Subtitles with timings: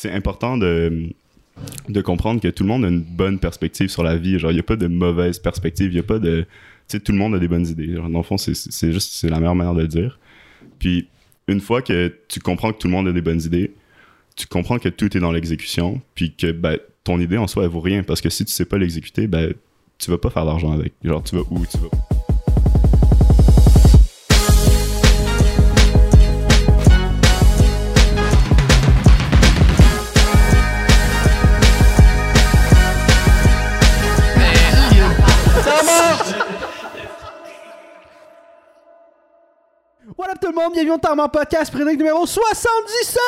[0.00, 1.10] c'est important de,
[1.90, 4.38] de comprendre que tout le monde a une bonne perspective sur la vie.
[4.38, 6.42] Genre, il n'y a pas de mauvaise perspective, il n'y a pas de.
[6.88, 7.94] Tu sais, tout le monde a des bonnes idées.
[7.94, 10.18] Genre, dans le fond, c'est- juste c'est la meilleure manière de le dire.
[10.78, 11.06] Puis,
[11.48, 13.72] une fois que tu comprends que tout le monde a des bonnes idées,
[14.36, 17.70] tu comprends que tout est dans l'exécution, puis que ben, ton idée en soi, elle
[17.70, 18.02] vaut rien.
[18.02, 19.52] Parce que si tu sais pas l'exécuter, ben,
[19.98, 20.94] tu vas pas faire d'argent avec.
[21.04, 22.19] Genre, tu vas où tu vas.
[40.60, 43.18] Le monde, bienvenue au Tarman Podcast, prédic numéro 77!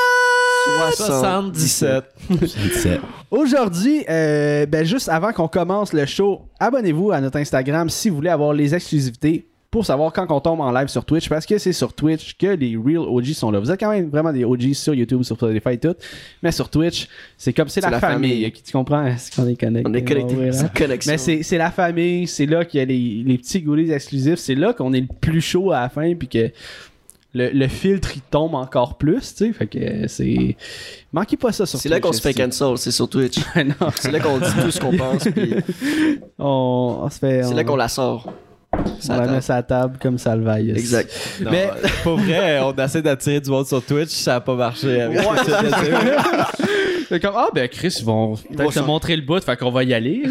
[0.97, 2.05] 77.
[2.29, 3.01] 17.
[3.31, 8.17] Aujourd'hui, euh, ben juste avant qu'on commence le show, abonnez-vous à notre Instagram si vous
[8.17, 11.57] voulez avoir les exclusivités pour savoir quand on tombe en live sur Twitch, parce que
[11.57, 13.59] c'est sur Twitch que les real OG sont là.
[13.61, 15.95] Vous êtes quand même vraiment des OG sur YouTube, sur Spotify et tout,
[16.43, 18.43] mais sur Twitch, c'est comme c'est la, la famille.
[18.43, 18.53] famille.
[18.53, 19.07] Tu comprends?
[19.07, 19.89] Est-ce qu'on est connecté?
[19.91, 20.35] On est connecté.
[20.37, 21.13] Ouais, C'est connexion.
[21.13, 24.39] Mais c'est c'est la famille, c'est là qu'il y a les, les petits goodies exclusifs,
[24.39, 26.51] c'est là qu'on est le plus chaud à la fin, puis que
[27.35, 29.53] le, le filtre il tombe encore plus, tu sais.
[29.53, 30.57] Fait que euh, c'est.
[31.13, 33.39] Manquez pas ça sur C'est là Twitch, qu'on se fait cancel, c'est sur Twitch.
[33.97, 35.55] C'est là qu'on dit tout ce qu'on pense, puis
[36.39, 37.43] on, on se fait.
[37.43, 38.33] c'est on, là qu'on la sort.
[38.73, 39.33] on Ça la attend.
[39.33, 40.71] met sur la table comme ça le vaille.
[40.71, 41.11] Exact.
[41.43, 41.71] Non, Mais-
[42.03, 45.01] pour vrai, on essaie d'attirer du monde sur Twitch, ça a pas marché.
[45.01, 45.25] Avec Ouais.
[47.13, 49.85] C'est comme, ah ben Chris, ils vont peut-être te montrer le bout, fait qu'on va
[49.85, 50.23] y aller.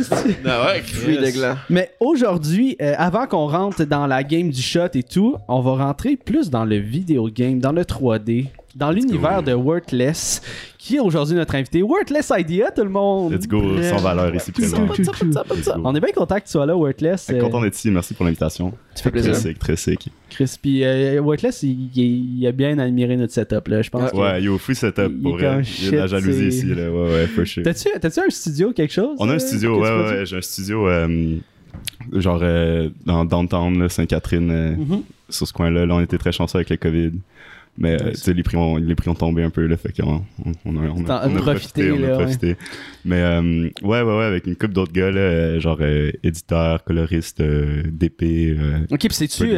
[0.43, 1.55] Non, ouais, gland.
[1.69, 5.85] Mais aujourd'hui, euh, avant qu'on rentre dans la game du shot et tout, on va
[5.85, 10.41] rentrer plus dans le vidéo game, dans le 3D, dans l'univers de Worthless,
[10.77, 11.81] qui est aujourd'hui notre invité.
[11.81, 13.33] Worthless Idea, tout le monde!
[13.33, 14.87] Let's go, sans valeur ici présent.
[15.83, 17.25] On est bien content que tu sois là, Worthless.
[17.25, 18.71] Très euh, content d'être ici, merci pour l'invitation.
[18.95, 19.35] Fait Très plaisir.
[19.35, 20.09] sick, très sick.
[20.29, 24.11] Chris, puis euh, Worthless, il, a bien admiré notre setup, là, je pense.
[24.11, 25.61] que- Ouais, yo, free setup Il pour vrai.
[25.79, 26.89] Il y a de la jalousie ici, là.
[26.91, 27.63] Ouais, ouais, for sure.
[27.63, 29.15] T'as-tu, t'as-tu un studio, quelque chose?
[29.19, 30.25] On a euh, un studio, que ouais, tu ouais.
[30.25, 31.37] J'ai un studio, euh,
[32.13, 35.01] genre, euh, dans Downtown, là, Sainte-Catherine, euh, Mhm.
[35.29, 35.85] sur ce coin-là.
[35.85, 37.11] Là, on était très chanceux avec le COVID.
[37.81, 39.75] Mais, euh, tu sais, les prix, ont, les prix ont tombé un peu, là.
[39.75, 42.55] Fait qu'on on, on a, on a, on profité, on a profité.
[43.03, 46.83] Mais, euh, ouais, ouais, ouais, avec une couple d'autres gars, là, euh, genre, euh, éditeur,
[46.83, 48.55] coloriste, euh, DP.
[48.91, 49.55] Ok, puis c'est-tu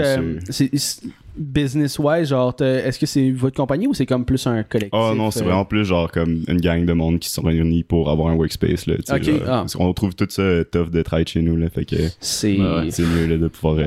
[1.35, 4.93] business-wise, genre, est-ce que c'est votre compagnie ou c'est comme plus un collectif?
[4.93, 7.83] Oh non, c'est vraiment plus genre comme une gang de monde qui se sont réunis
[7.83, 8.85] pour avoir un workspace.
[8.85, 9.65] Là, tu sais, Ok, genre, ah.
[9.79, 11.55] On trouve tout ça tough de travailler chez nous.
[11.57, 12.59] Là, fait que C'est.
[12.59, 13.79] ouais, mieux là, de pouvoir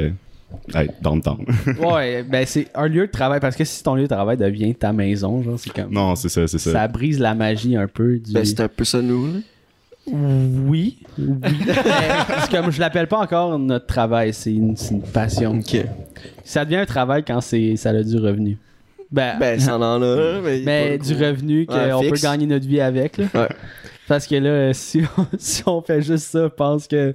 [0.68, 1.38] le temps.
[1.80, 4.74] Ouais, ben c'est un lieu de travail parce que si ton lieu de travail devient
[4.74, 5.92] ta maison, genre, c'est comme.
[5.92, 6.72] non, c'est ça, c'est ça.
[6.72, 8.32] Ça brise la magie un peu du.
[8.32, 9.26] Ben, c'est un peu ça, nous.
[9.26, 9.38] là.
[10.08, 11.34] Oui, oui.
[12.42, 15.58] C'est comme je l'appelle pas encore notre travail, c'est une, c'est une passion.
[15.58, 15.84] Ok.
[16.44, 18.56] Ça devient un travail quand c'est ça a du revenu.
[19.10, 20.40] Ben, Ben, ça en a, là.
[20.44, 23.18] Mais, mais du revenu qu'on Ouais, peut gagner notre vie avec.
[23.18, 23.24] Là.
[23.34, 23.48] Ouais.
[24.08, 27.12] Parce que là, si on, si on fait juste ça, je pense que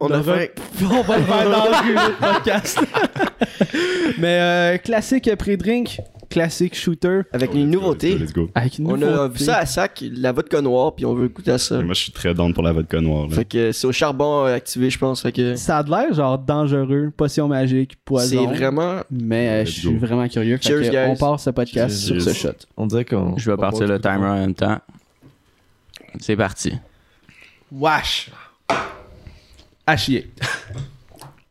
[0.00, 0.54] On a aura- fait.
[0.82, 2.78] on va le faire dans le podcast.
[4.18, 7.20] Mais euh, classique pré-drink, classique shooter.
[7.32, 8.16] Avec une nouveauté.
[8.18, 8.48] Let's go.
[8.54, 9.38] Avec une On a nouveauté.
[9.38, 11.80] vu ça à sac, la vodka noire, puis on veut goûter à ça.
[11.80, 13.28] Moi, je suis très down pour la vodka noire.
[13.28, 13.36] Là.
[13.36, 15.22] Fait que c'est au charbon euh, activé, je pense.
[15.22, 18.46] Fait que Ça a de l'air genre dangereux, potion magique, c'est poison.
[18.48, 19.00] vraiment.
[19.10, 20.56] Mais euh, je suis vraiment curieux.
[20.56, 21.06] Fait Cheers, que guys.
[21.10, 22.20] on part ce podcast Cheers.
[22.20, 22.52] sur ce shot.
[22.76, 23.36] On dirait qu'on.
[23.36, 24.78] Je vais on partir part le du timer en même temps.
[26.18, 26.72] C'est parti.
[27.72, 28.30] Wesh!
[29.86, 30.30] À chier.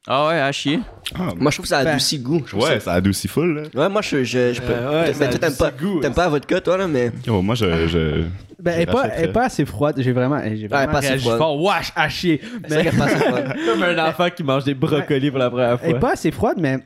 [0.08, 0.80] Ah ouais, à chier.
[1.16, 2.42] Ah, Moi, je trouve que ça adoucit le goût.
[2.46, 3.69] Je trouve ouais, ça- ça adoucit full.
[3.74, 3.81] Là.
[3.84, 4.24] Ouais, moi, je.
[4.24, 4.72] je, je peux.
[4.72, 7.12] Euh, ouais, mais ça toi, t'aimes pas, goût, t'aimes pas la vodka, toi, là, mais.
[7.25, 7.88] Yo, moi, je.
[7.88, 8.24] je
[8.59, 9.96] Ben, elle est pas, elle pas assez froide.
[10.00, 11.38] J'ai vraiment, j'ai vraiment pas assez froide.
[11.38, 11.62] fort.
[11.62, 11.92] Wesh!
[11.96, 12.42] À chier.
[12.68, 13.42] C'est vrai qu'elle passe pas.
[13.66, 16.00] Comme un enfant qui mange des brocolis pour la première Elle est fois.
[16.00, 16.80] pas assez froide, mais.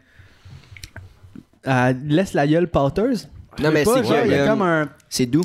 [1.63, 3.29] Elle laisse la gueule pâteuse.
[3.62, 4.25] Non, mais Pas, c'est que.
[4.25, 4.89] Il y a euh, comme un.
[5.09, 5.44] C'est doux.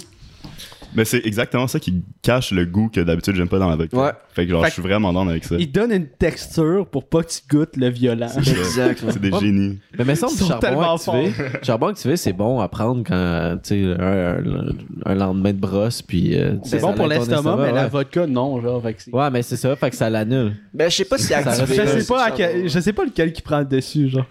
[0.95, 3.97] Mais c'est exactement ça qui cache le goût que d'habitude j'aime pas dans la vodka.
[3.97, 4.11] Ouais.
[4.33, 5.57] Fait que genre, Fait je suis vraiment down avec ça.
[5.59, 8.29] Il donne une texture pour pas que tu goûtes le violent.
[8.37, 9.03] Exact.
[9.11, 9.79] C'est des génies.
[9.99, 11.33] Mais me semble Ils que sont charbon tellement activé,
[11.63, 14.75] charbon activé, c'est bon à prendre quand, tu sais, un, un-
[15.07, 16.37] un lendemain de brosse, puis...
[16.39, 17.89] euh, C'est ça bon pour l'aide ton l'estomac, mais la ouais.
[17.91, 18.61] vodka, non.
[18.63, 20.55] Genre, fait que c'est- Ouais, mais c'est ça, fait que ça l'annule.
[20.73, 21.67] Ben, je sais pas si c'est activé.
[21.77, 22.37] Je sais, pas à charbon.
[22.39, 24.27] quel- je sais pas lequel qui prend le dessus, genre.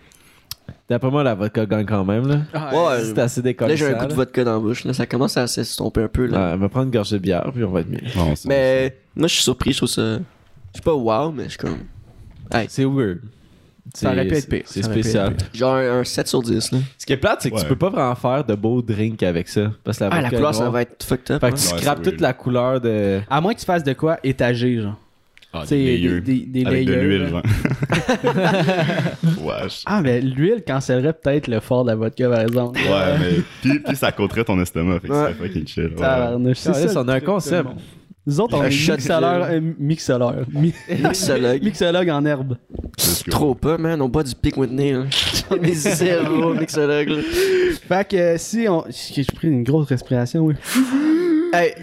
[0.90, 2.36] D'après moi, la vodka gagne quand même, là.
[2.72, 3.72] Ouais, C'est assez décollé.
[3.72, 4.86] Là, j'ai un coup de vodka dans la bouche.
[4.86, 4.94] Là.
[4.94, 6.28] Ça commence à s'estomper un peu.
[6.28, 6.38] Là.
[6.50, 8.00] Ouais, on va prendre une gorgée de bière, puis on va être mieux.
[8.46, 9.74] Mais moi, je suis surpris.
[9.74, 10.18] Je trouve ça.
[10.20, 10.22] Je
[10.76, 11.80] suis pas wow, mais je suis comme.
[12.70, 13.20] C'est weird.
[13.94, 14.84] Ça aurait pu C'est- être pire.
[14.86, 15.34] Spécial.
[15.54, 16.72] Genre un, un 7 sur 10.
[16.74, 16.80] Là.
[16.98, 17.62] Ce qui est plate, c'est que Ouais.
[17.62, 19.72] tu peux pas vraiment faire de beaux drinks avec ça.
[19.84, 21.42] Parce que la Ah, la couleur, ça va être fucked up.
[21.42, 21.58] Fait que hein.
[21.58, 23.22] tu Ouais, scrapes toute la couleur de.
[23.30, 24.98] À moins que tu fasses de quoi étagé, genre.
[25.54, 26.22] Ah, Tu sais, des des, layers.
[26.22, 27.30] des, des Avec de l'huile, là.
[27.30, 27.42] genre.
[29.44, 29.84] Wesh.
[29.86, 32.80] Ah, mais l'huile cancellerait peut-être le fort de la vodka, par exemple.
[32.80, 33.42] Ouais, mais.
[33.62, 35.34] Puis, puis ça coûterait ton estomac, fait que Ouais.
[35.40, 35.84] c'est fucking chill.
[35.98, 36.54] Ouais.
[36.56, 37.70] C'est Caliste, ça, on a un concept.
[38.26, 40.46] Nous autres, on Un est mixologue, euh, mixologue.
[40.52, 41.64] Mi- Mixologue.
[41.64, 42.58] mixologue en herbe.
[43.30, 44.02] Trop pas, man.
[44.02, 45.04] On boit du Pick Whitney, là.
[45.50, 47.22] On est zéro mixologue, là.
[47.88, 48.84] Fait que euh, si on.
[48.90, 50.56] J'ai pris une grosse respiration, oui.
[51.54, 51.74] Hey,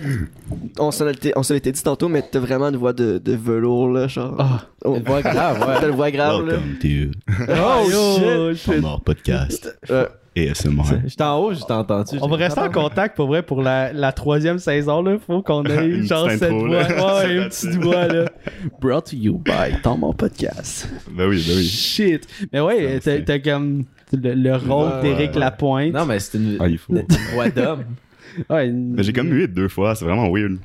[0.79, 3.33] on s'en était, on s'en était dit tantôt, mais t'as vraiment une voix de, de
[3.35, 4.35] velours, là, genre.
[4.39, 4.61] Ah.
[4.85, 5.75] Oh, Une voix grave, ouais.
[5.81, 6.55] T'as une voix grave, là.
[6.55, 8.81] Welcome to Oh, shit.
[8.83, 9.77] Mort Podcast.
[9.91, 10.07] Euh,
[10.37, 10.83] ASMR.
[11.07, 12.19] J'étais en haut, j'étais entendu.
[12.21, 15.17] On va rester en contact pour vrai pour la, la troisième saison là.
[15.25, 16.83] Faut qu'on ait Une genre cette intro, voix.
[17.23, 18.25] Ouais, une petite voix là.
[18.81, 20.89] Brought to you by dans mon podcast.
[21.13, 21.65] Ben oui, ben oui.
[21.65, 22.27] Shit.
[22.53, 25.41] Mais ouais, t'as comme le, le rôle d'Éric ouais.
[25.41, 25.93] Lapointe.
[25.95, 26.93] Non, mais c'est une Ah, il faut.
[27.33, 27.85] voix d'homme.
[28.51, 30.59] Ouais, une- Mais j'ai comme eu deux fois, c'est vraiment weird.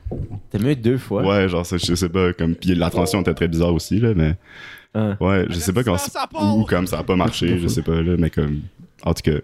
[0.51, 1.23] T'as mieux deux fois?
[1.23, 2.55] Ouais, genre, ça, je sais pas, comme.
[2.55, 4.35] Puis la transition était très bizarre aussi, là, mais.
[4.95, 5.17] Hein.
[5.19, 5.97] Ouais, je sais pas comment.
[6.57, 8.61] Ou comme ça a pas marché, je sais pas, là, mais comme.
[9.03, 9.37] En tout cas,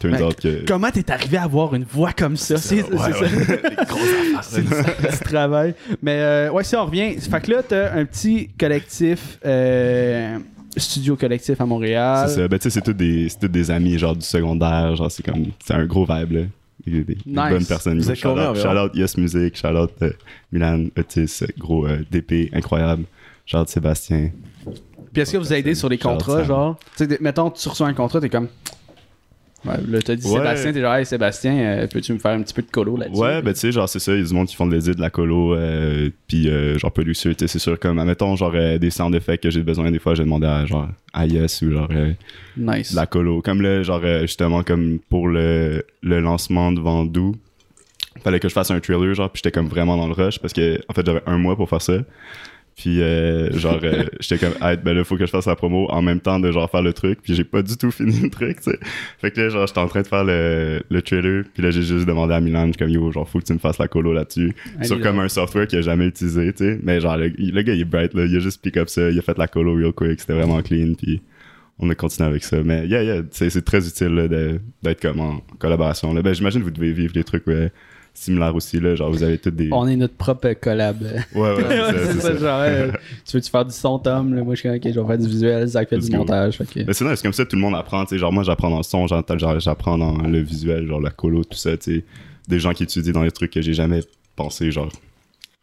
[0.00, 0.64] turns Ben, out que.
[0.66, 2.56] Comment t'es arrivé à avoir une voix comme ça?
[2.56, 3.20] C'est c'est Ouais, ça.
[3.20, 3.28] ouais.
[4.54, 5.74] Du, du travail.
[6.00, 7.16] Mais euh, ouais, si on revient.
[7.20, 10.38] Fait que là, t'as un petit collectif, euh,
[10.76, 12.26] studio collectif à Montréal.
[12.28, 12.48] C'est ça.
[12.48, 14.94] Ben, tu sais, c'est tous des, des amis, genre, du secondaire.
[14.96, 15.46] Genre, c'est comme.
[15.64, 16.40] C'est un gros vibe, là.
[16.86, 17.50] Des, des- des Nice.
[17.50, 17.98] bonnes personnes.
[17.98, 18.72] Vous êtes Shout combien out, environ?
[18.72, 20.12] shout out Yes Music, shout out euh,
[20.52, 23.04] Milan, Otis, gros euh, DP, incroyable.
[23.46, 24.30] Shout out Sébastien.
[25.12, 26.78] Puis est-ce que vous aidez sur les contrats, genre?
[26.78, 28.48] Tu sais, de- mettons, tu reçois un contrat, t'es comme.
[29.64, 30.34] Ouais, là, t'as dit Ouais.
[30.38, 33.20] Sébastien, t'es genre, hey Sébastien, euh, peux-tu me faire un petit peu de colo là-dessus?
[33.20, 34.74] Ouais, ben tu sais, genre c'est ça, il y a du monde qui font de
[34.74, 38.36] l'édit, de la colo, euh, puis euh, genre Pelucieux, tu sais, c'est sûr, comme, admettons,
[38.36, 41.26] genre euh, des sound effects que j'ai besoin, des fois, j'ai demandé à genre à
[41.26, 42.12] Yes ou genre euh,
[42.56, 42.92] Nice.
[42.92, 43.42] de la colo.
[43.42, 47.34] Comme là, genre justement, comme pour le, le lancement de Vendoux,
[48.22, 50.52] fallait que je fasse un trailer, genre, puis j'étais comme vraiment dans le rush parce
[50.52, 51.98] que, en fait, j'avais un mois pour faire ça.
[52.78, 55.88] Puis, euh, genre, euh, j'étais comme, ah, ben là, faut que je fasse la promo
[55.90, 57.18] en même temps de genre faire le truc.
[57.20, 58.78] Puis, j'ai pas du tout fini le truc, tu sais.
[59.18, 61.42] Fait que là, genre, j'étais en train de faire le, le trailer.
[61.52, 63.78] Puis là, j'ai juste demandé à Milan, comme, yo, genre, faut que tu me fasses
[63.78, 64.54] la colo là-dessus.
[64.82, 66.78] Sur comme un software qu'il a jamais utilisé, tu sais.
[66.80, 68.26] Mais genre, le, le gars, il est bright, là.
[68.26, 69.10] Il a juste pick up ça.
[69.10, 70.20] Il a fait la colo real quick.
[70.20, 70.94] C'était vraiment clean.
[70.94, 71.20] Puis,
[71.80, 72.62] on a continué avec ça.
[72.62, 76.12] Mais yeah, yeah, c'est c'est très utile d'être comme en collaboration.
[76.12, 76.22] Là.
[76.22, 77.72] Ben, j'imagine que vous devez vivre des trucs ouais,
[78.18, 78.78] similaires aussi.
[78.80, 78.94] Là.
[78.94, 79.68] Genre, vous avez toutes des.
[79.72, 81.02] On est notre propre collab.
[81.34, 82.36] Ouais, ouais, c'est ça, c'est ça.
[82.36, 82.90] genre, euh,
[83.24, 84.34] tu veux-tu faire du son, Tom?
[84.34, 86.18] Là, moi, je suis ok, je vais faire du visuel, Zach fait Let's du go.
[86.18, 86.58] montage.
[86.74, 88.04] C'est nice, comme ça, tout le monde apprend.
[88.04, 91.44] tu sais, Genre, moi, j'apprends dans le son, j'apprends dans le visuel, genre la colo,
[91.44, 91.76] tout ça.
[91.76, 92.04] tu sais.
[92.48, 94.00] Des gens qui étudient dans les trucs que j'ai jamais
[94.36, 94.88] pensé, genre,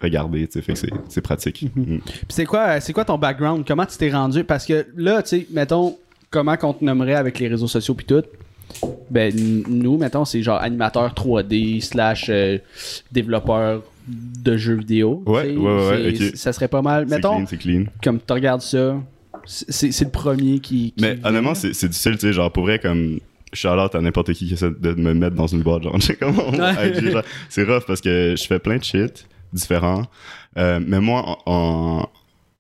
[0.02, 0.46] regarder.
[0.48, 0.80] tu sais, Fait que
[1.10, 1.64] c'est- pratique.
[1.76, 1.98] Mm.
[2.00, 3.64] Puis c'est quoi, c'est quoi ton background?
[3.68, 4.44] Comment tu t'es rendu?
[4.44, 5.98] Parce que là, tu sais, mettons,
[6.30, 8.24] comment qu'on te nommerait avec les réseaux sociaux puis tout?
[9.10, 9.34] Ben,
[9.68, 12.58] nous, mettons, c'est genre animateur 3D slash euh,
[13.12, 15.24] développeur de jeux vidéo.
[15.26, 16.36] Ouais, ouais, ouais, C'est- ok.
[16.36, 17.06] Ça serait pas mal.
[17.08, 17.84] Mettons, clean, c'est clean.
[18.04, 18.98] comme tu regardes ça,
[19.46, 20.92] c'est le premier qui.
[20.92, 21.30] qui Mais vient.
[21.30, 23.20] honnêtement, c'est difficile, tu sais, genre, pour vrai, comme,
[23.54, 26.36] shout-out à n'importe qui qui essaie de me mettre dans une boîte, genre, j'ai comme,
[26.36, 30.04] mon IG, genre, c'est rough parce que je fais plein de shit différents,
[30.58, 32.08] Euh, mais moi, en,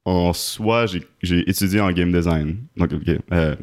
[0.05, 3.55] en, soi, j'ai- j'ai étudié en game design, donc, ok, euh,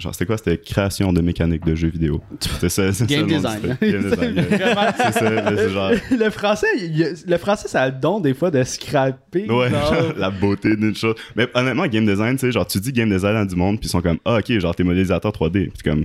[0.00, 0.38] genre, c'était quoi?
[0.38, 2.20] C'était création de mécanique de jeux vidéo.
[2.60, 3.76] C'est ça, c'est Game ça, design.
[3.76, 3.90] truc.
[3.90, 4.46] Game design.
[4.96, 5.90] C'est ça, mais c'est genre...
[6.10, 9.50] le français, il le français, ça a le don des fois de scraper.
[9.50, 10.12] Ouais, genre.
[10.16, 11.14] la beauté d'une chose.
[11.36, 13.86] Mais honnêtement, game design, tu sais, genre, tu dis game design à du monde, puis
[13.86, 15.70] ils sont comme, ah, ok, genre, t'es modélisateur 3D.
[15.70, 16.04] Puis comme,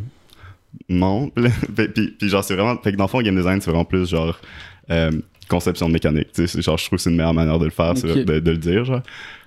[0.90, 1.30] non.
[1.76, 3.86] puis, puis, puis genre, c'est vraiment, fait que dans le fond, game design, c'est vraiment
[3.86, 4.40] plus genre,
[4.92, 5.12] euh,
[5.48, 6.32] conception de mécanique.
[6.34, 8.52] Tu sais, genre, je trouve que c'est une meilleure manière de le faire, de, de
[8.52, 9.02] le dire, genre.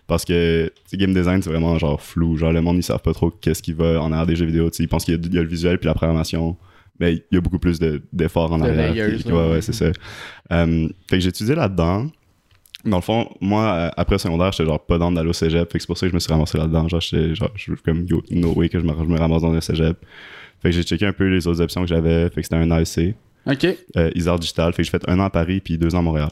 [0.09, 2.37] Parce que, game design, c'est vraiment genre flou.
[2.37, 4.71] Genre, le monde, ils savent pas trop qu'est-ce qui va en arrière des jeux vidéo.
[4.79, 6.57] Ils pensent qu'il y, a- il y a le visuel puis la programmation.
[6.99, 8.93] Mais il y a beaucoup plus de- d'efforts en arrière.
[8.93, 9.35] layers, puis- là.
[9.37, 9.85] ouais, ouais, c'est ça.
[10.51, 12.07] Euh, fait que j'ai étudié là-dedans.
[12.85, 15.71] Dans le fond, moi, euh, après secondaire, j'étais genre pas dans d'aller au cégep.
[15.71, 16.89] Fait que c'est pour ça que je me suis ramassé là-dedans.
[16.89, 19.53] Genre, j'étais genre, je comme, yo, no way que je me, je me ramasse dans
[19.53, 19.97] un cégep.
[20.63, 22.31] Fait que j'ai checké un peu les autres options que j'avais.
[22.31, 23.15] Fait que c'était un AEC,
[23.47, 23.67] Ok.
[23.97, 24.73] euh, Isard Digital.
[24.73, 26.31] Fait que j'ai fait un an à Paris puis deux ans à Montréal.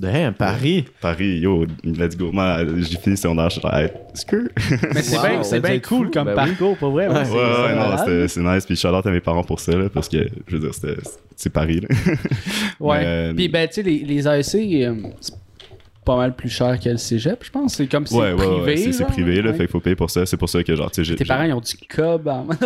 [0.00, 0.86] Damn, Paris.
[1.00, 2.32] Paris, yo, let's go.
[2.32, 4.50] Moi, j'ai fini secondaire, genre, hey, est-ce que.
[4.94, 6.48] Mais c'est Wow, bien c'est bien cool fou, comme ben oui.
[6.48, 7.06] parcours, pour vrai.
[7.08, 8.64] Ouais, Ouais, c'est- ouais, non, c'est nice.
[8.64, 10.96] Puis shout out à mes parents pour ça, là, parce que, je veux dire, c'était,
[11.36, 11.88] c'est Paris, là.
[12.80, 12.98] Ouais.
[13.00, 14.54] Mais, euh, Puis ben, tu sais, les, les AEC,
[14.84, 14.94] euh,
[16.10, 17.74] pas mal plus cher que le cégep, je pense.
[17.74, 18.86] C'est comme si ouais, c'est ouais, privé.
[18.86, 19.52] ouais, c'est, privé, là.
[19.52, 20.26] Fait qu'il faut payer pour ça.
[20.26, 21.14] C'est pour ça que, genre, tu sais, j'ai.
[21.14, 22.50] Tes parents, ils ont du cob en Non.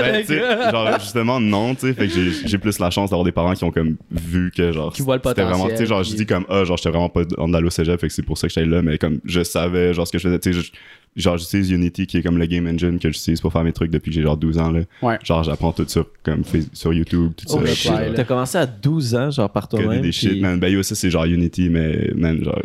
[0.00, 0.24] Ben,
[0.70, 1.94] genre, justement, non, tu sais.
[1.94, 2.12] Fait que
[2.46, 5.16] j'ai, plus la chance d'avoir des parents qui ont comme vu que, genre, Qui voient
[5.16, 7.22] le c'était vraiment, potentiel, tu sais, genre, je dis comme, ah, genre, j'étais vraiment pas
[7.38, 9.92] en au cégep, fait que c'est pour ça que j'étais là, mais comme, je savais,
[9.92, 10.72] genre, ce que je faisais, tu sais, je-
[11.16, 13.90] genre, j'utilise Unity, qui est comme le game engine que j'utilise pour faire mes trucs
[13.90, 14.80] depuis que j'ai genre 12 ans, là.
[15.02, 15.18] Ouais.
[15.24, 17.98] Genre, j'apprends tout sur, comme, sur YouTube, tout Oh, ça.
[18.14, 20.02] T'as commencé à 12 ans, genre par toi-même.
[20.02, 20.58] des shit, puis- man.
[20.60, 22.60] Ben, yo, ça, c'est genre Unity, mais, man, genre,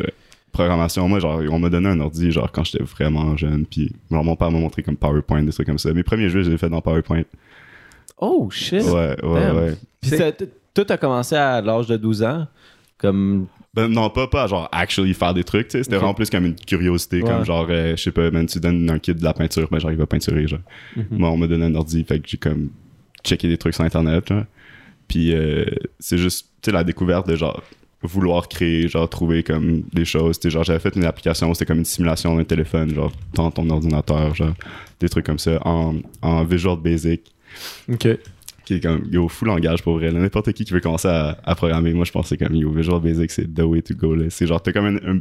[0.52, 1.06] programmation.
[1.08, 3.66] Moi, genre, on m'a donné un ordi, genre, quand j'étais vraiment jeune.
[3.66, 5.92] Puis, genre, mon père m'a montré comme PowerPoint, des trucs comme ça.
[5.92, 7.22] Mes premiers jeux, je les ai fait dans PowerPoint.
[8.18, 8.82] Oh, shit.
[8.82, 9.56] Ouais, ouais, Damn.
[9.56, 9.74] ouais.
[10.00, 12.46] Puis ça- t- toi, t'as commencé à l'âge de 12 ans.
[12.98, 13.46] Comme.
[13.76, 15.84] Ben, non, pas, pas genre actually faire des trucs, tu sais.
[15.84, 17.28] C'était vraiment plus comme une curiosité, Ouais.
[17.28, 19.78] comme genre, euh, je sais pas, man, tu donnes un kit de la peinture, ben
[19.78, 20.60] j'arrive à peinturer, genre.
[20.96, 21.04] Mhm.
[21.10, 22.70] Moi, on m'a donné un ordi, fait que j'ai comme
[23.22, 24.44] checké des trucs sur Internet, genre.
[25.08, 25.64] Puis euh,
[26.00, 27.62] c'est juste, tu sais, la découverte de genre
[28.02, 30.38] vouloir créer, genre trouver comme des choses.
[30.38, 33.50] Tu sais, genre, j'avais fait une application, c'était comme une simulation d'un téléphone, genre, dans
[33.50, 34.54] ton ordinateur, genre,
[35.00, 37.20] des trucs comme ça, en, en Visual Basic
[37.92, 38.08] Ok.
[38.66, 41.54] Qui est comme yo fou langage pour vrai n'importe qui qui veut commencer à, à
[41.54, 44.14] programmer moi je pense que c'est comme yo Visual Basic c'est the way to go
[44.28, 45.20] c'est genre t'as comme un, un-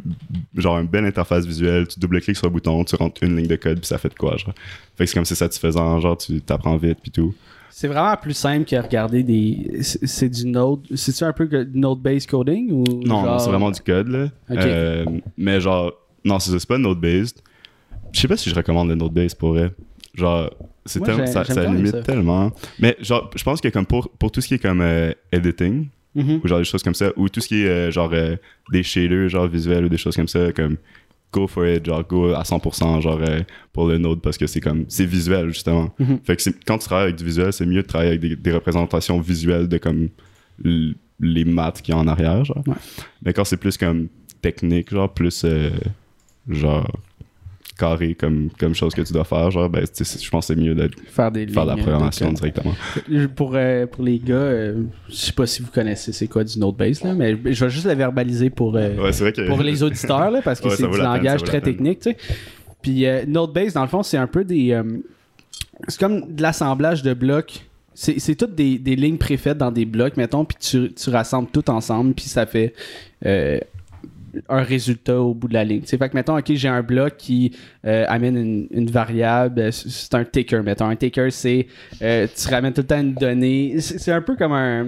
[0.57, 3.47] genre une belle interface visuelle tu double cliques sur le bouton tu rentres une ligne
[3.47, 4.53] de code puis ça fait de quoi genre
[4.97, 7.33] fait que c'est comme c'est satisfaisant genre tu t'apprends vite puis tout
[7.69, 9.79] C'est vraiment plus simple que regarder des.
[9.81, 10.79] C'est du Node.
[10.95, 12.83] C'est-tu un peu Node-based coding ou.
[13.05, 14.27] non genre- c'est vraiment du code là.
[14.51, 15.03] Euh,
[15.37, 15.91] mais genre
[16.23, 17.41] non c'est pas node based
[18.13, 19.71] je sais pas si je recommande le node based pour vrai
[20.15, 20.50] genre
[20.86, 22.01] c'est Moi, j'ai- ça, j'aime ça quand même limite ça.
[22.03, 25.12] tellement mais genre je pense que comme pour pour tout ce qui est comme euh,
[25.31, 26.39] editing Mhm.
[26.43, 28.38] ou genre des choses comme ça ou tout ce qui est euh, genre euh,
[28.72, 30.77] des shaders genre visuels ou des choses comme ça comme
[31.34, 33.41] go for it genre go à 100% genre euh,
[33.74, 36.19] pour le node parce que c'est comme c'est visuel justement Mhm.
[36.24, 38.36] fait que c'est- quand tu travailles avec du visuel c'est mieux de travailler avec des,
[38.38, 40.07] des représentations visuelles de comme
[40.63, 42.75] l- les maths qu'il y a en arrière genre Ouais.
[43.24, 44.07] mais quand c'est plus comme
[44.41, 45.72] technique genre plus euh,
[46.48, 46.89] genre
[47.77, 50.75] carré comme comme chose que tu dois faire genre ben je pense que c'est mieux
[50.75, 52.74] de Faire des faire de la programmation directement.
[53.36, 56.58] Pour, euh, pour les gars, euh, je sais pas si vous connaissez c'est quoi du
[56.60, 58.75] Node-based, là, mais je vais juste le verbaliser pour.
[58.77, 60.98] euh, ouais c'est vrai que pour les auditeurs, là, parce que Ouais, c'est du la
[60.98, 62.17] peine, langage très la technique, tu sais.
[62.82, 64.79] Puis euh, Node-based, dans le fond, c'est un peu des...
[65.88, 67.65] c'est comme de l'assemblage de blocs.
[67.94, 71.50] C'est c'est toutes des, des lignes préfaites dans des blocs, mettons, puis tu, tu rassembles
[71.51, 72.74] tout ensemble, puis ça fait
[74.49, 75.81] un résultat au bout de la ligne.
[75.85, 79.71] C'est fait que, mettons, OK, j'ai un bloc qui euh, amène une, une variable, euh,
[79.71, 80.87] c'est un ticker, mettons.
[80.89, 81.67] Un ticker, c'est...
[82.01, 83.75] euh, tu ramènes tout le temps une donnée.
[83.79, 84.87] C'est un peu comme un...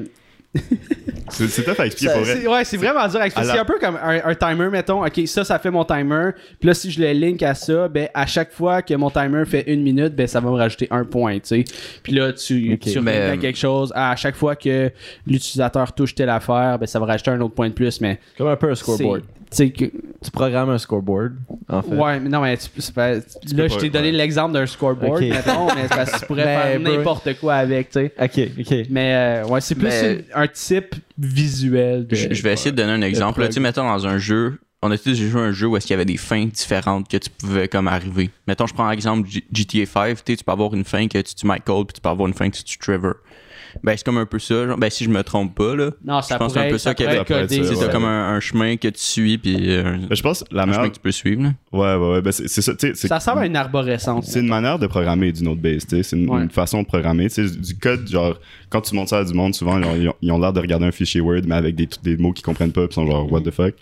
[1.29, 3.47] c'est tough à expliquer pour vrai Ouais, c'est vraiment dur à expliquer.
[3.47, 5.05] La- C'est un peu comme un, un timer, mettons.
[5.05, 6.31] Ok, ça, ça fait mon timer.
[6.59, 9.45] Puis là, si je le link à ça, ben, à chaque fois que mon timer
[9.45, 11.63] fait une minute, ben, ça va me rajouter un point, tu sais.
[12.01, 12.79] Puis là, tu, Ok.
[12.79, 13.91] tu Mais, reviens à euh, quelque chose.
[13.93, 14.89] À chaque fois que
[15.27, 18.01] l'utilisateur touche telle affaire, ben, ça va rajouter un autre point de plus.
[18.01, 18.19] Mais.
[18.37, 19.23] Comme un peu un scoreboard.
[19.49, 19.85] Tu sais que.
[20.23, 21.33] Tu programmes un scoreboard,
[21.69, 21.95] en fait.
[21.95, 24.11] Ouais, mais non, mais tu- là, peux je t'ai donné ouais.
[24.11, 25.29] l'exemple d'un scoreboard, Ok.
[25.29, 28.13] mettons, mais parce que tu pourrais Ben, faire n'importe quoi avec, tu sais.
[28.19, 28.87] Ok, ok.
[28.89, 29.13] Mais,
[29.43, 32.15] euh, ouais, c'est plus Mais- un type visuel de.
[32.15, 33.41] Je, je vais essayer de donner un exemple.
[33.41, 35.85] Là, tu sais, mettons dans un jeu, on a tous joué un jeu où est-ce
[35.87, 38.29] qu'il y avait des fins différentes que tu pouvais comme arriver.
[38.47, 41.35] Mettons, je prends l'exemple GTA 5, tu sais, tu peux avoir une fin que tu
[41.35, 43.13] tues Michael, puis tu peux avoir une fin que tu tues Trevor.
[43.83, 44.65] Ben, c'est comme un peu ça.
[44.67, 44.77] genre.
[44.77, 45.91] Ben, si je me trompe pas, là.
[46.03, 47.17] Non, ça je pense pourrait un peu être- ça qu'il y avait.
[47.27, 47.91] Ça C'est ouais.
[47.91, 50.65] comme un, un chemin que tu suis, puis euh, un, Mais je pense la un
[50.65, 51.43] chemin meilleure que tu peux suivre.
[51.43, 51.49] Là.
[51.73, 54.25] ouais ouais ouais ben c'est ça tu sais c'est- Ça ressemble à une arborescence.
[54.27, 56.03] c'est une manière de programmer du Node-based, tu sais.
[56.03, 56.41] C'est une, Ouais.
[56.43, 57.29] une façon de programmer.
[57.29, 60.15] Tu sais, du code, genre, quand tu montres ça à du monde, souvent, ils ont-
[60.21, 62.71] ils ont l'air de regarder un fichier Word, mais avec des, des mots qu'ils comprennent
[62.71, 63.73] pas, puis sont genre, what the fuck.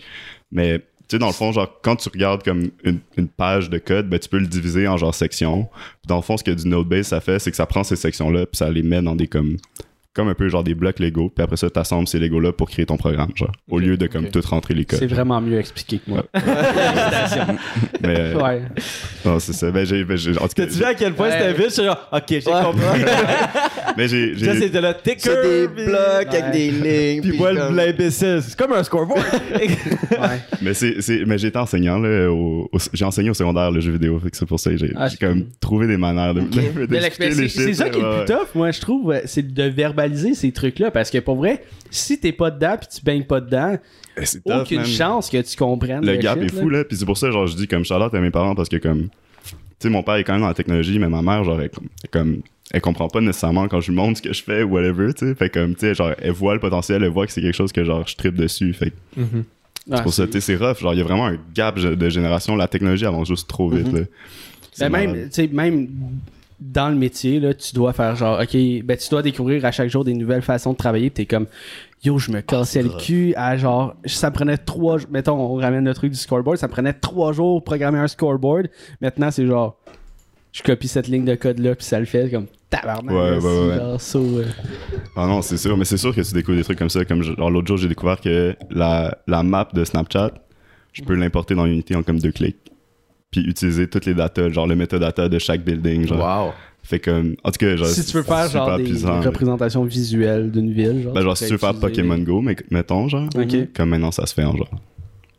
[0.52, 4.18] Mais, sais, dans le fond, genre, quand tu regardes comme une, page de code, ben,
[4.18, 5.68] tu peux le diviser en genre sections.
[6.06, 8.46] Dans le fond, ce que du Node-based, ça fait, c'est que ça prend ces sections-là,
[8.46, 9.56] puis ça les met dans des comme
[10.16, 12.68] comme un peu genre des blocs Lego, puis après ça, tu assembles ces Lego-là pour
[12.70, 14.98] créer ton programme, genre, au lieu de comme tout rentrer les codes.
[14.98, 16.24] C'est vraiment mieux expliqué que moi.
[18.02, 18.62] Mais, euh, Ouais.
[19.24, 19.70] non, c'est ça.
[19.70, 21.32] Ben, j'ai, ben, j'ai- en tout cas, Tu vois à quel point Ouais.
[21.38, 22.82] c'était vite, je suis genre, ok, j'ai compris.
[23.96, 25.18] mais j'ai, Ça, j'ai, c'était le ticker.
[25.22, 27.20] C'est des blocs avec des lignes.
[27.22, 28.40] Puis puis moi, comme- l'imbécile.
[28.42, 29.20] C'est comme un scoreboard.
[29.52, 29.68] ouais.
[30.62, 33.80] Mais c'est, c'est, mais j'ai été enseignant là, au, au- j'ai enseigné au secondaire le
[33.80, 36.34] jeu vidéo, fait que c'est pour ça que j'ai, Ah, j'ai comme trouvé des manières
[36.34, 39.12] de, de- Mais d'expliquer c'est c'est ça qui est le plus tough, moi, je trouve,
[39.12, 40.90] euh, c'est de verbaliser ces trucs-là.
[40.90, 43.76] Parce que pour vrai, si t'es pas dedans puis tu baignes pas dedans,
[44.16, 44.86] Eh, tough, aucune man.
[44.86, 46.04] chance que tu comprennes.
[46.04, 48.14] Le gap shit, est fou là, puis c'est pour ça genre je dis comme Charlotte
[48.14, 49.08] à mes parents parce que comme
[49.44, 51.68] tu sais mon père est quand même dans la technologie mais ma mère genre elle,
[51.70, 52.40] comme- elle comme
[52.72, 55.26] elle comprend pas nécessairement quand je lui montre ce que je fais ou whatever, tu
[55.28, 55.34] sais.
[55.34, 57.72] Fait comme tu sais genre elle voit le potentiel, elle voit que c'est quelque chose
[57.72, 59.20] que genre je tripe dessus, fait que
[59.90, 61.78] Ah, c'est pour ça tu sais c'est rough, genre il y a vraiment un gap
[61.78, 64.00] de génération, la technologie avance juste trop vite là.
[64.72, 65.28] C'est Ben même, malade.
[65.32, 65.88] tu sais, même
[66.58, 69.90] dans le métier, là, tu dois faire genre, OK, ben tu dois découvrir à chaque
[69.90, 71.10] jour des nouvelles façons de travailler.
[71.10, 71.46] T'es comme,
[72.02, 75.08] yo, je me cassais le cul à genre, ça me prenait trois jours.
[75.10, 78.08] Mettons, on ramène le truc du scoreboard, ça me prenait trois jours pour programmer un
[78.08, 78.68] scoreboard.
[79.00, 79.78] Maintenant, c'est genre,
[80.52, 83.14] je copie cette ligne de code-là, puis ça le fait comme tabarnak.
[83.14, 84.44] Ouais, ouais, genre euh.
[85.14, 87.04] Ah non, c'est sûr, mais c'est sûr que tu découvres des trucs comme ça.
[87.04, 90.32] Comme genre, l'autre jour, j'ai découvert que la, la map de Snapchat,
[90.92, 92.56] je peux l'importer dans Unity en comme deux clics.
[93.30, 96.06] Puis utiliser toutes les datas, genre le metadata de chaque building.
[96.06, 96.18] Genre.
[96.46, 96.52] Wow.
[96.82, 99.20] Fait comme, en tout cas, genre, Si tu veux faire genre des puissant, là.
[99.20, 101.12] représentations visuelles d'une ville, genre.
[101.12, 103.72] Ben, genre, tu si tu veux faire utiliser- Pokémon Go, mais, mettons, genre, Ok.
[103.74, 104.70] comme maintenant ça se fait en genre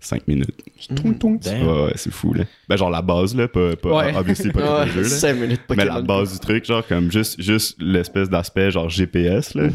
[0.02, 0.52] 5 minutes.
[0.90, 1.68] Damn.
[1.68, 2.44] Ouais, ouais, c'est fou, là.
[2.68, 4.16] Ben, genre la base, là, pas, pas Ouais.
[4.16, 5.08] obviously pas Ouais, le jeu, là.
[5.10, 9.56] 5 minutes Mais la base du truc, genre, comme juste, juste l'espèce d'aspect, genre GPS,
[9.56, 9.70] là,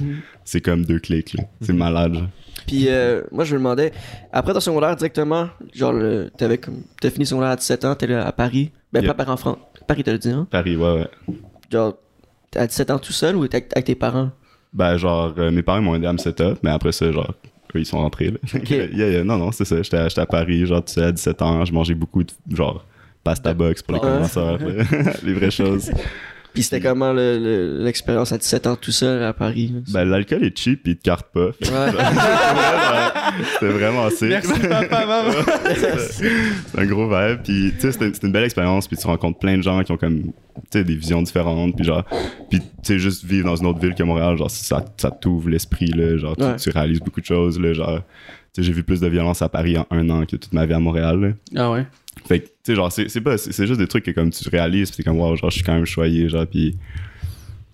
[0.44, 1.44] c'est comme deux clics, là.
[1.62, 2.28] C'est malade, genre.
[2.66, 3.92] Puis euh, moi, je me demandais,
[4.32, 8.06] après ton secondaire directement, genre, le- t'avais comme, t'as fini secondaire à 17 ans, t'es
[8.06, 8.70] là à Paris.
[8.92, 9.08] Ben, Yep.
[9.08, 9.58] pas Paris en France.
[9.86, 10.46] Paris, t'as le dit, hein?
[10.50, 11.34] Paris, ouais, ouais.
[11.70, 11.94] Genre,
[12.50, 14.30] t'es à 17 ans tout seul ou t'es avec, avec tes parents?
[14.72, 17.34] Ben, genre, euh, mes parents m'ont aidé à me setup, mais après ça, genre,
[17.74, 18.38] eux, ils sont rentrés, là.
[18.68, 19.82] Yeah, yeah, non, non, c'est ça.
[19.82, 22.30] J'étais à, j'étais à Paris, genre, tu sais, à 17 ans, je mangeais beaucoup de,
[22.54, 22.84] genre,
[23.24, 24.06] pasta box pour les Ouais.
[24.06, 24.84] commenceurs, là.
[25.22, 25.90] les vraies choses.
[26.54, 29.72] Puis c'était comment le- le- l'expérience à 17 ans tout seul à Paris?
[29.92, 31.46] Ben, l'alcool est cheap, pis il te carte pas.
[31.46, 31.52] Ouais.
[33.54, 34.28] C'était vraiment assez.
[34.28, 35.30] Merci, papa, maman.
[36.14, 37.38] c'est un gros vibe.
[37.42, 38.86] Puis, tu sais, c'était c'était une belle expérience.
[38.88, 40.30] Puis, tu rencontres plein de gens qui ont comme, tu
[40.72, 41.74] sais, des visions différentes.
[41.74, 42.04] Puis, genre,
[42.50, 45.48] puis, tu sais, juste vivre dans une autre ville que Montréal, genre, ça, ça t'ouvre
[45.48, 46.16] l'esprit, là.
[46.18, 46.56] Genre, tu- Ouais.
[46.56, 47.72] tu, réalises beaucoup de choses, là.
[47.72, 48.00] Genre,
[48.52, 50.66] tu sais, j'ai vu plus de violence à Paris en un an que toute ma
[50.66, 51.28] vie à Montréal, là.
[51.64, 51.86] Ah ouais?
[52.26, 54.48] Fait que, tu sais, genre, c'est c'est pas, c'est juste des trucs que, comme, tu
[54.48, 54.90] réalises.
[54.90, 56.76] Puis, t'es comme, wow, genre, je suis quand même choyé, genre, puis.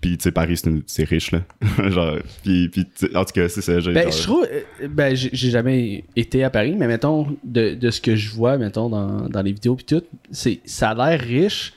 [0.01, 1.41] Puis, tu sais, Paris, c'est riche, là.
[1.89, 3.81] genre, puis, puis en tout cas, c'est ça.
[3.81, 4.47] j'ai- Ben, genre- je trouve.
[4.81, 8.57] euh, Ben, j'ai jamais été à Paris, mais mettons, de, de ce que je vois,
[8.57, 11.73] mettons, dans, dans les vidéos pis tout, c'est ça a l'air riche,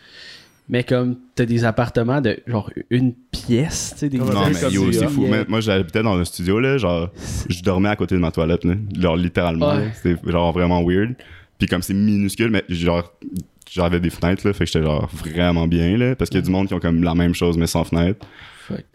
[0.69, 4.73] mais comme t'as des appartements de genre une pièce, tu sais, des Non, mais comme
[4.73, 5.01] yo, ça.
[5.01, 5.27] c'est fou.
[5.29, 7.11] Mais Moi, j'habitais dans un studio, là, genre,
[7.49, 8.75] je dormais à côté de ma toilette, là.
[8.97, 9.91] Genre, littéralement, Ouais.
[10.01, 11.17] C'était genre vraiment weird.
[11.63, 13.13] Puis comme c'est minuscule, mais genre,
[13.71, 16.17] j'avais des fenêtres, là, fait que j'étais genre vraiment bien, là.
[16.17, 18.27] Parce qu'il y a du monde qui ont comme la même chose, mais sans fenêtre.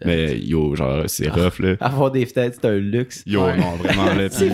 [0.04, 1.76] Mais yo, genre, c'est rough, là.
[1.80, 3.22] Avoir des fenêtres, c'est un luxe.
[3.26, 3.56] Yo, Ouais.
[3.56, 4.28] non, vraiment, là.
[4.38, 4.50] Puis,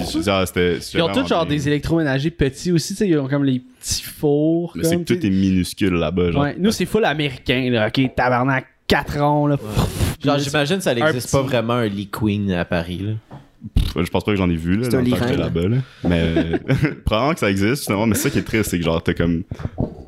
[0.46, 0.78] c'était.
[0.94, 4.02] Ils ont tous genre des électroménagers petits aussi, tu sais, ils ont comme les petits
[4.04, 4.74] fours.
[4.76, 6.42] Mais c'est que tout est minuscule là-bas, genre.
[6.42, 7.88] Ouais, nous, c'est full américain, là.
[7.88, 9.56] Ok, tabarnak, 4 ronds, là.
[10.24, 12.98] Genre, j'imagine que ça n'existe petit- pas vraiment un Lee Queen à Paris.
[12.98, 13.12] Là.
[13.96, 15.36] Je pense pas que j'en ai vu là, C'est dans un le temps que j'étais
[15.36, 15.68] là-bas.
[15.68, 15.76] Là.
[16.04, 16.58] Mais euh,
[17.04, 18.06] probablement que ça existe, justement.
[18.06, 19.44] Mais c'est ça qui est triste, c'est que genre, t'as comme.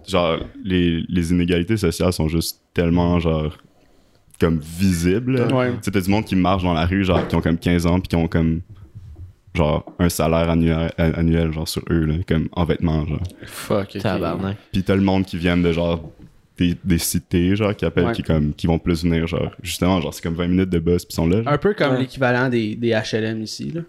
[0.07, 3.57] Genre, les, les inégalités sociales sont juste tellement, genre.
[4.39, 5.49] Comme visibles.
[5.53, 5.73] Ouais.
[5.83, 8.01] Tu t'as du monde qui marche dans la rue, genre, qui ont comme 15 ans,
[8.01, 8.61] puis qui ont comme.
[9.55, 13.23] Genre, un salaire annuel, annuel genre, sur eux, là, comme en vêtements, genre.
[13.47, 14.03] Fuck, ok.
[14.03, 14.59] Tabarnak.
[14.71, 16.13] Puis t'as le monde qui viennent de genre
[16.59, 18.13] des, des cités, genre, qui appellent, Ouais.
[18.13, 21.05] qui, comme, qui vont plus venir, genre, justement, genre, c'est comme 20 minutes de bus,
[21.05, 21.43] puis ils sont là.
[21.43, 21.53] genre.
[21.53, 22.01] Un peu comme Ouais.
[22.01, 23.83] l'équivalent des, des HLM ici, là.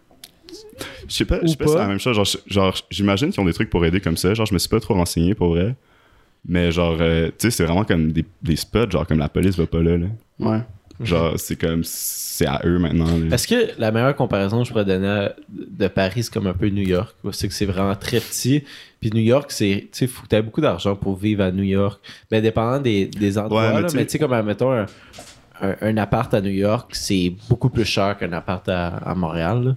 [1.07, 2.15] Je sais pas, je sais pas, si c'est la même chose.
[2.15, 4.33] Genre, genre j'imagine qu'ils ont des trucs pour aider comme ça.
[4.33, 5.75] Genre, je me suis pas trop renseigné pour vrai.
[6.47, 9.57] Mais genre, euh, tu sais, c'est vraiment comme des, des spots, genre, comme la police
[9.57, 9.97] va pas là.
[9.97, 10.07] là.
[10.39, 10.59] Ouais.
[10.99, 13.05] Genre, c'est comme, c'est à eux maintenant.
[13.17, 13.35] là.
[13.35, 16.69] Est-ce que la meilleure comparaison que je pourrais donner de Paris, c'est comme un peu
[16.69, 17.15] New York?
[17.31, 18.63] C'est que c'est vraiment très petit?
[18.99, 19.89] Puis New York, c'est.
[19.91, 22.01] Tu sais, faut que beaucoup d'argent pour vivre à New York.
[22.31, 24.71] Mais dépendant des, des endroits, Ouais, mais là, tu sais- mais tu sais, comme, admettons,
[24.71, 24.85] un,
[25.61, 29.63] un, un appart à New York, c'est beaucoup plus cher qu'un appart à, à Montréal.
[29.63, 29.75] là.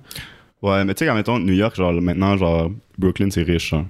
[0.62, 3.86] Ouais, mais tu sais, quand mettons, New York, genre, maintenant, genre, Brooklyn, c'est riche, hein.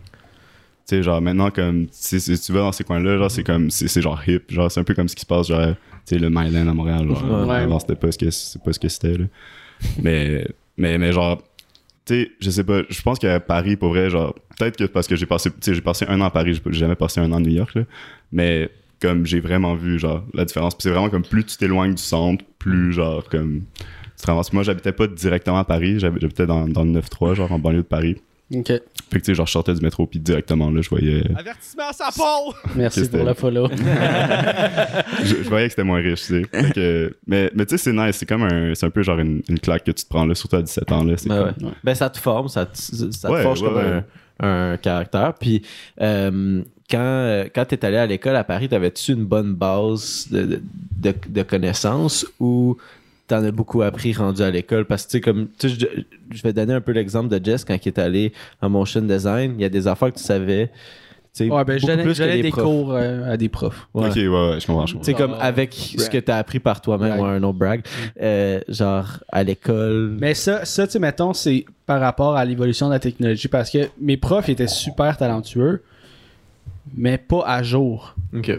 [0.88, 4.00] Tu sais, genre, maintenant, comme, si, tu vas dans ces coins-là, genre, c'est comme, c'est
[4.00, 4.42] genre hip.
[4.48, 5.74] Genre, c'est un peu comme ce qui se passe, genre,
[6.16, 7.48] sais, le Myland à Montréal, genre.
[7.48, 7.54] Ouais.
[7.56, 9.24] Avant, c'était pas ce que, c'est pas ce que c'était, là.
[10.02, 10.46] mais,
[10.76, 11.42] mais, mais, genre,
[12.04, 15.06] tu sais, je sais pas, je pense qu'à Paris, pour vrai, genre, peut-être que parce
[15.06, 17.30] que j'ai passé, tu sais, j'ai passé un an à Paris, j'ai jamais passé un
[17.32, 17.82] an à New York, là.
[18.32, 18.70] Mais,
[19.00, 20.74] comme, j'ai vraiment vu, genre, la différence.
[20.74, 23.62] Puis c'est vraiment comme, plus tu t'éloignes du centre, plus, genre, comme,
[24.16, 24.52] tu te ramasses.
[24.52, 27.78] Moi, j'habitais pas directement à Paris, j'hab- j'habitais dans, dans le 9-3, genre, en banlieue
[27.78, 28.16] de Paris.
[28.52, 28.66] Ok.
[28.66, 28.80] Fait
[29.12, 31.92] que, tu sais, genre, je sortais du métro, puis directement, là, je voyais, Avertissement à
[31.92, 32.52] sa peau!
[32.76, 33.68] Merci C'était- pour le follow.
[35.24, 36.70] je, je voyais que c'était moins riche, tu sais.
[36.74, 39.42] Que- mais, mais tu sais, c'est nice, c'est comme un, c'est un peu genre une,
[39.48, 41.14] une claque que tu te prends, là, surtout à 17 ans, là.
[41.16, 41.74] C'est Ben, comme- ouais.
[41.84, 44.02] Ben, ça te forme, ça te, ça te Ouais, forge ouais, comme ouais.
[44.40, 45.34] Un, un caractère.
[45.38, 45.62] Puis,
[46.00, 50.26] euh, quand, euh, quand tu es allé à l'école à Paris, t'avais-tu une bonne base
[50.30, 50.60] de, de,
[50.98, 52.76] de- de connaissances ou
[53.30, 54.84] t'en as beaucoup appris rendu à l'école?
[54.84, 57.44] Parce que, tu sais, comme, tu sais, je, je vais donner un peu l'exemple de
[57.44, 59.54] Jess quand il est allé en motion design.
[59.56, 60.66] Il y a des affaires que tu savais.
[61.34, 62.64] tu sais, Ouais, ben, des profs.
[62.64, 63.88] cours euh, à des profs.
[63.94, 64.08] Ouais.
[64.08, 66.80] Ok, ouais, ouais, je comprends, Tu sais, comme avec ce que tu as appris par
[66.80, 67.20] toi-même, Brag.
[67.22, 67.82] ouais, un autre brag,
[68.20, 70.16] euh, genre à l'école.
[70.20, 73.70] Mais ça, ça tu sais, mettons, c'est par rapport à l'évolution de la technologie parce
[73.70, 75.82] que mes profs étaient super talentueux,
[76.96, 78.14] mais pas à jour.
[78.36, 78.58] Ok.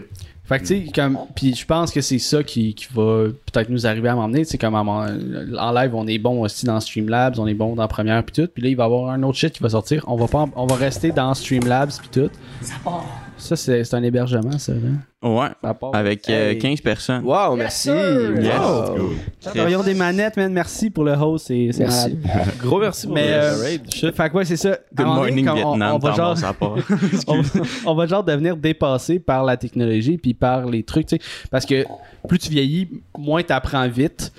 [0.52, 1.18] Fait que, tu sais, comme.
[1.34, 4.44] Puis je pense que c'est ça qui, qui va peut-être nous arriver à m'emmener.
[4.44, 7.88] Tu sais, comme en live, on est bon aussi dans Streamlabs, on est bon dans
[7.88, 8.50] Premiere, puis tout.
[8.52, 10.04] Puis là, il va y avoir un autre shit qui va sortir.
[10.08, 12.30] On va, pas, on va rester dans Streamlabs, puis tout.
[12.60, 12.74] Ça,
[13.36, 14.72] c'est c'est un hébergement, ça.
[14.72, 15.28] Là.
[15.28, 15.48] Ouais.
[15.62, 15.94] Ça part.
[15.94, 16.58] Avec euh, Hey.
[16.58, 17.24] 15 personnes.
[17.24, 17.88] Wow, merci.
[17.90, 18.58] Yes.
[18.58, 18.96] Wow.
[18.96, 19.70] Cool.
[19.70, 20.52] Ils des manettes, man.
[20.52, 21.46] Merci pour le host.
[21.48, 22.18] C'est malade.
[22.58, 23.82] Gros merci pour Mais, le euh, raid.
[23.94, 24.78] Fait que ouais, c'est ça.
[24.94, 26.36] Good morning on- Vietnam, on, va genre,
[27.28, 27.42] on,
[27.86, 31.22] on va genre devenir dépassé par la technologie puis par les trucs, tu sais.
[31.50, 31.84] Parce que
[32.28, 34.32] plus tu vieillis, moins tu apprends vite.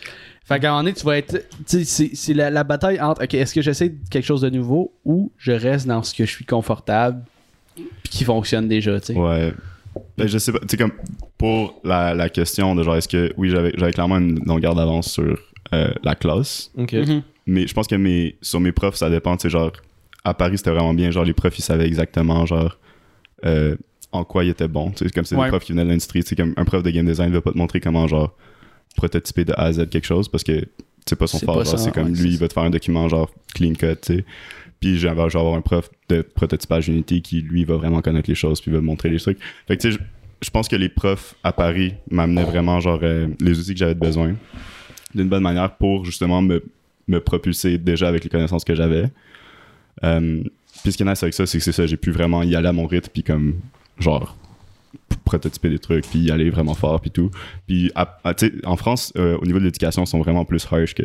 [0.45, 1.37] Fait qu'à un moment donné, tu vas être.
[1.37, 4.49] Tu sais, c'est- c'est la, la bataille entre, OK, est-ce que j'essaie quelque chose de
[4.49, 7.23] nouveau ou je reste dans ce que je suis confortable?
[7.75, 9.19] Puis qui fonctionne déjà, tu sais.
[9.19, 9.53] Ouais.
[10.17, 10.91] Ben, je sais pas, tu sais, comme
[11.37, 15.11] pour la, la question de genre, est-ce que, oui, j'avais j'avais clairement une longueur d'avance
[15.11, 15.37] sur
[15.73, 16.93] euh, la classe, Ok.
[16.93, 17.21] Mhm.
[17.47, 19.71] mais je pense que mes, sur mes profs, ça dépend, tu sais, genre,
[20.23, 22.77] à Paris, c'était vraiment bien, genre, les profs, ils savaient exactement, genre,
[23.45, 23.75] euh,
[24.11, 25.45] en quoi ils étaient bons, tu sais, comme c'est Ouais.
[25.45, 27.35] des profs qui venaient de l'industrie, tu sais, comme un prof de game design ne
[27.35, 28.35] va pas te montrer comment, genre,
[28.95, 30.65] prototyper de A à Z quelque chose parce que
[31.05, 32.53] c'est pas son C'est fort, pas genre, ça, c'est comme ouais, lui, il va te
[32.53, 34.25] faire un document, genre, clean cut, tu sais.
[34.83, 38.35] Puis j'avais genre avoir un prof de prototypage Unity qui lui va vraiment connaître les
[38.35, 39.39] choses puis va montrer les trucs.
[39.65, 42.99] Fait que tu sais, je, je pense que les profs à Paris m'amenaient vraiment genre
[43.01, 44.35] euh, les outils que j'avais besoin
[45.15, 46.61] d'une bonne manière pour justement me,
[47.07, 49.05] me propulser déjà avec les connaissances que j'avais.
[50.03, 50.43] Euh,
[50.83, 52.53] puis ce qui est nice avec ça, c'est que c'est ça, j'ai pu vraiment y
[52.53, 53.55] aller à mon rythme puis comme
[53.99, 54.35] genre
[55.23, 57.31] prototyper des trucs puis y aller vraiment fort puis tout.
[57.67, 58.33] Puis à- à-
[58.65, 61.03] en France, euh, au niveau de l'éducation, ils sont vraiment plus harsh que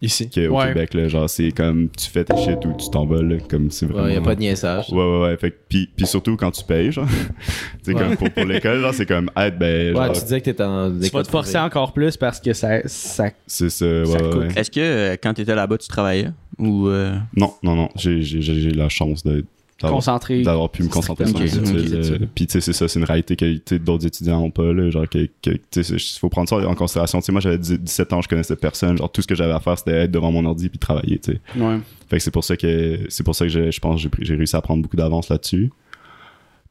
[0.00, 0.30] Ici.
[0.30, 0.68] qu'au Ouais.
[0.68, 4.06] Québec là genre c'est comme tu fais tes shit ou tu t'envoles comme c'est vraiment
[4.06, 4.90] Il n'y a pas de niaisage.
[4.92, 7.08] ouais ouais ouais fait que- puis puis surtout quand tu payes genre
[7.84, 8.00] tu sais Ouais.
[8.00, 10.62] comme pour, pour l'école genre c'est comme ah ben Ouais, genre, tu disais que t'étais
[10.62, 10.90] en.
[11.00, 12.80] Tu vas te forcer encore plus parce que ça.
[12.86, 14.40] ça c'est ça ouais, Ça ouais, coûte.
[14.42, 14.48] ouais.
[14.54, 16.28] Est-ce que euh, quand t'étais là-bas, tu travaillais?
[16.58, 19.44] Ou euh, non non non j'ai j'ai la chance de d'avoir
[19.80, 20.42] concentré.
[20.42, 23.36] d'avoir pu me concentrer sur mes études, puis tu sais c'est ça c'est une réalité
[23.36, 26.56] que d'autres étudiants ont pas là genre que que- tu sais il faut prendre ça
[26.56, 29.26] en considération tu sais moi j'avais 10 17 ans je connaissais personne genre tout ce
[29.28, 31.78] que j'avais à faire c'était être devant mon ordi puis travailler tu sais Ouais.
[32.10, 34.34] Fait que c'est pour ça que c'est pour ça que je, je pense que j'ai
[34.34, 35.70] réussi à prendre beaucoup d'avance là-dessus.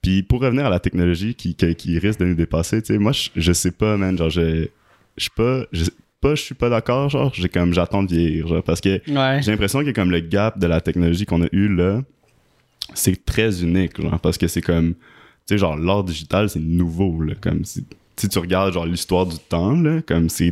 [0.02, 3.00] Puis pour revenir à la technologie qui, qui, qui risque de nous dépasser, tu sais,
[3.00, 4.67] moi je, je sais pas, man, genre je
[5.17, 5.86] je suis pas je
[6.22, 9.41] pas je suis pas d'accord, genre j'ai comme j'attends de vieillir, genre parce que Ouais.
[9.41, 12.02] j'ai l'impression que comme le gap de la technologie qu'on a eu là,
[12.93, 15.00] c'est très unique, genre parce que c'est comme tu
[15.54, 17.84] sais genre l'art digital c'est nouveau là, comme si
[18.30, 20.52] tu regardes genre l'histoire du temps là, comme c'est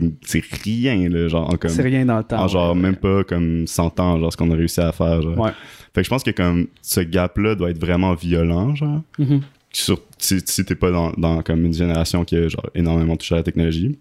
[0.64, 2.40] rien là, genre en comme C'est rien dans le temps.
[2.44, 2.82] en genre ouais.
[2.82, 5.38] même pas comme 100 ans genre ce qu'on a réussi à faire genre.
[5.40, 5.52] Ouais.
[5.94, 9.42] fait que je pense que comme ce gap là doit être vraiment violent genre Mhm.
[9.72, 13.34] sur si, si t'es pas dans, dans comme une génération qui a genre énormément touché
[13.36, 13.98] à la technologie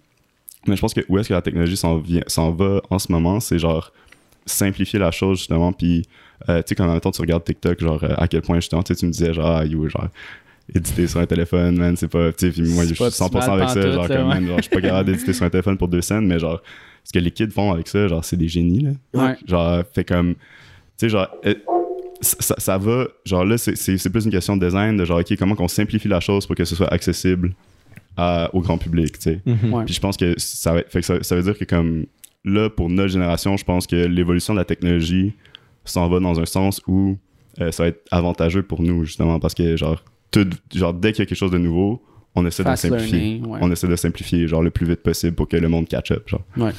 [0.66, 3.58] mais je pense que où est-ce que la technologie s'en va en ce moment c'est
[3.58, 3.92] genre
[4.46, 6.02] simplifier la chose justement puis
[6.48, 8.56] euh, tu sais quand en même temps tu regardes TikTok genre euh, à quel point
[8.56, 10.08] justement tu me disais genre ah, yo, genre
[10.74, 13.50] éditer sur un téléphone man c'est pas tu sais moi je suis pas 100% optimal
[13.62, 14.24] avec ça genre ouais.
[14.24, 16.62] man, genre je suis pas capable d'éditer sur un téléphone pour deux scènes mais genre
[17.02, 19.36] ce que les kids font avec ça genre c'est des génies là Ouais.
[19.46, 20.34] Genre, fait comme.
[20.34, 20.40] Tu
[20.96, 21.28] sais, genre.
[21.44, 21.54] euh,
[22.20, 23.06] ça, va.
[23.26, 25.68] Genre là, c'est- c'est c'est plus une question de design, de genre, OK, comment qu'on
[25.68, 27.52] simplifie la chose pour que ce soit accessible
[28.16, 29.40] à- au grand public, tu sais.
[29.44, 29.72] Mhm.
[29.74, 29.84] Ouais.
[29.84, 32.06] Puis je pense que ça, va, fait que ça, ça veut dire que, comme.
[32.46, 35.32] Là, pour notre génération, je pense que l'évolution de la technologie
[35.84, 37.16] s'en va dans un sens où
[37.60, 41.20] euh, ça va être avantageux pour nous, justement, parce que, genre, tout, genre dès qu'il
[41.20, 42.02] y a quelque chose de nouveau,
[42.34, 43.18] on essaie Fast de simplifier.
[43.18, 43.58] learning, ouais.
[43.62, 46.28] On essaie de simplifier, genre, le plus vite possible pour que le monde catch up,
[46.28, 46.42] genre.
[46.56, 46.72] Ouais.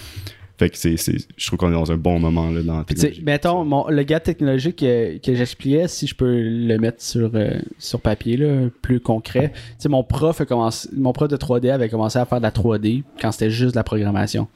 [0.58, 2.84] Fait que c'est, c'est, je trouve qu'on est dans un bon moment, là, dans la
[2.86, 3.22] technologie.
[3.26, 7.60] mettons, mon- le gap technologique que, que j'expliquais, si je peux le mettre sur, euh,
[7.78, 9.52] sur papier, là, plus concret.
[9.54, 12.44] Tu sais, mon prof a commencé, mon prof de 3D avait commencé à faire de
[12.44, 14.48] la 3D quand c'était juste de la programmation.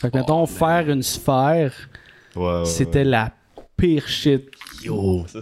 [0.00, 1.72] Fait que, mettons, faire une sphère,
[2.34, 3.04] Ouais, ouais, c'était ouais.
[3.04, 3.32] la
[3.76, 4.48] pire shit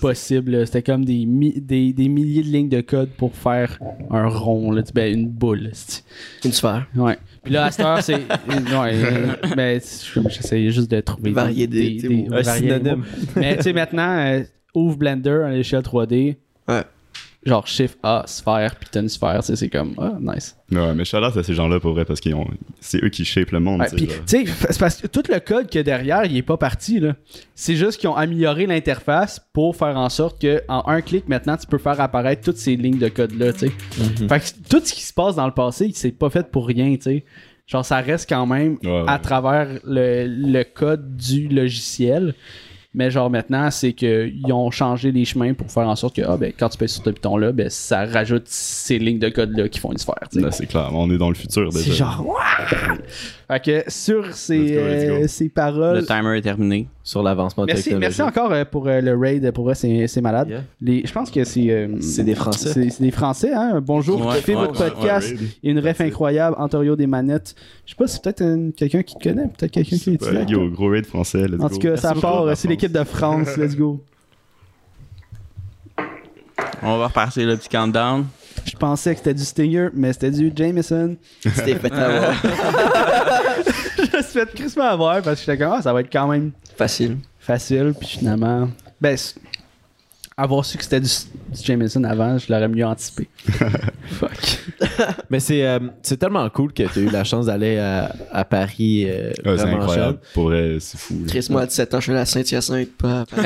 [0.01, 0.67] possible.
[0.67, 3.79] C'était comme des, mi- des, des milliers de lignes de code pour faire
[4.11, 5.71] un rond, là, tu- ben, une boule.
[5.73, 6.03] c'est-
[6.45, 6.87] Une sphère.
[6.97, 7.19] Ouais.
[7.43, 8.15] Puis là, à cette heure, c'est.
[8.15, 8.23] ouais,
[8.95, 13.03] euh, ben, je- j'essayais juste de trouver Varier des- des des mots.
[13.37, 14.43] Mais tu sais, maintenant, euh,
[14.75, 16.37] ouvre Blender à l'échelle 3D.
[16.69, 16.83] Ouais.
[17.47, 20.57] Genre Shift A, sphère, puis t'as une sphère, tu sais, c'est comme, ah, nice.
[20.73, 22.47] Ouais, mais shout out à ces gens-là pour vrai parce qu'ils ont.
[22.81, 23.81] C'est eux qui shape le monde.
[23.81, 25.83] Ouais, tu sais, puis, tu sais, c'est parce que tout le code qu'il y a
[25.83, 27.15] derrière, il est pas parti, là.
[27.55, 31.57] C'est juste qu'ils ont amélioré l'interface pour faire en sorte que en un clic, maintenant,
[31.59, 33.73] tu peux faire apparaître toutes ces lignes de code-là, tu sais.
[34.23, 34.29] Mhm.
[34.29, 36.95] Fait que tout ce qui se passe dans le passé, c'est pas fait pour rien,
[36.97, 37.25] tu sais.
[37.67, 39.05] Genre, ça reste quand même Ouais, ouais.
[39.07, 42.35] à travers le, le code du logiciel.
[42.95, 46.37] Mais genre maintenant, c'est qu'ils ont changé les chemins pour faire en sorte que ah,
[46.37, 49.81] ben, quand tu pèses sur ce piton-là, ben, ça rajoute ces lignes de code-là qui
[49.81, 50.15] font une sphère.
[50.31, 50.45] tu sais.
[50.45, 51.85] Là, c'est clair, on est dans le futur déjà.
[51.85, 52.39] C'est genre!
[53.49, 54.79] Fait que sur ces, go.
[54.79, 55.99] euh, ces paroles.
[55.99, 56.89] le timer est terminé?
[57.07, 58.19] Sur l'avancement Merci, technologique.
[58.19, 59.51] merci encore euh, pour euh, le raid.
[59.51, 60.49] Pour vrai, c'est c'est malade.
[60.49, 60.63] Yeah.
[60.81, 61.71] Les, je pense que c'est.
[61.71, 62.71] euh, C'est des Français.
[62.73, 63.83] C'est c'est des Français, hein.
[63.83, 65.31] Bonjour, Ouais, kiffez ouais, votre ouais, podcast.
[65.33, 65.49] ouais, raid.
[65.63, 67.55] Il y a une ref incroyable, Ontario des manettes.
[67.85, 70.39] Je sais pas, c'est peut-être un- quelqu'un qui te connaît, peut-être quelqu'un qui est ici.
[70.49, 73.55] yo, gros raid français, let's En tout cas, ça part, c'est l'équipe de France.
[73.59, 74.01] Let's go.
[76.83, 78.25] On va repartir le petit countdown.
[78.65, 81.17] Je pensais que c'était du Stinger, mais c'était du Jameson.
[81.43, 82.33] C'était fait avoir.
[83.99, 86.29] je me suis fait crissement avoir parce que j'étais comme, ah, ça va être quand
[86.29, 87.17] même Facile.
[87.39, 87.95] facile.
[87.99, 88.69] Puis finalement,
[89.01, 89.37] ben, c'est-
[90.37, 93.29] avoir su que c'était du, du Jameson avant, je l'aurais mieux anticipé.
[94.07, 94.59] Fuck.
[95.31, 98.45] Mais c'est euh, c'est tellement cool que tu as eu la chance d'aller à, à
[98.45, 100.19] Paris euh, Ouais, c'est vraiment incroyable.
[100.35, 101.23] Pour c'est fou.
[101.29, 103.25] Chris, moi, à 17 ans, je suis allé à Saint-Hyacinthe, pas.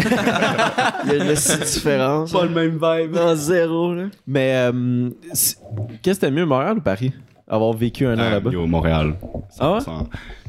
[1.05, 2.33] Il y a une différence.
[2.33, 3.13] le même vibe.
[3.15, 4.05] Non, zéro, là.
[4.27, 5.59] Mais euh, c'est-
[6.03, 7.13] qu'est-ce que t'aimes mieux, Montréal ou Paris?
[7.47, 8.51] Avoir vécu un an Ah, là-bas?
[8.51, 9.15] yo, Montréal.
[9.59, 9.81] Ah ouais?
[9.81, 10.07] 100%.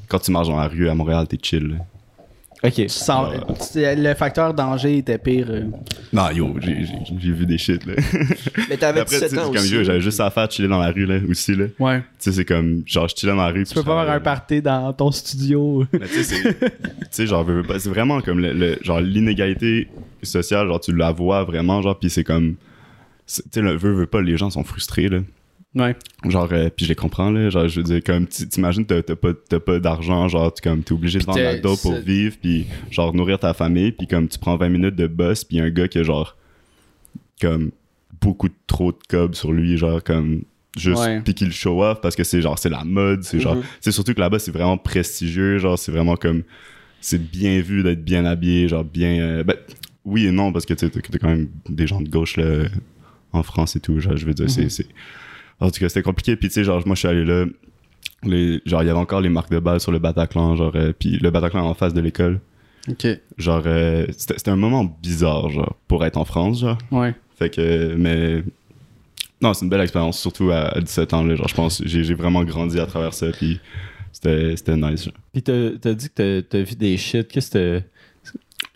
[0.08, 1.68] Quand tu marches dans la rue à Montréal, t'es chill.
[1.68, 1.76] là.
[2.62, 2.82] Ok.
[2.88, 3.30] Sans-
[3.62, 5.48] c'est- le facteur danger était pire.
[5.50, 5.64] euh.
[6.12, 7.94] Non, yo, j'ai- j'ai j'ai vu des shit, là.
[8.70, 9.74] Mais t'avais Après, tu sais, 17 c'est ans comme aussi.
[9.76, 11.68] yo, j'avais juste à faire chiller dans la rue, là, aussi, là.
[11.68, 12.02] Tu Ouais.
[12.18, 13.64] sais, c'est comme, genre, je chillais dans la rue.
[13.64, 15.86] Tu peux pas avoir un party dans ton studio.
[15.94, 16.76] Mais tu sais, c'est- tu
[17.12, 19.88] sais, genre, veux, veux pas- c'est vraiment comme le, le- genre, l'inégalité
[20.22, 22.56] sociale, genre, tu la vois vraiment, genre, puis c'est comme,
[23.26, 25.20] c'est- tu sais, le veut, veut pas, les gens sont frustrés, là.
[25.76, 25.96] Ouais.
[26.28, 27.50] Genre, euh, puis je les comprends, là.
[27.52, 30.62] Genre, je veux dire, comme, tu- t'imagines, t'as t'as pas, t'as pas d'argent, genre, tu
[30.68, 33.92] comme, t'es obligé de vendre la t'es- dope pour vivre, puis genre, nourrir ta famille,
[33.92, 36.36] puis comme, tu prends 20 minutes de bus, puis un gars qui a, genre,
[37.42, 37.72] comme,
[38.22, 40.42] beaucoup trop de cob sur lui, genre, comme,
[40.78, 41.22] juste, Ouais.
[41.22, 43.64] puis qu'il show off parce que c'est genre, c'est la mode, c'est genre, Mhm.
[43.80, 46.44] c'est surtout que là-bas, c'est vraiment prestigieux, genre, c'est vraiment comme,
[47.00, 49.56] c'est bien vu d'être bien habillé, genre, bien, euh, ben,
[50.04, 52.38] oui et non, parce que tu sais, t'as t'as quand même des gens de gauche,
[52.38, 52.66] là,
[53.32, 54.88] en France et tout, genre, je veux dire, c'est- c'est,
[55.60, 56.36] en tout cas, c'était compliqué.
[56.36, 57.46] Puis, tu sais, genre, moi, je suis allé là.
[58.24, 60.56] Les, genre, il y avait encore les marques de balles sur le Bataclan.
[60.56, 62.40] Genre, euh, puis le Bataclan en face de l'école.
[62.90, 63.08] Ok.
[63.38, 66.78] Genre, euh, c'était un moment bizarre, genre, pour être en France, genre.
[66.92, 67.14] Ouais.
[67.38, 68.44] Fait que, mais.
[69.42, 71.36] Non, c'est une belle expérience, surtout à, à 17 ans, là.
[71.36, 73.28] Genre, je pense, j'ai j'ai vraiment grandi à travers ça.
[73.32, 73.60] Puis,
[74.12, 75.14] c'était nice, genre.
[75.32, 77.28] Puis t'as dit que t'as- vu des shit.
[77.28, 77.82] Qu'est-ce que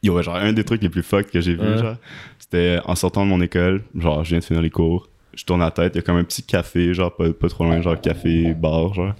[0.01, 1.77] Yo, genre, un des trucs les plus fucked que j'ai vu, Ouais.
[1.77, 1.95] genre,
[2.39, 5.61] c'était en sortant de mon école, genre, je viens de finir les cours, je tourne
[5.61, 7.99] la tête, il y a comme un petit café, genre, pas, pas trop loin, genre,
[7.99, 9.13] café, bar, genre.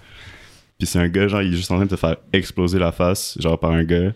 [0.78, 2.92] Puis c'est un gars, genre, il est juste en train de te faire exploser la
[2.92, 4.12] face, genre, par un gars.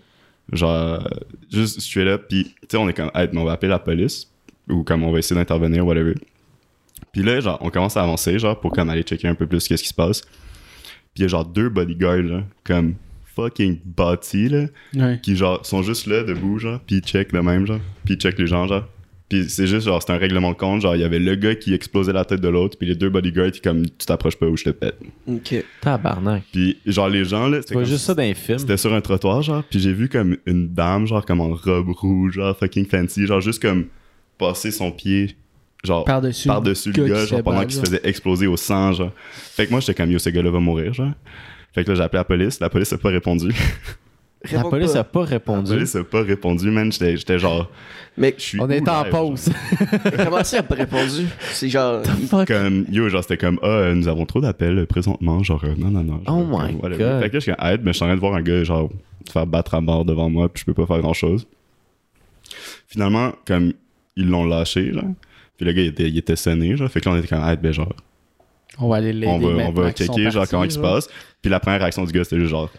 [0.52, 1.08] Genre,
[1.52, 3.70] juste, je suis là, puis, tu sais, on est comme, hey, mais on va appeler
[3.70, 4.32] la police,
[4.70, 6.16] ou comme on va essayer d'intervenir, whatever.
[7.12, 9.68] Puis là, genre, on commence à avancer, genre, pour comme aller checker un peu plus
[9.68, 10.22] qu'est-ce qui se passe.
[10.22, 12.96] Puis il y a genre deux bodyguards, là, comme
[13.36, 15.20] fucking bâtis, là Ouais.
[15.22, 18.20] qui genre sont juste là debout genre puis ils check le même genre puis ils
[18.20, 18.88] check les gens genre
[19.30, 21.56] puis c'est juste genre c'est un règlement de compte genre il y avait le gars
[21.56, 24.46] qui explosait la tête de l'autre puis les deux bodyguards qui comme tu t'approches pas
[24.48, 25.64] ou je te pète Ok.
[25.82, 26.44] Tabarnak.
[26.52, 28.60] puis genre les gens là Tu vois juste ça dans les films.
[28.60, 31.90] c'était sur un trottoir genre puis j'ai vu comme une dame genre comme en robe
[31.90, 33.88] rouge genre fucking fancy genre juste comme
[34.38, 35.36] passer son pied
[35.84, 36.48] genre Par-dessus.
[36.48, 39.80] par-dessus le gars genre pendant qu'il se faisait exploser au sang genre fait que moi
[39.82, 41.12] j'étais comme yo ce gars-là va mourir genre
[41.74, 43.50] fait que là j'ai appelé la police la police a pas répondu
[44.52, 45.00] La police pas.
[45.00, 45.72] a pas la répondu.
[45.74, 47.70] police a pas répondu man j'étais j'étais genre
[48.18, 49.50] Mais je suis On est en pause.
[50.24, 51.28] comment ça, il a pas répondu?
[51.52, 52.04] C'est genre.
[52.30, 52.48] Fuck?
[52.48, 55.74] comme yo genre c'était comme ah euh, nous avons trop d'appels euh, présentement genre euh,
[55.78, 56.98] non non non Oh Genre, my comme, whatever.
[57.04, 57.22] God.
[57.22, 58.42] fait que là je suis comme aide mais je suis en train de voir un
[58.42, 58.90] gars genre
[59.26, 61.46] se faire battre à mort devant moi puis je peux pas faire grand chose
[62.88, 63.74] finalement comme
[64.16, 65.04] ils l'ont lâché là
[65.58, 67.48] puis le gars il était, il était sonné genre fait que là on était comme
[67.48, 67.94] aide ben genre
[68.80, 69.28] On va aller l'aider.
[69.28, 70.94] on va on va checker genre comment il se genre.
[70.94, 71.10] passe
[71.42, 72.70] puis la première réaction du gars c'était juste genre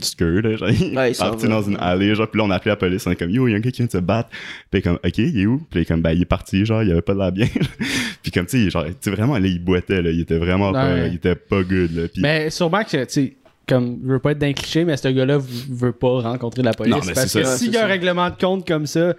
[0.00, 2.56] screw là genre il Ouais, il parti dans une allée genre puis là on a
[2.56, 3.90] appelé la police on est comme yo il y a un gars qui vient de
[3.92, 4.28] se battre
[4.70, 5.58] puis comme ok il est où?
[5.70, 7.46] Puis il est comme ben il est parti genre il avait pas de la bien
[8.22, 10.20] puis comme tu sais il est genre tu sais vraiment là il boitait là il
[10.20, 11.08] était vraiment pas Ouais.
[11.10, 14.32] il était pas good là puis Mais sûrement que, tu sais, comme, je veux pas
[14.32, 16.92] être d'un cliché, mais ce gars-là veut pas rencontrer la police.
[16.94, 17.56] Non, mais parce c'est que ça.
[17.56, 19.14] s'il y a un règlement de compte comme ça,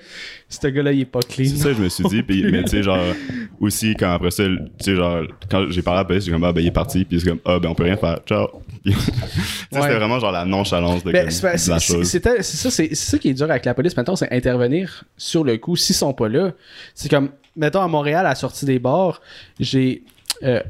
[0.47, 1.45] ce gars-là, il est pas clean.
[1.49, 2.99] c'est ça je me suis dit puis mais tu sais genre
[3.59, 6.43] aussi quand après ça tu sais genre quand j'ai parlé à la police j'ai comme
[6.43, 8.47] ah ben il est parti puis c'est comme ah ben on peut rien faire ciao
[8.85, 8.93] Puis,
[9.71, 9.81] Ouais.
[9.81, 12.89] c'était vraiment genre la nonchalance de, Ben, comme, de la chose c'était- c'est ça, c'est
[12.89, 13.97] c'est ça qui est dur avec la police.
[13.97, 16.51] Mettons, c'est intervenir sur le coup s'ils sont pas là.
[16.93, 19.21] C'est comme, mettons, à Montréal, à la sortie des bars,
[19.59, 20.03] j'ai
[20.43, 20.61] euh,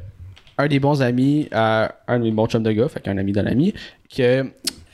[0.58, 3.32] un des bons amis, euh, un de mes bons chums de gars, fait qu'un ami
[3.32, 3.74] d'un ami,
[4.16, 4.44] que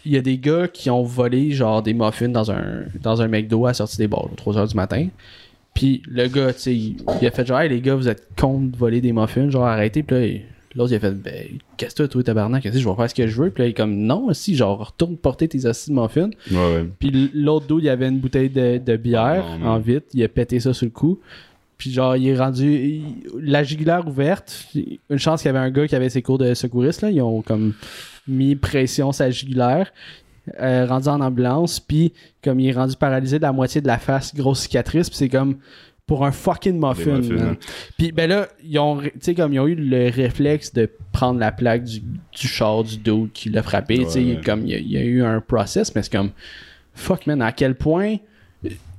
[0.04, 3.28] il y a des gars qui ont volé genre des muffins dans un dans un
[3.28, 5.06] McDo à la sortie des bars, 3h du matin.
[5.74, 8.26] Puis le gars, tu sais, il, il a fait genre, hey les gars, vous êtes
[8.36, 10.02] cons de voler des muffins, genre arrêtez.
[10.02, 10.38] Puis là,
[10.78, 13.14] l'autre, il a fait, ben, qu'est-ce que toi, tabarnak, qu'est-ce que je vais faire ce
[13.14, 13.50] que je veux?
[13.50, 16.30] Puis là, il est comme, non, si, genre, retourne porter tes assis de muffins.
[16.50, 19.82] ouais ouais Puis l'autre dos, il y avait une bouteille de, de bière en man.
[19.82, 21.18] vitre, il a pété ça sur le cou.
[21.78, 22.72] Puis genre, il est rendu.
[22.74, 23.02] il-
[23.40, 24.66] la jugulaire ouverte.
[25.10, 27.10] Une chance qu'il y avait un gars qui avait ses cours de secouriste, là.
[27.10, 27.74] Ils ont comme
[28.28, 29.92] mis pression sur sa jugulaire.
[30.60, 31.80] euh, rendu en ambulance.
[31.80, 35.08] Puis comme il est rendu paralysé de la moitié de la face, grosse cicatrice.
[35.08, 35.56] Puis c'est comme
[36.12, 37.16] pour un fucking muffin.
[37.20, 37.48] muffins, man.
[37.52, 37.56] hein.
[37.96, 39.00] Puis ben là, ils ont,
[39.34, 43.30] comme ils ont eu le réflexe de prendre la plaque du, du char du dos
[43.32, 44.04] qui l'a frappé.
[44.04, 44.38] Ouais.
[44.44, 46.32] comme il y, a, il y a eu un process, mais c'est comme
[46.92, 48.16] fuck man, à quel point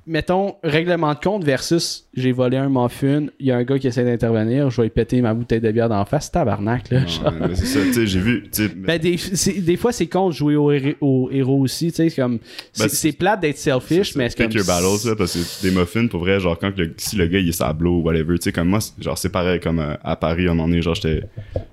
[0.05, 3.87] mettons, règlement de compte versus j'ai volé un muffin, il y a un gars qui
[3.87, 6.99] essaie d'intervenir, je vais lui péter ma bouteille de bière d'en face, tabarnak, là.
[6.99, 8.43] Ouais, c'est ça, tu sais, j'ai vu.
[8.77, 9.17] Ben, des,
[9.61, 12.39] des fois, c'est con de jouer au, héros aussi, tu sais, c'est comme.
[12.73, 14.51] c'est- Ben, c'est plate d'être selfish, mais c'est comme.
[14.51, 17.39] Your battles, là, parce que des muffins, pour vrai, genre, quand le, si le gars,
[17.39, 20.15] il est sablo ou whatever, tu sais, comme moi, genre, c'est pareil, comme euh, à
[20.15, 21.21] Paris, à un moment donné, genre, j'étais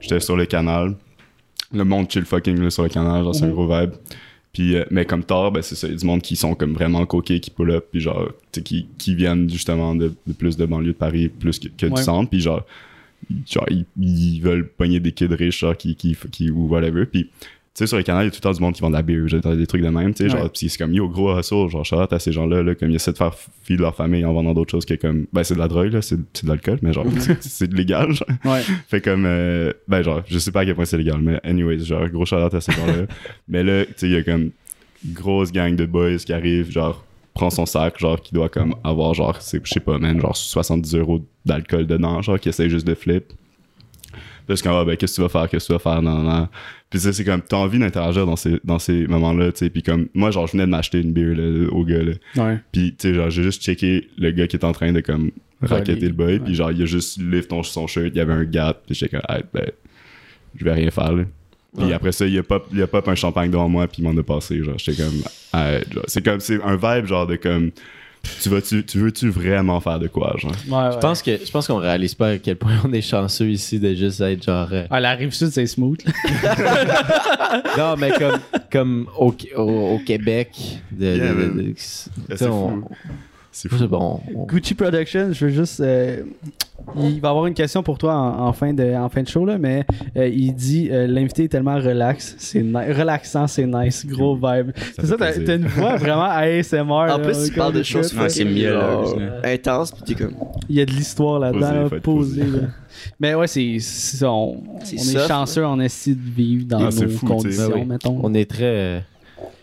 [0.00, 0.94] j'étais sur le canal.
[1.72, 3.50] Le monde chill fucking, là, sur le canal, genre, c'est Mhm.
[3.50, 3.90] un gros vibe.
[4.52, 6.54] Puis, euh, mais comme tard, ben, c'est ça, il y a du monde qui sont
[6.54, 10.56] comme vraiment coqués, qui pull up, puis genre, qui, qui viennent justement de, de plus
[10.56, 11.92] de banlieue de Paris, plus que, que Ouais.
[11.92, 12.64] du centre, puis genre,
[13.48, 17.06] genre ils, ils veulent pogner des kids riches, genre, qui, qui, qui ou whatever.
[17.06, 17.30] Puis,
[17.72, 18.88] tu sais, sur le canal, il y a tout le temps du monde qui vend
[18.90, 20.40] de la bière, des trucs de même, tu sais, Ouais.
[20.40, 22.90] genre, pis c'est comme, yo, gros hustle, genre, shout out à ces gens-là, là, comme,
[22.90, 25.44] ils essaient de faire fi de leur famille en vendant d'autres choses que comme, ben,
[25.44, 27.06] c'est de la drogue, là, c'est c'est de l'alcool, mais genre,
[27.40, 28.26] c'est- légal, genre.
[28.44, 28.62] Ouais.
[28.88, 31.78] Fait comme, euh, ben, genre, je sais pas à quel point c'est légal, mais anyways,
[31.84, 33.06] genre, gros shout out à ces gens-là.
[33.48, 34.50] mais là, tu sais, il y a comme,
[35.06, 37.04] grosse gang de boys qui arrive, genre,
[37.34, 40.94] prend son sac, genre, qui doit comme avoir, genre, je sais pas, man, genre, 70
[40.96, 43.32] euros d'alcool dedans, genre, qui essaie juste de flip.
[44.50, 46.02] Là, c'est comme, ah, ben, qu'est-ce que tu vas faire, qu'est-ce que tu vas faire,
[46.02, 46.48] non, non.
[46.90, 49.70] Puis tu sais, c'est comme, t'as envie d'interagir dans ces, dans ces moments-là, tu sais.
[49.70, 52.12] Puis comme, moi, genre, je venais de m'acheter une bière, là, au gars, là.
[52.36, 52.58] Ouais.
[52.72, 55.30] Puis, tu sais, genre, j'ai juste checké le gars qui est en train de, comme,
[55.62, 56.26] racketter le boy.
[56.26, 56.38] Ouais.
[56.40, 58.82] Puis, genre, il a juste lift ton, son shirt, il y avait un gap.
[58.86, 59.70] Puis, j'étais comme, ah, ben,
[60.56, 61.24] je vais rien faire, là.
[61.76, 61.92] Puis Ouais.
[61.92, 64.18] après ça, il a pop, il a pop un champagne devant moi, puis il m'en
[64.20, 64.60] a passé.
[64.64, 65.14] Genre, j'étais comme,
[65.52, 67.70] ah, genre, c'est comme, c'est un vibe, genre, de comme,
[68.42, 70.52] tu vas-tu, tu veux-tu vraiment faire de quoi, genre?
[70.68, 73.48] Ouais, Je pense que je pense qu'on réalise pas à quel point on est chanceux
[73.50, 74.68] ici de juste être genre.
[74.72, 76.00] euh, Ah, la rive sud, c'est smooth.
[77.76, 78.38] Non, mais comme,
[78.70, 80.50] comme au, au, au Québec.
[80.92, 81.56] De, Yeah, de- de- man.
[81.56, 82.88] de- tu C'est sais, on- fou.
[83.52, 83.82] C'est je fou.
[83.82, 85.80] sais pas, on- on- Gucci Production, je veux juste.
[85.80, 86.22] euh,
[86.96, 89.44] il va avoir une question pour toi en, en fin, de, en fin de show,
[89.44, 89.84] là, mais
[90.16, 94.70] euh, il dit euh, l'invité est tellement relax, c'est ni- relaxant, c'est nice, gros vibe.
[94.96, 96.90] C'est ça, t'as une voix vraiment ASMR.
[96.90, 98.16] En là, plus, tu parles de choses.
[98.16, 99.02] Ouais, c'est mieux, là.
[99.44, 100.34] intenses, pis t'es comme.
[100.68, 102.40] Il y a de l'histoire là-dedans, Posé, là, faut être posé.
[102.44, 102.56] posé.
[102.56, 102.68] là.
[103.18, 103.76] Mais ouais, c'est.
[104.26, 107.84] On, C'est on est chanceux en esti de vivre dans Ah, nos fou, conditions, Ben
[107.86, 108.18] mettons.
[108.22, 109.02] on est très.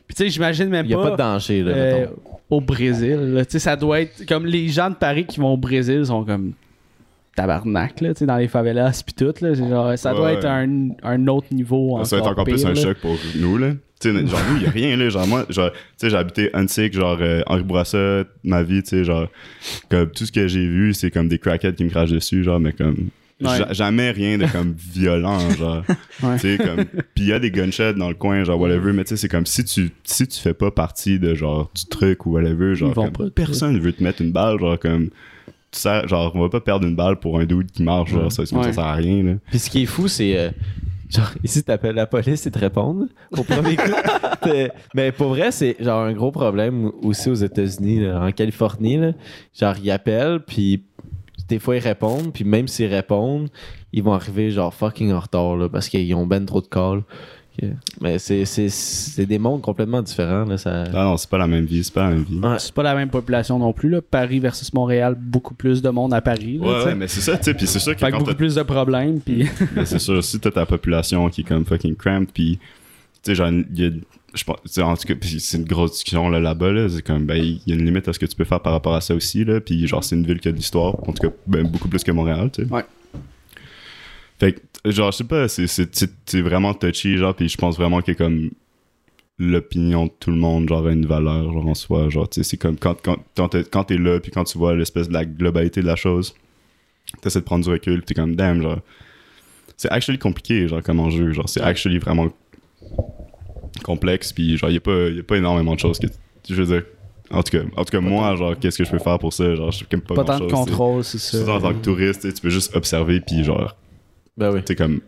[0.08, 1.04] Puis tu sais, j'imagine même Il y a pas.
[1.06, 1.71] pas de danger, là.
[1.71, 2.13] euh, mettons.
[2.50, 3.34] Au Brésil.
[3.34, 3.46] là.
[3.46, 6.24] Tu sais, ça doit être comme les gens de Paris qui vont au Brésil sont
[6.24, 6.54] comme
[7.36, 11.48] tabarnak là, dans les favelas puis tout là, genre, ça doit être un, un autre
[11.52, 12.82] niveau Ça va être encore plus un là.
[12.82, 13.74] choc pour nous, là.
[14.00, 15.10] Tu sais, genre, nous, il y a rien, là.
[15.10, 18.90] Genre, moi, genre, tu sais, j'ai habité Antique, genre, euh, Henri Bourassa, ma vie, tu
[18.90, 19.28] sais, genre,
[19.90, 22.60] comme, tout ce que j'ai vu, c'est comme des crackheads qui me crachent dessus, genre,
[22.60, 23.58] mais comme, Ouais.
[23.60, 25.84] ja- jamais rien de comme violent, genre.
[26.23, 26.36] Ouais.
[26.39, 29.04] Tu sais, comme, pis il y a des gunshots dans le coin, genre, whatever, mais
[29.04, 32.26] tu sais, c'est comme si tu, si tu fais pas partie de, genre, du truc
[32.26, 35.10] ou whatever, genre, comme, pas personne veut te mettre une balle, genre, comme,
[35.71, 38.32] tu sais, genre, on va pas perdre une balle pour un dude qui marche, genre,
[38.32, 38.73] ça, ça Ouais.
[38.73, 39.34] sert à rien, là.
[39.52, 40.36] Puis ce qui est fou, c'est.
[40.36, 40.50] euh,
[41.10, 43.84] genre, ici, t'appelles la police et te répondent au premier coup.
[44.95, 48.97] Mais pour vrai, c'est genre un gros problème aussi aux États-Unis, là, en Californie.
[48.97, 49.12] Là.
[49.60, 50.84] Genre, ils appellent, puis
[51.48, 53.50] des fois, ils répondent, puis même s'ils répondent,
[53.94, 57.04] ils vont arriver genre fucking en retard, là, parce qu'ils ont ben trop de calls.
[58.02, 60.46] Mais c'est- c'est c'est des mondes complètement différents.
[60.46, 60.84] Là, ça...
[60.94, 62.38] Ah non, c'est pas la même vie, c'est pas la même vie.
[62.38, 62.60] Ouais.
[62.60, 64.00] C'est pas la même population non plus là.
[64.00, 66.60] Paris versus Montréal, beaucoup plus de monde à Paris.
[66.62, 68.54] là, Ouais, mais c'est ça, tu sais, puis c'est sûr que Fait quand beaucoup plus
[68.54, 72.30] de problèmes puis Mais c'est sûr, si t'as ta population qui est comme fucking cramped,
[72.32, 72.60] puis
[73.28, 73.90] sais, genre, il y a.
[74.34, 76.90] Je pense, en tout cas, c'est une grosse discussion là, là-bas, là.
[76.90, 78.74] C'est comme, ben, il y a une limite à ce que tu peux faire par
[78.74, 79.60] rapport à ça aussi, là.
[79.62, 80.96] Puis, genre, c'est une ville qui a de l'histoire.
[81.08, 82.70] En tout cas, ben, beaucoup plus que Montréal, tu sais.
[82.72, 82.84] Ouais.
[84.40, 87.58] Fait que, genre, je sais pas, c'est, c'est, c'est- c'est vraiment touchy, genre, puis je
[87.58, 88.52] pense vraiment que comme
[89.40, 92.10] l'opinion de tout le monde, genre, a une valeur, genre, en soi.
[92.10, 94.58] Genre, tu sais, c'est comme quand, quand, quand t'es, quand t'es là, puis quand tu
[94.58, 96.36] vois l'espèce de la globalité de la chose,
[97.22, 98.80] t'essaies de prendre du recul, t'es comme, damn, genre,
[99.78, 101.32] c'est actually compliqué, genre, comme enjeu.
[101.34, 102.30] Genre, c'est actually vraiment
[103.84, 106.08] complexe, puis genre, y a pas, y a pas énormément de choses que,
[106.50, 106.84] je veux dire,
[107.32, 109.54] en tout cas, en tout cas moi, genre, qu'est-ce que je peux faire pour ça?
[109.56, 111.46] Genre, je comme pas, pas tant de contrôle, c'est c'est- ça.
[111.46, 113.76] Surtout en tant que touriste, tu sais, tu peux juste observer, puis genre,
[114.38, 114.60] Ben oui.
[114.62, 115.02] tu sais, comme,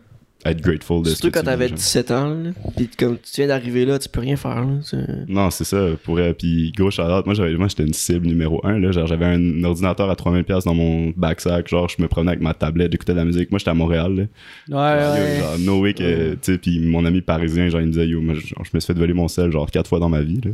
[0.44, 1.78] être grateful de ce Surtout que quand tu t'avais vis, genre.
[1.78, 2.50] 17 ans, là.
[2.76, 4.98] Pis comme tu viens d'arriver là, tu peux rien faire, là.
[5.28, 8.60] Non, c'est ça, pour euh, puis gros shout moi j'avais moi j'étais une cible numéro
[8.64, 12.08] un là, genre j'avais un ordinateur à 3000 pièces dans mon backsack, genre je me
[12.08, 13.50] promenais avec ma tablette, j'écoutais de la musique.
[13.50, 14.28] Moi j'étais à Montréal
[14.68, 14.96] là.
[14.96, 15.40] Ouais, ouais.
[15.40, 18.20] genre no way que tu sais puis mon ami parisien genre il me disait yo,
[18.20, 20.40] moi, genre, je me suis fait voler mon sel genre quatre fois dans ma vie
[20.44, 20.50] là.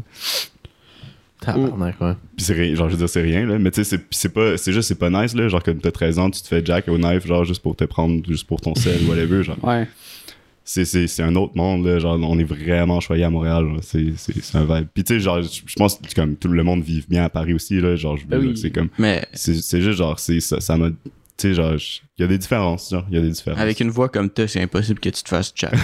[1.40, 2.12] Tabarnak, ouais.
[2.36, 4.56] Puis c'est rien, genre je veux dire c'est rien là, mais tu sais c'est pas
[4.56, 6.88] c'est juste c'est pas nice là, genre comme t'as 13 ans, tu te fais jack
[6.88, 9.62] au knife genre juste pour te prendre juste pour ton sel whatever genre.
[9.62, 9.86] Ouais.
[10.64, 14.06] c'est, c'est, c'est un autre monde là, genre on est vraiment choyé à Montréal c'est,
[14.54, 17.24] un vibe puis tu sais genre je pense que comme tout le monde vit bien
[17.24, 18.56] à Paris aussi là genre je- Ben oui.
[18.56, 20.88] c'est comme Mais c'est, c'est juste genre c'est ça, ça m'a
[21.38, 23.60] tu sais, genre, il y a des différences, genre, il y a des différences.
[23.60, 25.70] Avec une voix comme toi, c'est impossible que tu te fasses chat.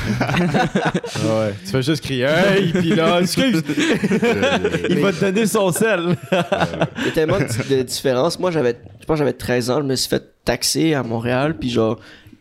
[1.24, 1.54] Ouais.
[1.64, 3.62] Tu fais juste crier Hey, puis là, excuse!
[4.88, 6.16] Il va te donner son sel.
[6.30, 8.38] Il y a tellement de, de différences.
[8.38, 11.56] Moi, j'avais, je pense que j'avais 13 ans, je me suis fait taxer à Montréal,
[11.58, 11.98] puis genre,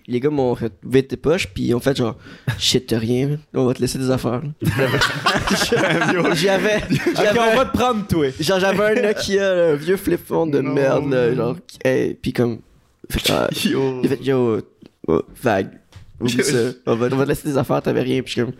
[0.07, 2.17] les gars m'ont fait vite tes poches, puis ils ont fait genre,
[2.57, 4.41] shit, t'as rien, on va te laisser des affaires.
[6.35, 6.81] J'avais,
[7.39, 8.27] on va te prendre, toi.
[8.39, 10.73] genre, j'avais un Nokia, un vieux flip phone de Non.
[10.73, 12.59] merde, là, genre, hey, puis comme,
[13.65, 14.01] Yo.
[14.03, 14.59] il a fait, yo,
[15.07, 15.69] oh, vague,
[16.19, 18.53] oublie ça, on va, on va te laisser des affaires, t'avais rien, puis je comme,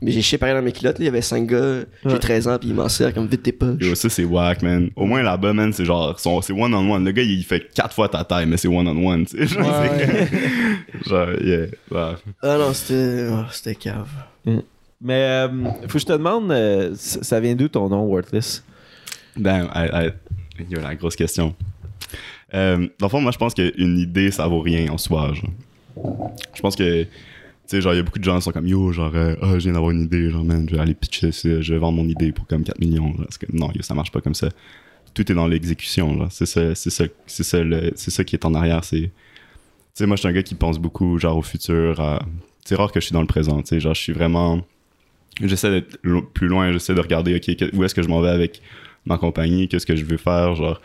[0.00, 2.18] mais j'ai chié pareil dans mes culottes, là, il y avait 5 gars, j'ai Ouais.
[2.18, 3.80] 13 ans, puis ils m'en serrent comme vite tes poches.
[3.80, 4.90] Yo, ça c'est whack, man.
[4.94, 7.04] Au moins là-bas, man, c'est genre, c'est one-on-one.
[7.04, 9.46] Le gars, il fait quatre fois ta taille, mais c'est one-on-one, tu sais.
[9.46, 9.64] Genre,
[11.06, 11.66] genre, yeah.
[12.42, 14.08] Ah non, c'était, oh, c'était cave.
[15.00, 15.48] Mais euh,
[15.82, 18.64] faut que je te demande, euh, ça ça vient d'où ton nom, Worthless?
[19.36, 20.06] Ben, I-
[20.58, 21.54] I- yo, la grosse question.
[22.54, 25.32] Euh, dans le fond, moi, je pense qu'une idée, ça vaut rien en soi.
[26.54, 27.08] Je pense que, tu
[27.66, 29.54] sais, genre, il y a beaucoup de gens qui sont comme, yo, genre, euh, ah,
[29.58, 32.08] je viens d'avoir une idée, genre, man, je vais aller pitcher je vais vendre mon
[32.08, 33.14] idée pour comme 4 millions.
[33.52, 34.48] Non, ça marche pas comme ça.
[35.14, 36.28] Tout est dans l'exécution, genre.
[36.32, 38.84] C'est ça, ça, qui est en arrière.
[38.84, 39.10] C'est, tu
[39.94, 42.00] sais, moi, je suis un gars qui pense beaucoup, genre, au futur.
[42.00, 42.22] à-
[42.64, 43.80] C'est rare que je suis dans le présent, tu sais.
[43.80, 44.60] Genre, je suis vraiment.
[45.42, 45.98] J'essaie d'être
[46.32, 48.60] plus loin, j'essaie de regarder, OK, où est-ce que je m'en vais avec
[49.06, 50.80] ma compagnie, qu'est-ce que je veux faire, genre,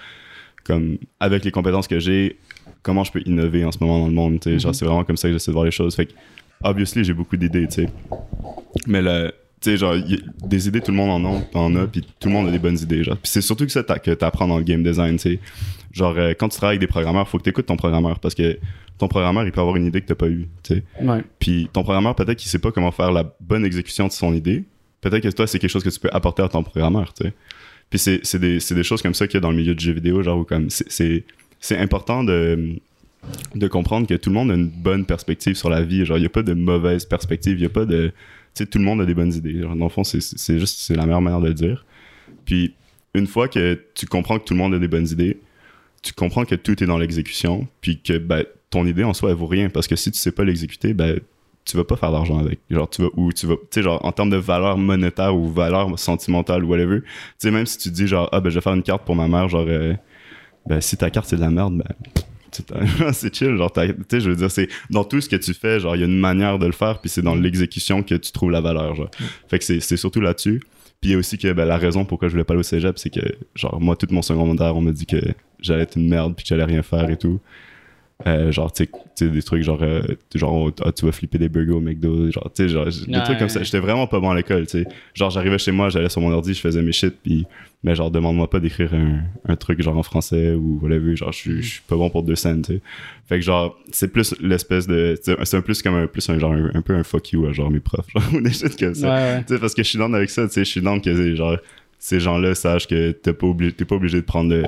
[0.63, 2.37] comme, avec les compétences que j'ai,
[2.81, 4.59] comment je peux innover en ce moment dans le monde, sais.
[4.59, 5.95] Genre, c'est vraiment comme ça que j'essaie de voir les choses.
[5.95, 6.13] Fait que,
[6.63, 7.89] obviously, j'ai beaucoup d'idées, tu sais.
[8.87, 9.31] Mais le.
[9.61, 12.27] Tu sais, genre, y- des idées, tout le monde en a, en a puis tout
[12.27, 13.15] le monde a des bonnes idées, genre.
[13.15, 15.39] Puis c'est surtout que ça que t'apprends dans le game design, tu sais.
[15.93, 18.59] Genre, euh, quand tu travailles avec des programmeurs, faut que t'écoutes ton programmeur, parce que
[18.97, 20.83] ton programmeur, il peut avoir une idée que t'as pas eue, tu sais.
[21.01, 21.21] Ouais.
[21.39, 24.65] Puis ton programmeur, peut-être qu'il sait pas comment faire la bonne exécution de son idée.
[24.99, 27.33] Peut-être que toi, c'est quelque chose que tu peux apporter à ton programmeur, tu sais.
[27.89, 29.93] Puis c'est, des, des choses comme ça qu'il y a dans le milieu du jeu
[29.93, 31.23] vidéo, genre où comme c'est,
[31.71, 32.75] important de,
[33.55, 36.05] de comprendre que tout le monde a une bonne perspective sur la vie.
[36.05, 38.07] Genre, il n'y a pas de mauvaise perspective, il n'y a pas de.
[38.55, 39.61] Tu sais, tout le monde a des bonnes idées.
[39.61, 41.85] Genre, dans le fond, c'est, c'est juste c'est la meilleure manière de le dire.
[42.45, 42.73] Puis
[43.13, 45.37] une fois que tu comprends que tout le monde a des bonnes idées,
[46.01, 49.37] tu comprends que tout est dans l'exécution, puis que ben, ton idée en soi, elle
[49.37, 49.69] vaut rien.
[49.69, 51.19] Parce que si tu sais pas l'exécuter, ben,
[51.65, 52.59] tu vas pas faire d'argent avec.
[52.69, 55.51] Genre, tu vas, ou tu vas, tu sais, genre, en termes de valeur monétaire ou
[55.51, 57.07] valeur sentimentale whatever, tu
[57.37, 59.27] sais, même si tu dis, genre, ah, ben, je vais faire une carte pour ma
[59.27, 59.93] mère, genre, euh,
[60.65, 61.95] ben, si ta carte c'est de la merde, ben,
[63.13, 65.79] c'est chill, genre, tu sais, je veux dire, c'est dans tout ce que tu fais,
[65.79, 68.31] genre, il y a une manière de le faire, puis c'est dans l'exécution que tu
[68.31, 69.09] trouves la valeur, genre.
[69.47, 70.61] Fait que c'est surtout là-dessus.
[71.01, 72.63] Puis il y a aussi que ben, la raison pourquoi je voulais pas aller au
[72.63, 73.19] cégep, c'est que,
[73.55, 75.17] genre, moi, tout mon secondaire, on m'a dit que
[75.59, 77.41] j'allais être une merde puis que j'allais rien faire et tout.
[78.27, 80.01] Euh, genre, tu sais- des trucs genre, euh,
[80.33, 83.23] genre ah, tu vas flipper des burgers au McDo, genre, tu sais, genre, des Ouais.
[83.23, 83.61] trucs comme ça.
[83.63, 84.87] J'étais vraiment pas bon à l'école, tu sais.
[85.13, 87.45] Genre, j'arrivais chez moi, j'allais sur mon ordi, je faisais mes shit, puis,
[87.83, 91.37] mais genre, demande-moi pas d'écrire un, un truc genre en français ou whatever, genre, je
[91.37, 92.81] suis- je suis pas bon pour deux scènes, tu sais.
[93.27, 96.53] Fait que genre, c'est plus l'espèce de, c'est un plus comme un, plus un genre,
[96.53, 98.95] un, un peu un fuck you à genre mes profs, genre, ou des shit comme
[98.95, 99.13] ça.
[99.13, 99.43] Ouais.
[99.45, 101.35] Tu sais, parce que je suis dans avec ça, tu sais, je suis dans que
[101.35, 101.57] genre
[101.99, 104.63] ces gens-là sachent que t'es pas obligé, pas obligé de prendre le,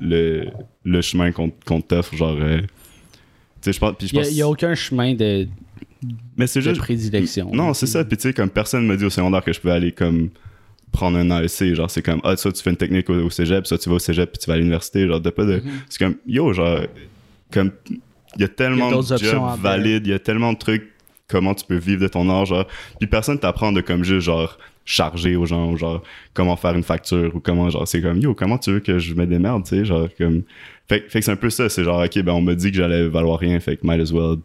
[0.00, 0.46] le,
[0.84, 2.36] le chemin qu'on qu'on t'offre, genre.
[2.40, 3.55] euh, tu sais, je pense.
[3.55, 5.48] Puis je Il n'y a, aucun chemin de,
[6.36, 6.80] mais c'est de juste.
[6.80, 7.50] prédilection.
[7.52, 8.04] Non, c'est ça.
[8.04, 10.30] Puis tu sais, comme personne m'a dit au secondaire que je pouvais aller comme
[10.92, 13.66] prendre un AEC, genre c'est comme ah ça tu fais une technique au, au cégep,
[13.66, 15.62] ça tu vas au cégep puis tu vas à l'université, genre pas de.
[15.88, 16.80] C'est comme yo genre
[17.52, 17.72] comme
[18.36, 20.92] il y a tellement y a de jobs valides, il y a tellement de trucs
[21.28, 22.66] comment tu peux vivre de ton art genre
[22.98, 26.02] puis personne t'apprend de comme juste genre charger aux gens ou genre
[26.32, 29.14] comment faire une facture ou comment genre c'est comme yo comment tu veux que je
[29.14, 30.44] me démerde tu sais genre comme
[30.88, 32.76] fait, fait que c'est un peu ça c'est genre ok ben on m'a dit que
[32.76, 34.36] j'allais valoir rien fait que might as well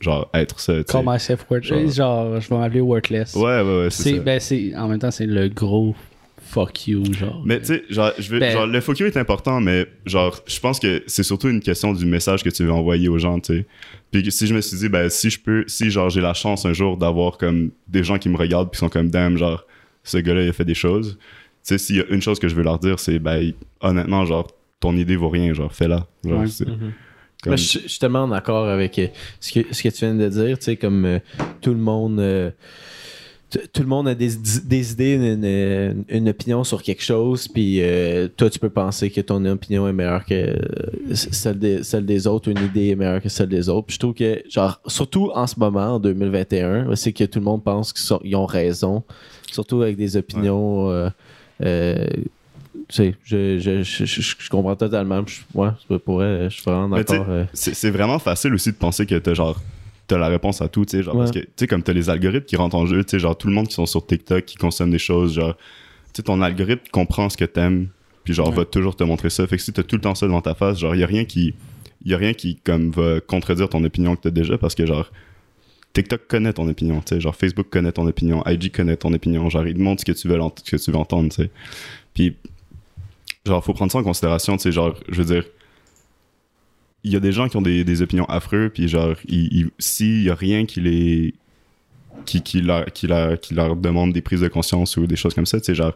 [0.00, 0.82] genre être ça.
[0.84, 1.96] Call myself worthless.
[1.96, 3.34] Genre, je vais m'appeler worthless.
[3.34, 5.94] ouais ouais ouais c'est ça ben, c'est, en même temps, c'est le gros
[6.42, 7.42] fuck you, genre.
[7.44, 10.60] Mais tu sais, genre, je veux, Ben- genre, le focus est important, mais genre, je
[10.60, 13.58] pense que c'est surtout une question du message que tu veux envoyer aux gens, tu
[13.58, 13.66] sais.
[14.12, 16.34] Puis que si je me suis dit, ben, si je peux, si genre j'ai la
[16.34, 19.36] chance un jour d'avoir comme des gens qui me regardent puis qui sont comme, damn,
[19.36, 19.64] genre,
[20.04, 21.18] ce gars-là, il a fait des choses.
[21.18, 21.28] Tu
[21.62, 24.46] sais, s'il y a une chose que je veux leur dire, c'est, ben, honnêtement, genre,
[24.90, 26.06] ton idée vaut rien, genre, fais-la.
[26.24, 26.46] Genre, Ouais.
[26.48, 26.92] c'est comme-
[27.46, 29.06] Mais je, je suis tellement en accord avec euh,
[29.40, 31.18] ce que, ce que tu viens de dire, tu sais, comme euh,
[31.60, 32.18] tout le monde.
[32.18, 32.50] euh,
[33.72, 34.30] tout le monde a des,
[34.64, 39.08] des idées, une, une- une opinion sur quelque chose, puis euh, toi, tu peux penser
[39.10, 40.56] que ton opinion est meilleure que euh,
[41.14, 43.86] celle des, celle des autres, une idée est meilleure que celle des autres.
[43.86, 47.44] Puis je trouve que, genre, surtout en ce moment, en 2021, c'est que tout le
[47.44, 49.04] monde pense qu'ils sont- ils ont raison,
[49.52, 50.90] surtout avec des opinions.
[50.90, 51.08] euh,
[51.64, 52.04] euh,
[52.90, 54.04] je, je, je, je,
[54.38, 55.24] je comprends totalement.
[55.26, 57.26] Je, ouais, c'est pour vrai, je suis vraiment d'accord.
[57.28, 57.44] euh.
[57.52, 59.60] c'est vraiment facile aussi de penser que t'as genre
[60.06, 61.22] t'as la réponse à tout tu sais genre Ouais.
[61.24, 63.36] parce que tu sais comme t'as les algorithmes qui rentrent en jeu tu sais genre
[63.36, 65.62] tout le monde qui sont sur TikTok qui consomment des choses genre tu
[66.18, 67.88] sais ton algorithme comprend ce que t'aimes
[68.22, 70.26] puis genre va toujours te montrer ça fait que si t'as tout le temps ça
[70.26, 71.54] devant ta face genre y a rien qui
[72.04, 75.10] y a rien qui comme va contredire ton opinion que t'as déjà parce que genre
[75.92, 79.48] TikTok connaît ton opinion, tu sais, genre Facebook connaît ton opinion, IG connaît ton opinion,
[79.48, 81.50] genre il te montre ce que tu veux, ce que tu veux entendre, tu sais.
[82.12, 82.36] Puis
[83.46, 85.44] genre faut prendre ça en considération, tu sais, genre je veux dire
[87.04, 89.14] il y a des gens qui ont des, des opinions affreuses puis genre
[89.78, 91.34] s'il y a rien qui les
[92.24, 95.34] qui, qui, leur, qui, leur, qui leur demande des prises de conscience ou des choses
[95.34, 95.92] comme ça, tu sais, genre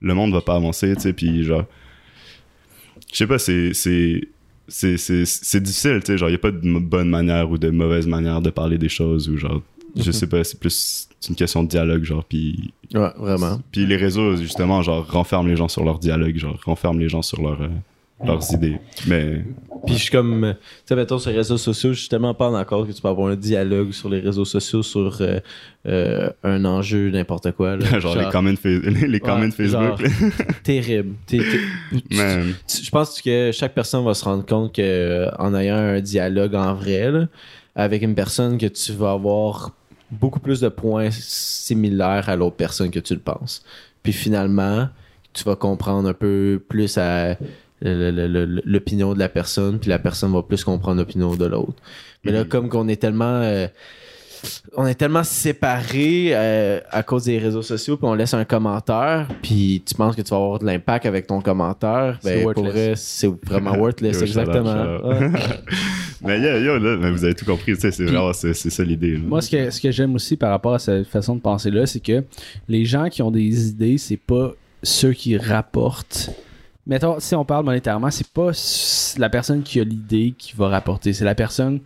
[0.00, 1.64] le monde va pas avancer, tu sais, puis genre
[3.12, 4.28] je sais pas, c'est c'est
[4.68, 7.70] c'est c'est c'est difficile, tu sais, genre il a pas de bonne manière ou de
[7.70, 9.62] mauvaise manière de parler des choses ou genre
[9.96, 10.12] je Mhm.
[10.12, 13.60] sais pas, c'est plus c'est une question de dialogue genre puis Ouais, vraiment.
[13.70, 17.22] puis les réseaux justement genre renferment les gens sur leur dialogue, genre renferment les gens
[17.22, 17.68] sur leur, euh,
[18.24, 18.78] leurs idées.
[19.06, 19.44] Mais
[19.86, 22.34] Puis je suis comme, euh, tu sais, mettons sur les réseaux sociaux, je suis tellement
[22.34, 25.38] pas d'accord que tu peux avoir un dialogue sur les réseaux sociaux sur euh,
[25.86, 27.76] euh, un enjeu, n'importe quoi.
[27.76, 27.98] là.
[28.00, 29.80] genre, les comments fa- les, les comments Ouais, Facebook.
[29.82, 29.98] genre,
[30.64, 31.14] terrible.
[31.30, 36.54] Je pense que chaque personne va se rendre compte que euh, en ayant un dialogue
[36.54, 37.26] en vrai là,
[37.74, 39.72] avec une personne que tu vas avoir
[40.10, 43.62] beaucoup plus de points similaires à l'autre personne que tu le penses.
[44.02, 44.88] Puis finalement,
[45.32, 47.36] tu vas comprendre un peu plus à
[47.82, 51.74] l'opinion de la personne, puis la personne va plus comprendre l'opinion de l'autre.
[52.24, 52.48] Mais là, Mhm.
[52.48, 53.66] comme qu'on est tellement euh,
[54.76, 59.28] on est tellement séparés euh, à cause des réseaux sociaux, puis on laisse un commentaire,
[59.42, 62.62] puis tu penses que tu vas avoir de l'impact avec ton commentaire, C'est ben pour
[62.64, 62.72] worthless.
[62.72, 64.98] vrai, c'est vraiment worthless, Yo, exactement.
[65.04, 65.30] Ouais.
[66.22, 69.12] mais yo, yo, là, mais vous avez tout compris, c'est vraiment, c'est c'est ça l'idée.
[69.14, 69.22] là.
[69.24, 72.00] Moi, ce que, ce que j'aime aussi par rapport à cette façon de penser-là, c'est
[72.00, 72.24] que
[72.68, 76.30] les gens qui ont des idées, c'est pas ceux qui rapportent.
[76.86, 78.50] Mettons, si on parle monétairement, c'est pas
[79.18, 81.80] la personne qui a l'idée qui va rapporter, c'est la personne,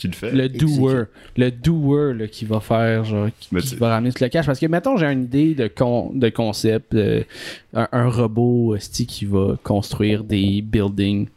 [0.00, 0.32] Qui le fait?
[0.32, 1.04] le doer,
[1.36, 4.46] le doer là, qui va faire, genre, qui, va ramener tout le cash.
[4.46, 7.22] Parce que, mettons, j'ai une idée de, con- de concept, euh,
[7.74, 8.76] un, un robot
[9.06, 11.28] qui va construire des buildings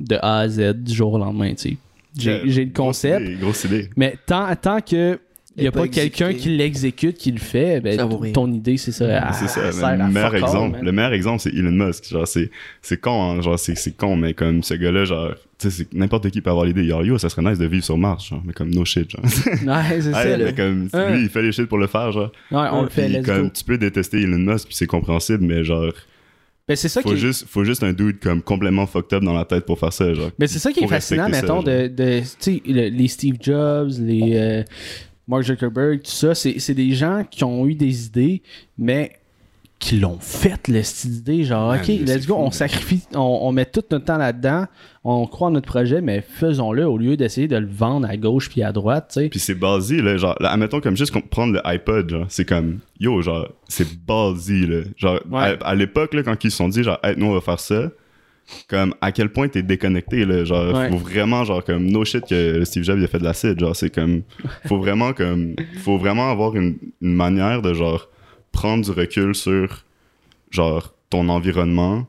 [0.00, 1.76] de A à Z du jour au lendemain, tu sais.
[2.18, 3.90] J'ai j'ai le concept, idée, Grosse idée.
[3.94, 5.18] mais tant, tant que
[5.56, 8.32] il n'y a pas pas quelqu'un qui l'exécute, qui le fait, ben, Ça vaut rien.
[8.32, 9.32] ton idée, c'est ça.
[9.32, 10.78] C'est le meilleur exemple.
[10.82, 12.08] le meilleur exemple, c'est Elon Musk.
[12.10, 12.50] Genre, c'est,
[12.82, 15.94] c'est con, hein, genre, c'est, c'est con, mais comme ce gars-là, genre, tu sais, c'est-
[15.94, 16.84] n'importe qui peut avoir l'idée.
[16.86, 19.22] Genre, yo, ça serait nice de vivre sur Mars, genre, mais comme no shit, genre.
[19.66, 20.22] Ouais, c'est ça.
[20.24, 20.44] Ouais, là.
[20.46, 22.30] mais comme, lui, il fait les shit pour le faire, genre.
[22.50, 23.50] Ouais, on le fait, comme, go.
[23.54, 25.90] tu peux détester Elon Musk, puis c'est compréhensible, mais genre,
[26.68, 29.32] Ben, c'est ça faut qui juste, faut juste un dude comme complètement fucked up dans
[29.32, 30.30] la tête pour faire ça, genre.
[30.38, 33.36] Mais c'est ça qui est fascinant, ça, mettons, de, de tu sais, le- les Steve
[33.40, 34.62] Jobs, les euh,
[35.28, 38.42] Mark Zuckerberg, tout ça, c'est des gens qui ont eu des idées,
[38.78, 39.12] mais
[39.78, 41.44] qui l'ont fait, le style d'idée.
[41.44, 44.66] Genre, ok, let's go, fou, on sacrifie, on, on met tout notre temps là-dedans,
[45.04, 48.48] on croit en notre projet, mais faisons-le au lieu d'essayer de le vendre à gauche
[48.48, 49.28] puis à droite, tu sais.
[49.28, 52.78] Puis c'est ballsy, là, genre, là, admettons comme juste prendre le iPod, genre, c'est comme,
[53.00, 54.80] yo, genre, c'est ballsy, là.
[54.96, 55.40] Genre, Ouais.
[55.60, 57.60] à, à l'époque, là, quand ils se sont dit, genre, hey, nous, on va faire
[57.60, 57.90] ça,
[58.68, 60.90] comme, à quel point t'es déconnecté, là, genre, Ouais.
[60.90, 63.74] faut vraiment, genre, comme, no shit que Steve Jobs, il a fait de l'acide, genre,
[63.74, 64.22] c'est comme,
[64.66, 68.08] faut vraiment, comme, faut vraiment avoir une, une manière de, genre,
[68.52, 69.84] prendre du recul sur,
[70.50, 72.06] genre, ton environnement.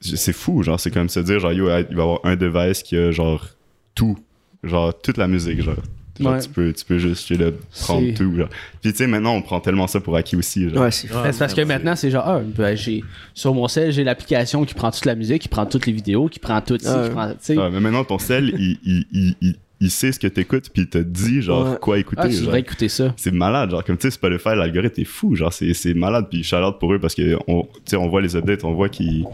[0.00, 2.82] C'est fou, genre, c'est comme se dire, genre, yo, il va y avoir un device
[2.82, 3.46] qui a, genre,
[3.94, 4.18] tout,
[4.64, 5.76] genre, toute la musique, genre.
[6.20, 6.40] Genre, Ouais.
[6.40, 7.50] tu, peux, tu peux juste tu sais, là,
[7.80, 8.36] prendre tout.
[8.36, 8.48] Genre.
[8.82, 10.68] Puis tu sais, maintenant, on prend tellement ça pour acquis aussi.
[10.68, 10.82] Genre.
[10.82, 11.08] Ouais, c'est.
[11.10, 13.02] Ben, c'est parce que maintenant, c'est genre, ah, ben, j'ai,
[13.32, 16.28] sur mon cell, j'ai l'application qui prend toute la musique, qui prend toutes les vidéos,
[16.28, 17.56] qui prend tout ça, Ouais.
[17.56, 20.82] Ouais, mais maintenant, ton sel, il, il, il, il, il sait ce que t'écoutes, puis
[20.82, 21.76] il te dit, genre, Ouais.
[21.80, 22.22] quoi écouter.
[22.24, 23.14] Ah, tu devrais écouter ça.
[23.16, 26.44] C'est malade, genre, comme tu sais, Spotify, l'algorithme est fou, genre, c'est c'est malade, puis
[26.44, 28.88] shout out pour eux parce que, on, tu sais, on voit les updates, on voit
[28.90, 29.24] qu'ils.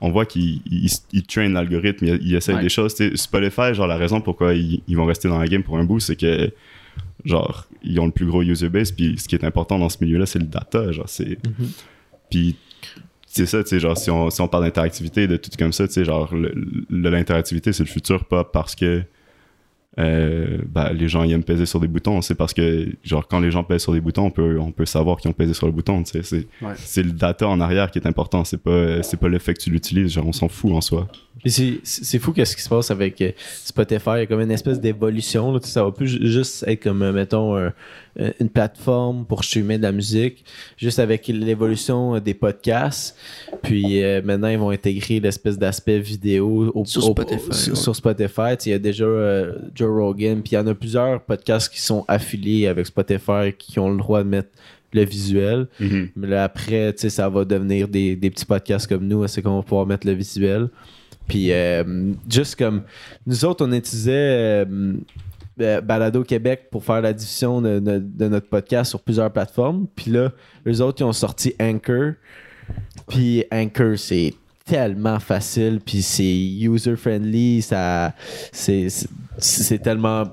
[0.00, 2.62] On voit qu'ils ils, ils traînent l'algorithme, ils, ils essayent Ouais.
[2.62, 2.94] des choses.
[2.94, 5.78] Tu sais, Spotify, genre, la raison pourquoi ils, ils vont rester dans la game pour
[5.78, 6.52] un bout, c'est que,
[7.24, 9.98] genre, ils ont le plus gros user base, puis ce qui est important dans ce
[10.02, 11.38] milieu-là, c'est le data, genre, c'est.
[12.30, 12.56] Puis
[13.26, 15.86] c'est ça, tu sais, genre, si on, si on parle d'interactivité, de tout comme ça,
[15.88, 16.32] tu sais, genre,
[16.90, 19.02] l'interactivité, c'est le futur, pas parce que
[19.98, 23.38] euh, ben, les gens ils aiment peser sur des boutons, c'est parce que, genre, quand
[23.40, 25.66] les gens pèsent sur des boutons, on peut, on peut savoir qu'ils ont pesé sur
[25.66, 26.24] le bouton, c'est
[26.62, 26.72] Ouais.
[26.76, 29.60] c'est le data en arrière qui est important, c'est pas, c'est pas le fait que
[29.62, 31.06] tu l'utilises, genre, on s'en fout en soi.
[31.46, 33.32] C'est- fou qu'est-ce qui se passe avec euh,
[33.64, 34.10] Spotify.
[34.14, 35.58] Il y a comme une espèce d'évolution.
[35.62, 37.72] Ça va plus ju- juste être comme, euh, mettons, un-
[38.40, 40.44] une plateforme pour streamer de la musique.
[40.76, 43.16] Juste avec l'évolution des podcasts.
[43.62, 47.78] Puis euh, maintenant, ils vont intégrer l'espèce d'aspect vidéo au, Sur au- Spotify, sur, ouais.
[47.80, 48.54] sur Spotify.
[48.66, 50.42] Il y a déjà euh, Joe Rogan.
[50.42, 53.98] Puis il y en a plusieurs podcasts qui sont affiliés avec Spotify qui ont le
[53.98, 54.48] droit de mettre
[54.92, 55.66] le visuel.
[56.16, 59.42] Mais là, après, tu sais, ça va devenir des, des petits podcasts comme nous, c'est
[59.42, 60.68] qu'on va pouvoir mettre le visuel.
[61.26, 62.82] Puis, euh, juste comme
[63.26, 64.12] nous autres, on utilisait
[64.66, 64.94] euh,
[65.60, 69.86] euh, Balado Québec pour faire la diffusion de, de- de notre podcast sur plusieurs plateformes.
[69.96, 70.32] Puis là,
[70.66, 72.12] eux autres, ils ont sorti Anchor.
[73.08, 78.14] Puis Anchor, c'est tellement facile, puis c'est user-friendly, ça,
[78.52, 78.88] c'est,
[79.38, 80.24] c'est- tellement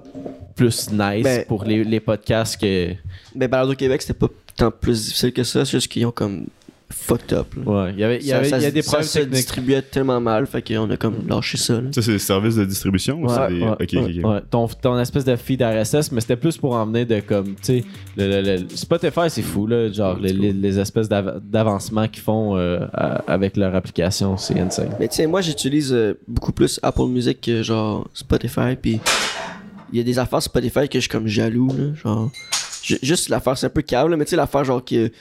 [0.55, 2.93] plus nice Ben- pour les, les podcasts que...
[3.35, 6.45] Mais Balado Québec, c'était pas tant plus difficile que ça, c'est juste qu'ils ont comme
[6.91, 7.47] fucked up.
[7.55, 7.63] là.
[7.85, 8.91] Ouais, il y avait, il y Ça- avait- ça il y a se- des ça
[8.91, 9.33] problèmes se techniques.
[9.35, 11.81] distribuait tellement mal, fait qu'on a comme lâché ça.
[11.81, 11.89] là.
[11.91, 13.61] Ça, c'est des services de distribution ou Ouais, c'est des.
[13.61, 14.29] ouais, ok, ok, ok.
[14.31, 14.41] ouais.
[14.49, 17.55] Ton, ton espèce de feed RSS, mais c'était plus pour en venir de comme, tu
[17.61, 17.83] sais,
[18.17, 22.23] le, le- le- Spotify, c'est fou, là, genre les, les- les espèces d'av- d'avancements qu'ils
[22.23, 24.89] font euh, à- avec leur application, c'est insane.
[24.99, 28.99] Mais tiens, moi j'utilise euh, beaucoup plus Apple Music que genre Spotify, puis
[29.93, 32.31] il y a des affaires Spotify que je suis comme jaloux, là, genre.
[32.83, 35.11] ju- Juste l'affaire, c'est un peu câble, là, mais tu sais, l'affaire genre que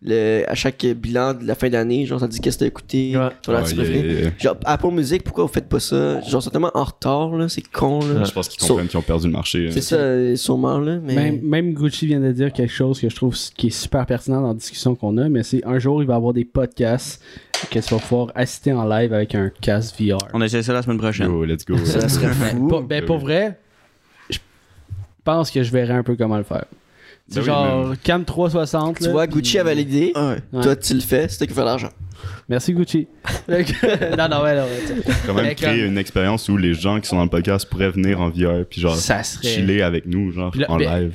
[0.00, 3.16] le, à chaque bilan de la fin d'année, genre ça dit qu'est-ce que t'as écouté,
[3.16, 3.30] Ouais.
[3.42, 4.08] ton Ouais, artiste yeah, préféré.
[4.12, 4.30] yeah, yeah.
[4.38, 6.20] Genre Apple Music, pourquoi vous faites pas ça?
[6.20, 8.22] Genre c'est tellement en retard, là, c'est con, là.
[8.22, 9.66] Je pense qu'ils So- comprennent qu'ils ont perdu le marché.
[9.66, 9.70] hein.
[9.72, 11.14] C'est ça, euh, sûrement, là, mais.
[11.16, 14.40] Même, même Gucci vient de dire quelque chose que je trouve qui est super pertinent
[14.40, 17.20] dans la discussion qu'on a, mais c'est un jour il va y avoir des podcasts
[17.68, 20.18] que tu vas pouvoir assister en live avec un casque VR.
[20.32, 21.26] On essaie ça la semaine prochaine.
[21.26, 21.76] Yo, let's go.
[21.84, 22.66] Ça serait fou.
[22.68, 23.58] Pour- ben, pour vrai,
[24.30, 24.38] je
[25.24, 26.66] pense que je verrai un peu comment le faire.
[27.28, 28.96] C'est Ben oui, genre Cam 360.
[28.98, 30.62] Tu là, vois, puis- Gucci avait l'idée, Ouais.
[30.62, 31.90] toi tu le fais, c'est toi qui fais l'argent.
[32.48, 33.06] Merci Gucci.
[33.48, 34.64] non, non, ouais, non,
[35.26, 37.90] quand même créer comme- une expérience où les gens qui sont dans le podcast pourraient
[37.90, 39.46] venir en VR puis genre Ça serait.
[39.46, 41.12] chiller avec nous genre en live.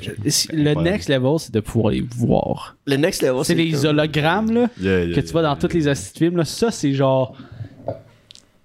[0.53, 2.78] Le next level, c'est de pouvoir les voir.
[2.86, 5.68] Le next level, C'est les comme- hologrammes là, Yeah, yeah, que tu vois dans yeah.
[5.68, 6.38] tous les films.
[6.38, 6.45] Là.
[6.45, 7.36] Ça, c'est genre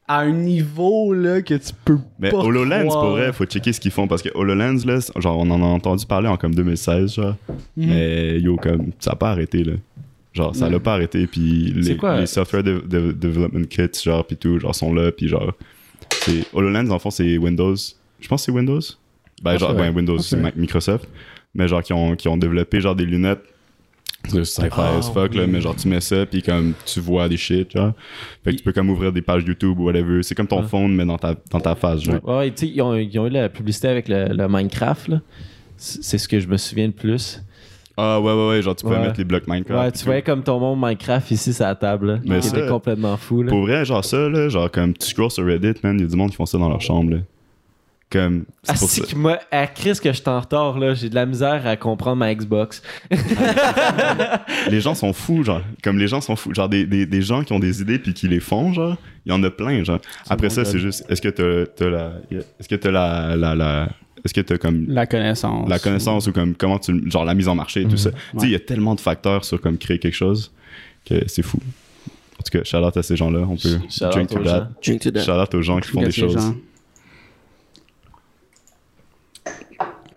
[0.09, 3.01] à un niveau là, que tu peux Mais pas HoloLens, croire.
[3.05, 5.67] pour vrai, faut checker ce qu'ils font parce que HoloLens, là, genre, on en a
[5.67, 7.37] entendu parler en comme 2016, genre.
[7.77, 7.87] Mhm.
[7.89, 9.75] Mais yo, comme, ça a pas arrêté, là.
[10.33, 12.21] Genre, ça l'a pas arrêté, puis les, quoi?
[12.21, 15.53] les software de- de- development kits, genre, puis tout, genre, sont là, puis genre.
[16.11, 17.75] c'est- HoloLens, en fond, c'est Windows.
[18.21, 18.81] Je pense que c'est Windows?
[19.43, 21.09] Ben, Ah, genre, ben, Windows, Ah, c'est Microsoft.
[21.55, 23.41] Mais genre, qui ont, qui ont développé, genre, des lunettes.
[24.29, 27.29] C'est sci-fi Ah, as fuck, là, mais genre, tu mets ça, puis comme, tu vois
[27.29, 27.93] des shit, genre.
[28.45, 30.23] Fait que tu peux comme ouvrir des pages YouTube ou whatever.
[30.23, 30.69] C'est comme ton Ouais.
[30.69, 32.17] phone, mais dans ta, dans ta face, genre.
[32.25, 35.09] Ouais, ouais, tu sais, ils ont, ils ont eu la publicité avec le, le Minecraft,
[35.09, 35.21] là.
[35.77, 37.43] C'est ce que je me souviens le plus.
[38.01, 39.01] Ah ouais ouais ouais genre tu peux Ouais.
[39.01, 39.85] mettre les blocs Minecraft.
[39.85, 42.19] Ouais, tu voyais comme ton monde Minecraft ici sur la table, là.
[42.25, 43.49] Mais qui ça- était complètement fou, là.
[43.51, 46.09] Pour vrai genre ça là, genre comme tu scrolls sur Reddit man, il y a
[46.09, 47.19] du monde qui font ça dans leur chambre là.
[48.11, 49.13] Comme Ah, pour c'est ça.
[49.13, 51.77] que moi, à Chris que je suis en retard, là, j'ai de la misère à
[51.77, 52.83] comprendre ma Xbox.
[54.71, 57.43] Les gens sont fous genre, comme les gens sont fous, genre des, des, des gens
[57.45, 58.97] qui ont des idées puis qui les font genre,
[59.27, 60.01] il y en a plein genre.
[60.29, 62.13] Après ça c'est juste est-ce que t'as t'as la
[62.59, 63.89] est-ce que t'as la la, la
[64.25, 65.69] est-ce que t'as comme La connaissance.
[65.69, 67.97] la connaissance ou comme comment tu genre la mise en marché et tout Mhm.
[67.99, 68.11] ça.
[68.11, 70.51] Tu sais il y a tellement de facteurs sur comme créer quelque chose
[71.05, 71.59] que c'est fou.
[72.39, 74.45] En tout cas, shout out à ces gens-là, on peut Shout out drink to aux
[74.45, 74.59] that.
[74.59, 74.67] gens.
[74.85, 75.25] Drink to that.
[75.25, 76.35] Shout out aux gens qui font des choses.
[76.35, 76.55] gens.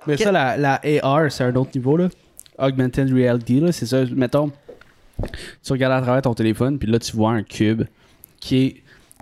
[0.08, 2.10] Mais ça, la, la AR, c'est un autre niveau, là.
[2.58, 4.04] Augmented Reality, là, c'est ça.
[4.14, 4.52] Mettons,
[5.64, 7.84] tu regardes à travers ton téléphone, puis là, tu vois un cube
[8.39, 8.76] qui est,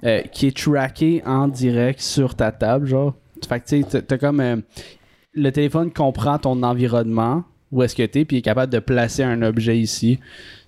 [0.06, 3.14] euh, qui est tracké en direct sur ta table, genre.
[3.48, 4.40] Fait que, tu sais, t'as- t'as comme...
[4.40, 4.58] euh,
[5.34, 9.24] le téléphone comprend ton environnement, où est-ce que t'es, puis il est capable de placer
[9.24, 10.20] un objet ici.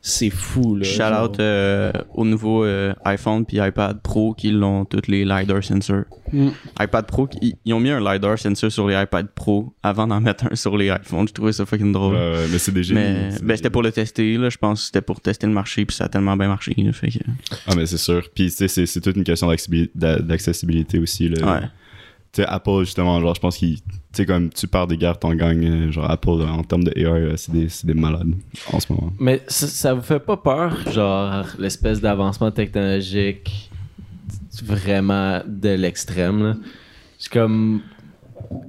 [0.03, 0.83] C'est fou, là.
[0.83, 5.63] Shout out euh, au nouveau euh, iPhone puis iPad Pro qui l'ont tous les LiDAR
[5.63, 6.05] sensors.
[6.33, 6.47] Mm.
[6.79, 10.19] iPad Pro, ils, ils ont mis un LiDAR sensor sur les iPad Pro avant d'en
[10.19, 11.27] mettre un sur les iPhones.
[11.27, 12.15] Je trouvais ça fucking drôle.
[12.51, 12.99] Mais c'est des génies.
[12.99, 14.49] mais ben, c'était pour le tester, là.
[14.49, 16.73] Je pense que c'était pour tester le marché puis ça a tellement bien marché.
[16.77, 17.19] là, fait que,
[17.67, 18.23] Ah, mais c'est sûr.
[18.33, 21.29] Puis, c'est- c'est toute une question d'accessibil- d'a- d'accessibilité aussi.
[21.29, 21.45] Là.
[21.53, 21.61] ouais.
[22.33, 23.79] Tu sais, Apple, justement, genre, je pense qu'ils.
[24.13, 25.87] Tu sais, comme tu pars des guerres, t'en gagnes.
[25.87, 28.33] euh, Genre, Apple, en termes de euh, c'est des, des malades
[28.73, 29.13] en ce moment.
[29.19, 33.71] Mais ça, vous fait pas peur, genre, l'espèce d'avancement technologique
[34.63, 36.59] vraiment de l'extrême?
[37.17, 37.81] C'est comme.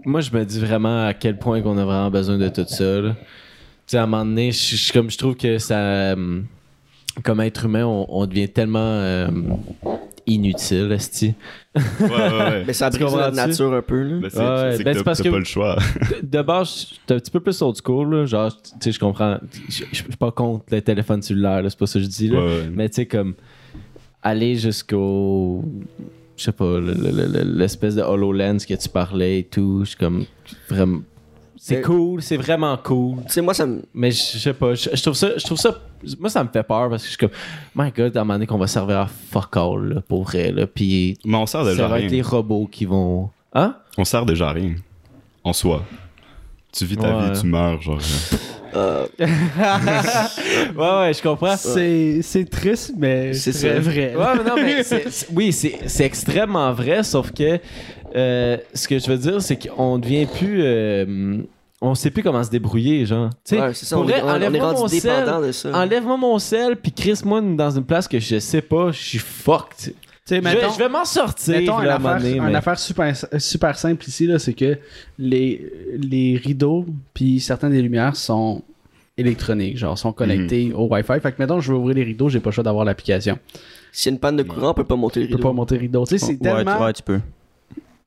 [0.04, 3.00] Moi, je me dis vraiment à quel point qu'on a vraiment besoin de tout ça.
[3.00, 3.12] Tu
[3.86, 6.12] sais, à un moment donné, je, comme je trouve que ça.
[6.12, 6.46] hum,
[7.24, 9.28] Comme être humain, on, devient tellement euh,
[10.26, 11.34] inutile, esti.
[11.74, 12.64] Ouais, ouais, ouais.
[12.66, 13.36] Mais ça brise comprends-tu?
[13.36, 14.16] nature un peu, là.
[14.22, 15.76] Mais c'est Ouais, c'est ben, que c'est t'as pas le choix.
[16.22, 18.26] de, de base, je suis un petit peu plus old school, là.
[18.26, 19.38] Genre, tu sais, je comprends.
[19.68, 22.38] Je suis pas contre le téléphone cellulaire, c'est pas ça que je dis, là.
[22.40, 22.70] Ouais, ouais.
[22.72, 23.34] Mais tu sais, comme
[24.22, 25.64] aller jusqu'au.
[26.36, 29.80] Je sais pas, le- le- le- l'espèce de HoloLens que tu parlais et tout.
[29.84, 30.24] Je suis comme.
[30.68, 31.00] Vraiment.
[31.56, 33.18] C'est Mais- cool, c'est vraiment cool.
[33.26, 33.82] Tu sais, moi, ça me.
[33.94, 35.28] Mais je sais pas, je, je trouve ça.
[35.36, 35.78] Je trouve ça.
[36.18, 37.30] Moi, ça me fait peur parce que je suis comme.
[37.74, 40.50] My god, à un moment donné qu'on va servir à fuck all, là, pour vrai,
[40.52, 40.66] là.
[40.66, 41.16] Puis.
[41.24, 42.06] Mais on sert déjà Ça va rien.
[42.06, 43.30] être les robots qui vont.
[43.54, 43.76] Hein?
[43.98, 44.74] On sert déjà à rien.
[45.44, 45.82] En soi.
[46.72, 47.30] Tu vis ta Ouais.
[47.32, 47.98] vie, tu meurs, genre.
[48.74, 49.26] euh, ouais,
[50.76, 51.56] ouais, je comprends.
[51.56, 53.80] C'est c'est triste, mais C'est c'est ça.
[53.80, 54.14] vrai.
[54.16, 57.58] Ouais, mais non, mais c'est- c'est- oui, c'est c'est extrêmement vrai, sauf que
[58.16, 60.62] euh, ce que je veux dire, c'est qu'on devient plus.
[60.62, 61.38] euh,
[61.82, 63.28] on sait plus comment se débrouiller, genre.
[63.44, 65.26] Tu sais, Ouais, c'est ça, pour on, vrai, est, on- on est enlève-moi mon sel,
[65.46, 65.70] de ça.
[65.76, 69.76] Enlève-moi mon sel, puis Chris-moi dans une place que je sais pas, je suis fucked.
[69.78, 69.92] Tu
[70.24, 71.58] sais, Je, je vais m'en sortir.
[71.58, 74.78] Mettons une affaire, donné, une affaire super, super simple ici, là, c'est que
[75.18, 78.62] les, les rideaux puis certaines des lumières sont
[79.18, 80.74] électroniques, genre sont connectés Mhm.
[80.76, 81.20] au Wi-Fi.
[81.20, 83.38] Fait que mettons, je veux ouvrir les rideaux, j'ai pas le choix d'avoir l'application.
[83.90, 85.48] S'il y a une panne de courant, on peut pas monter le Je peux rideau.
[85.48, 86.04] pas monter les rideaux.
[86.06, 86.76] Tu sais, c'est ouais, tellement.
[86.76, 87.20] tu, ouais, tu peux.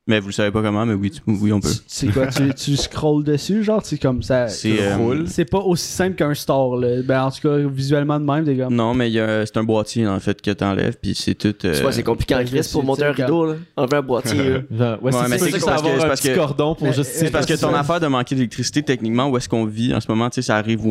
[0.07, 1.67] Mais vous le savez pas comment, mais oui, tu- oui on peut.
[1.71, 4.47] Tu- C'est quoi, tu, tu scrolls dessus, genre, tu sais, comme ça.
[4.49, 5.27] C'est, euh, roule.
[5.27, 7.01] C'est pas aussi simple qu'un store, là.
[7.01, 8.67] Ben, en tout cas, visuellement de même, des gars.
[8.69, 11.55] Non, mais il y a- c'est un boîtier en fait que t'enlèves, puis c'est tout.
[11.65, 13.55] euh, Tu vois, c'est compliqué en Ouais, crise pour c'est- monter un c'est- rideau, là.
[13.77, 14.43] Enlever un boîtier, là.
[14.43, 14.59] Genre,
[15.03, 16.75] ouais, Ouais, c'est mais c'est c'est parce que- avoir c'est un parce petit que- cordon
[16.75, 19.49] pour Mais- juste c'est C'est parce que ton affaire de manquer d'électricité, techniquement, où est-ce
[19.49, 20.81] qu'on vit en ce moment, tu sais, ça arrive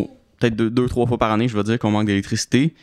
[0.40, 2.74] peut-être deux, deux, trois fois par année, je veux dire, qu'on manque d'électricité.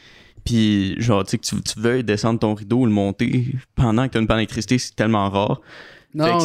[0.45, 4.07] Puis, genre, tu sais, que tu, tu veuilles descendre ton rideau ou le monter pendant
[4.07, 5.59] que tu as une panne d'électricité, c'est tellement rare.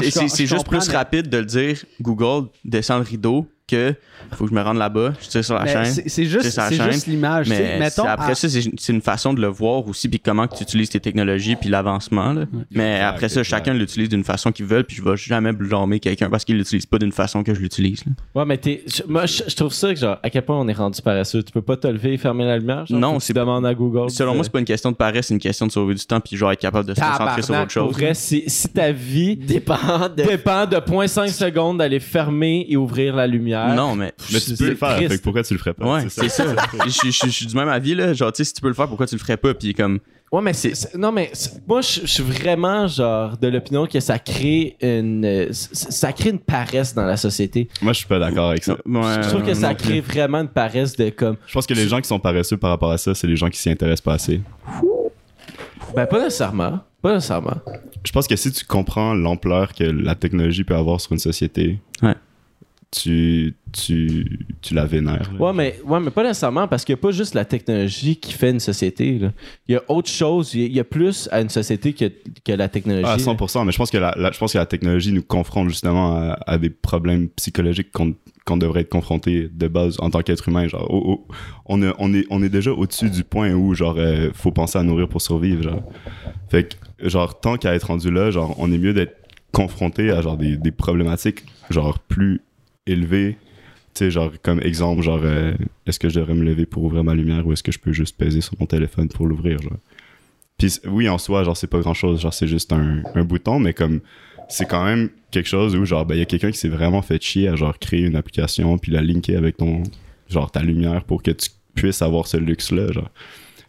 [0.02, 3.94] Je c'est- juste plus rapide de le dire, Google, descends le rideau, que
[4.32, 5.84] faut que je me rende là-bas, je tire sur la Mais chaîne.
[6.08, 7.48] c'est- juste, l'image.
[7.48, 10.56] Mais Mettons, après à- ça, c'est une façon de le voir aussi, puis comment que
[10.56, 12.34] tu utilises tes technologies, puis l'avancement.
[12.70, 16.28] Mais après ça, chacun l'utilise d'une façon qu'il veut, puis je vais jamais blâmer quelqu'un
[16.30, 18.02] parce qu'il l'utilise pas d'une façon que je l'utilise.
[18.34, 18.58] Ouais, mais
[19.08, 21.42] Moi, je, je trouve ça que, genre, à quel point on est rendu paresseux?
[21.42, 22.86] Tu peux pas te lever et fermer la lumière?
[22.86, 24.10] genre, Non, c'est- demandes à Google.
[24.10, 26.20] Selon moi, c'est pas une question de paresse, c'est une question de sauver du temps,
[26.20, 27.92] puis genre être capable de se concentrer sur autre chose.
[27.94, 30.22] vrai, si, si ta vie Dépend de.
[30.24, 33.55] dépend de 0.5 secondes d'aller fermer et ouvrir la lumière.
[33.74, 34.12] Non, mais.
[34.32, 35.12] Mais tu peux le faire, triste.
[35.12, 35.84] fait que pourquoi tu le ferais pas?
[35.94, 36.44] Ouais, c'est ça.
[36.86, 38.12] Je je- je- je suis du même avis, là.
[38.12, 39.54] Genre, tu sais, si tu peux le faire, pourquoi tu le ferais pas?
[39.54, 39.98] Puis comme.
[40.32, 40.94] Ouais, mais c'est.
[40.96, 41.30] Non, mais
[41.68, 45.24] moi, je je suis vraiment, genre, de l'opinion que ça crée une.
[45.24, 47.68] euh, Ça crée une paresse dans la société.
[47.80, 48.72] Moi, je suis pas d'accord avec ça.
[48.84, 51.36] Ouais, Je trouve que ça crée vraiment une paresse de comme.
[51.46, 53.48] Je pense que les gens qui sont paresseux par rapport à ça, c'est les gens
[53.48, 54.40] qui s'y intéressent pas assez.
[55.94, 56.80] Ben, pas nécessairement.
[57.00, 57.56] Pas nécessairement.
[58.04, 61.78] Je pense que si tu comprends l'ampleur que la technologie peut avoir sur une société,
[62.02, 62.14] Ouais.
[62.90, 65.30] Tu, tu, tu la vénères.
[65.32, 65.38] là.
[65.40, 68.32] Ouais, mais, ouais, mais pas nécessairement parce qu'il n'y a pas juste la technologie qui
[68.32, 69.18] fait une société.
[69.18, 69.32] là.
[69.68, 72.10] Il y a autre chose, il y a, plus à une société que,
[72.44, 73.04] que la technologie.
[73.06, 73.22] Ah, à là.
[73.22, 76.16] 100%, mais je pense que la, la- je pense que la technologie nous confronte justement
[76.16, 80.68] à, à des problèmes psychologiques qu'on devrait être confronté de base en tant qu'être humain.
[80.68, 80.88] Genre,
[81.66, 84.78] on, est, on, est, on est déjà au-dessus du point où genre euh, faut penser
[84.78, 85.62] à nourrir pour survivre.
[85.62, 85.82] Genre.
[86.48, 89.16] Fait que genre tant qu'à être rendu là, genre on est mieux d'être
[89.52, 92.40] confronté à genre des, des problématiques genre plus
[92.86, 93.36] élevées.
[93.94, 95.54] Tu sais, genre comme exemple, genre euh,
[95.86, 97.92] est-ce que je devrais me lever pour ouvrir ma lumière ou est-ce que je peux
[97.92, 99.78] juste peser sur mon téléphone pour l'ouvrir, genre?
[100.58, 103.58] Puis oui, en soi, genre, c'est pas grand chose, genre, c'est juste un, un bouton,
[103.58, 104.00] mais comme,
[104.48, 107.02] c'est quand même quelque chose où, genre, ben, il y a quelqu'un qui s'est vraiment
[107.02, 109.82] fait chier à, genre, créer une application, puis la linker avec ton,
[110.30, 113.10] genre, ta lumière pour que tu puisses avoir ce luxe-là, genre.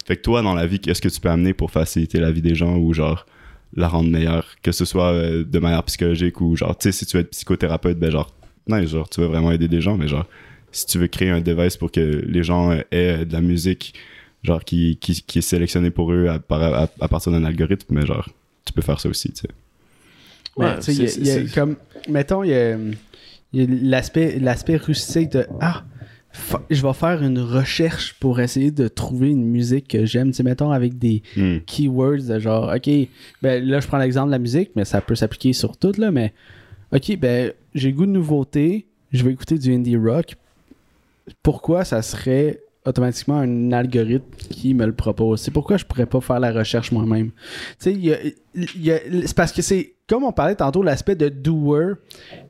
[0.06, 2.42] Fait que toi, dans la vie, qu'est-ce que tu peux amener pour faciliter la vie
[2.42, 3.26] des gens ou, genre,
[3.76, 7.06] la rendre meilleure, que ce soit euh, de manière psychologique ou, genre, tu sais, si
[7.06, 8.34] tu veux être psychothérapeute, ben, genre,
[8.68, 10.26] non, genre, tu veux vraiment aider des gens, mais, genre,
[10.72, 13.94] si tu veux créer un device pour que les gens euh, aient de la musique,
[14.44, 17.94] genre qui, qui, qui est sélectionné pour eux à, par- à- à partir d'un algorithme,
[17.96, 18.28] mais genre,
[18.66, 19.50] tu peux faire ça aussi, tu sais.
[20.56, 21.76] Ouais, tu sais, il y a- comme,
[22.10, 22.78] mettons, il y a,
[23.54, 25.84] il y a l'aspect, l'aspect rustique de Ah,
[26.32, 30.30] fa- je vais faire une recherche pour essayer de trouver une musique que j'aime.
[30.32, 31.58] Tu sais, mettons, avec des Hmm.
[31.66, 32.90] keywords de genre, OK,
[33.42, 36.12] ben là, je prends l'exemple de la musique, mais ça peut s'appliquer sur tout, là,
[36.12, 36.34] mais
[36.94, 40.36] OK, ben, j'ai goût de nouveauté, je vais écouter du indie rock.
[41.44, 45.42] Pourquoi ça serait automatiquement un algorithme qui me le propose?
[45.42, 47.32] C'est pourquoi je pourrais pas faire la recherche moi-même.
[47.82, 48.36] Tu sais,
[49.26, 51.96] c'est parce que c'est, comme on parlait tantôt, l'aspect de doer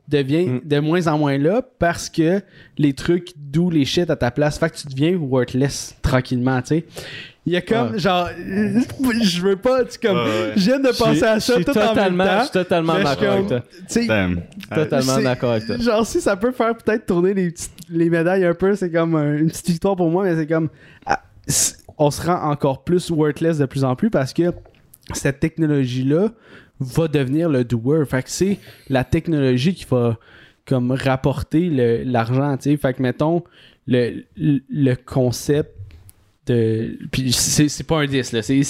[0.06, 0.60] devient Mm.
[0.64, 2.40] de moins en moins là parce que
[2.78, 4.58] les trucs do les shit à ta place.
[4.58, 6.84] Fait que tu deviens worthless tranquillement, tu sais.
[7.48, 7.98] Il y a comme, Ouais.
[7.98, 8.28] genre,
[9.22, 11.88] je veux pas, tu comme, Ouais, je viens de penser à ça tout en même
[11.88, 12.38] totalement, temps.
[12.38, 13.62] Je suis totalement d'accord avec toi.
[14.74, 15.78] Totalement d'accord avec toi.
[15.78, 19.14] Genre, si ça peut faire peut-être tourner les, petites- les médailles un peu, c'est comme
[19.16, 20.68] une petite victoire pour moi, mais c'est comme.
[21.06, 21.22] ah,
[21.96, 24.52] on se rend encore plus worthless de plus en plus parce que
[25.14, 26.28] cette technologie-là
[26.80, 28.04] va devenir le doer.
[28.04, 28.58] Fait que c'est
[28.90, 30.18] la technologie qui va
[30.66, 32.76] comme rapporter le- l'argent, tu sais.
[32.76, 33.42] Fait que mettons
[33.86, 35.74] le, le, concept.
[37.10, 38.42] Puis c'est pas un 10, là.
[38.42, 38.60] C'est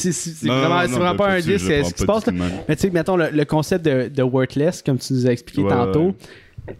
[0.45, 2.33] vraiment, non, vraiment pas un là-dessus, 10, je c'est ce qui se pas passe là.
[2.69, 5.63] Mais tu sais, mettons le, le concept de, de worthless, comme tu nous as expliqué
[5.63, 6.15] Ouais, tantôt,
[6.69, 6.75] ouais.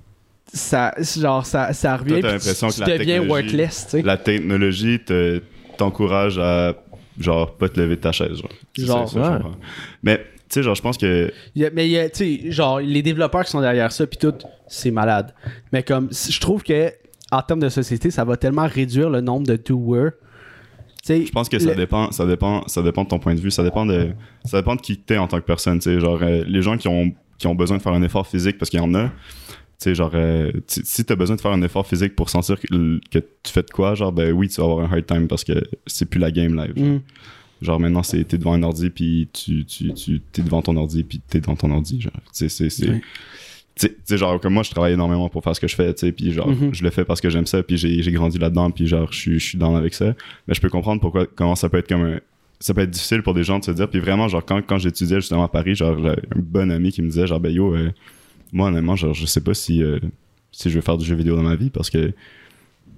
[0.53, 2.21] ça, genre, ça, ça revient.
[2.21, 4.03] Toi, tu, que tu la deviens worthless, tu sais.
[4.03, 5.41] La technologie te-
[5.77, 6.75] t'encourage à,
[7.19, 9.09] genre, pas te lever de ta chaise, genre.
[9.09, 9.39] Ça, ouais.
[10.03, 12.41] Mais, tu sais, genre, je pense que Il y a- mais il y a, tu
[12.43, 14.35] sais, genre, les développeurs qui sont derrière ça, puis tout,
[14.67, 15.35] c'est malade.
[15.73, 16.91] Mais comme, je trouve que,
[17.31, 20.13] en termes de société, ça va tellement réduire le nombre de doers.
[21.27, 23.51] Je pense que ça le- dépend, ça dépend, ça dépend de ton point de vue,
[23.51, 24.11] ça dépend de,
[24.45, 27.13] ça dépend de qui t'es en tant que personne, genre euh, les gens qui ont,
[27.39, 29.11] qui ont besoin de faire un effort physique parce qu'il y en a,
[29.79, 33.19] sais, genre, euh, si- t'as besoin de faire un effort physique pour sentir que, que
[33.19, 35.53] tu fais de quoi, genre, ben oui, tu vas avoir un hard time parce que
[35.87, 36.73] c'est plus la game live.
[36.77, 37.01] Mm.
[37.63, 41.03] Genre, maintenant, c'est t'es devant un ordi, puis tu, tu, tu t'es devant ton ordi,
[41.05, 42.01] puis t'es devant ton ordi.
[42.01, 42.59] Genre, c'est.
[43.79, 46.01] Tu sais- genre, comme moi, je travaille énormément pour faire ce que je fais, tu
[46.07, 46.75] sais, puis genre, Mhm.
[46.75, 49.19] je le fais parce que j'aime ça, puis j'ai j'ai grandi là-dedans, puis genre, je
[49.19, 50.15] suis- je suis dans avec ça.
[50.47, 52.21] Mais je peux comprendre pourquoi, comment ça peut être comme un.
[52.61, 54.79] Ça peut être difficile pour des gens de se dire, puis vraiment, genre, quand, quand
[54.79, 57.91] j'étudiais justement à Paris, genre, un bon ami qui me disait, genre, ben yo, euh,
[58.53, 59.99] moi, honnêtement, genre, je sais pas si, euh,
[60.51, 62.13] si je veux faire du jeu vidéo dans ma vie parce que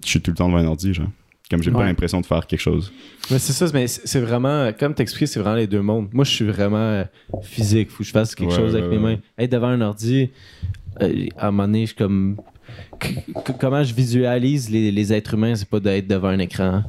[0.03, 1.09] je suis tout le temps devant un ordi, genre.
[1.51, 2.93] Comme j'ai pas l'impression de faire quelque chose.
[3.31, 6.09] Mais c'est ça, mais c'est vraiment, comme t'expliques, c'est vraiment les deux mondes.
[6.13, 7.05] Moi, je suis vraiment euh,
[7.43, 7.91] physique.
[7.91, 9.13] Faut que je fasse quelque Ouais, chose avec ouais, mes ouais.
[9.17, 9.21] mains.
[9.37, 10.31] Être devant un ordi,
[11.03, 12.37] euh, à un moment donné, je suis comme.
[13.59, 16.85] Comment je visualise les, les êtres humains, c'est pas d'être devant un écran.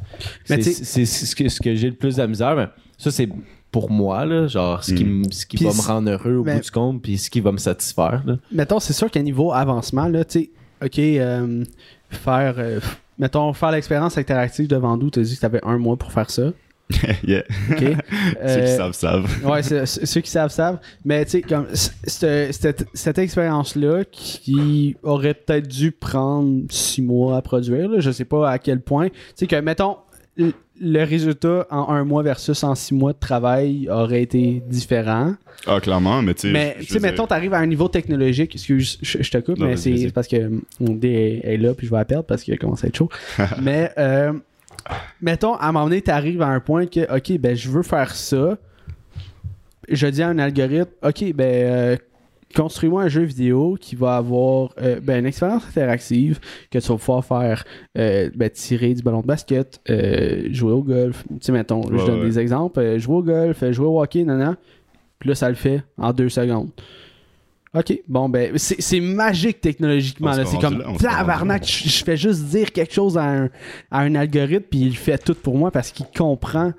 [0.49, 2.55] Mais C'est ce que, ce que j'ai le plus de la misère.
[2.55, 3.29] Mais ça, c'est
[3.71, 5.31] pour moi, là, genre, ce qui, Mm.
[5.31, 7.51] ce qui va me rendre heureux au mais- bout du compte, puis ce qui va
[7.51, 8.21] me satisfaire.
[8.25, 8.37] là.
[8.51, 10.49] Mettons, c'est sûr qu'à niveau avancement, là, tu sais,
[10.83, 11.63] OK, euh,
[12.09, 12.79] faire, euh,
[13.21, 16.51] mettons, faire l'expérience interactive de Vendoux, t'as dit que t'avais un mois pour faire ça.
[17.23, 17.43] yeah.
[17.71, 17.77] OK?
[17.79, 17.95] Ceux
[18.41, 19.45] Euh, qui savent, savent.
[19.45, 20.79] Ouais, ceux qui savent, savent.
[21.05, 27.87] Mais tu sais, comme cette, expérience-là qui aurait peut-être dû prendre six mois à produire,
[27.87, 29.07] là, je sais pas à quel point.
[29.07, 29.97] Tu sais, que, mettons,
[30.81, 35.35] le résultat en un mois versus en six mois de travail aurait été différent.
[35.67, 36.51] Ah, clairement, mais tu sais.
[36.51, 38.55] Mais, tu sais, mettons, t'arrives à un niveau technologique.
[38.55, 41.75] Excuse, je, je te coupe, Non, mais c'est parce que mon dé est, est là,
[41.75, 43.09] puis je vais la perdre parce qu'il commence à être chaud.
[43.61, 44.33] mais, euh,
[45.21, 48.15] mettons, à un moment donné, t'arrives à un point que, OK, ben, je veux faire
[48.15, 48.57] ça.
[49.87, 51.97] Je dis à un algorithme, OK, ben, euh,
[52.51, 56.39] construis-moi un jeu vidéo qui va avoir euh, ben, une expérience interactive
[56.69, 57.63] que tu vas pouvoir faire
[57.97, 61.23] euh, ben, tirer du ballon de basket, euh, jouer au golf.
[61.29, 62.25] Tu sais, mettons, je donne ouais.
[62.25, 62.97] des exemples.
[62.99, 64.55] jouer au golf, jouer au hockey, nan,
[65.19, 66.69] Puis là, ça le fait en deux secondes.
[67.73, 70.33] OK, bon, ben, c'est magique technologiquement.
[70.45, 71.65] C'est comme tabarnak.
[71.65, 73.49] Je je fais juste dire quelque chose à un,
[73.89, 76.73] à un algorithme, puis il fait tout pour moi parce qu'il comprend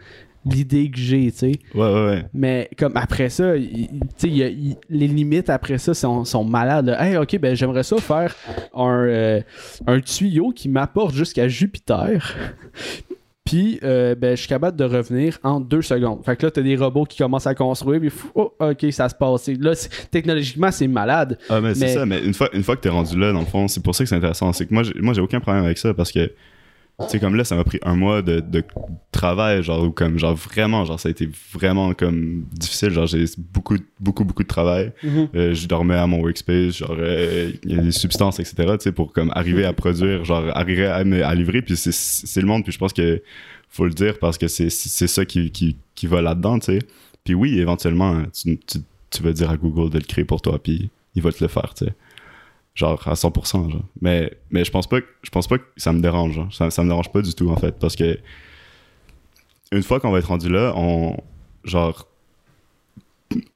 [0.44, 1.52] l'idée que j'ai, tu sais.
[1.74, 2.24] Ouais, ouais, ouais.
[2.34, 6.86] Mais comme après ça, tu sais, les limites après ça sont, sont malades.
[6.86, 7.04] là.
[7.04, 8.34] Hey, ok, ben j'aimerais ça faire
[8.74, 9.40] un, euh,
[9.86, 12.36] un tuyau qui m'apporte jusqu'à Jupiter.
[13.44, 16.24] Puis, euh, ben, je suis capable de revenir en deux secondes.
[16.24, 19.14] Fait que là, t'as des robots qui commencent à construire, puis oh, ok, ça se
[19.14, 19.48] passe.
[19.48, 19.72] Là,
[20.10, 21.38] technologiquement, c'est malade.
[21.50, 23.46] Ah, mais c'est ça, mais une fois, une fois que t'es rendu là, dans le
[23.46, 24.52] fond, c'est pour ça que c'est intéressant.
[24.52, 26.32] C'est que moi, j'ai, aucun problème avec ça parce que,
[27.08, 28.62] sais, comme là, ça m'a pris un mois de, de
[29.10, 32.90] travail, genre, ou comme, genre, vraiment, genre, ça a été vraiment, comme, difficile.
[32.90, 34.92] Genre, j'ai beaucoup, beaucoup, beaucoup de travail.
[35.34, 38.84] Euh, je dormais à mon workspace, genre, euh, il y a des substances, etc., tu
[38.84, 42.62] sais, pour, comme, arriver à produire, genre, arriver à, à livrer, puis c'est, le monde,
[42.64, 43.22] puis je pense que
[43.68, 46.78] faut le dire parce que c'est, c'est ça qui, qui, qui va là-dedans, tu sais.
[47.24, 48.78] Puis oui, éventuellement, tu, tu,
[49.10, 51.48] tu vas dire à Google de le créer pour toi, puis il va te le
[51.48, 51.92] faire, tu sais.
[52.74, 53.82] Genre à 100%, genre.
[54.00, 56.52] Mais, mais je pense pas que, je pense pas que ça me dérange, genre.
[56.54, 58.18] Ça, ça me dérange pas du tout, en fait, parce que
[59.72, 61.16] une fois qu'on va être rendu là, on,
[61.64, 62.06] genre,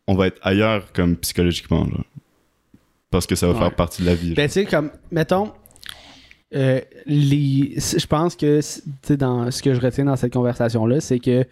[0.06, 2.04] on va être ailleurs comme psychologiquement, genre.
[3.10, 3.58] Parce que ça va Ouais.
[3.58, 4.34] faire partie de la vie.
[4.34, 5.52] Ben, tu sais, comme, mettons,
[6.54, 8.60] euh, les, je pense que,
[9.14, 11.44] dans ce que je retiens dans cette conversation-là, c'est que,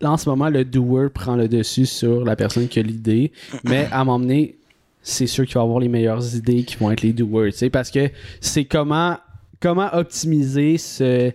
[0.00, 3.32] là, en ce moment, le doer prend le dessus sur la personne qui a l'idée,
[3.64, 4.56] mais à m'emmener,
[5.04, 7.70] c'est sûr qu'il va avoir les meilleures idées qui vont être les doers, tu sais,
[7.70, 9.16] parce que c'est comment,
[9.60, 11.30] comment optimiser ce,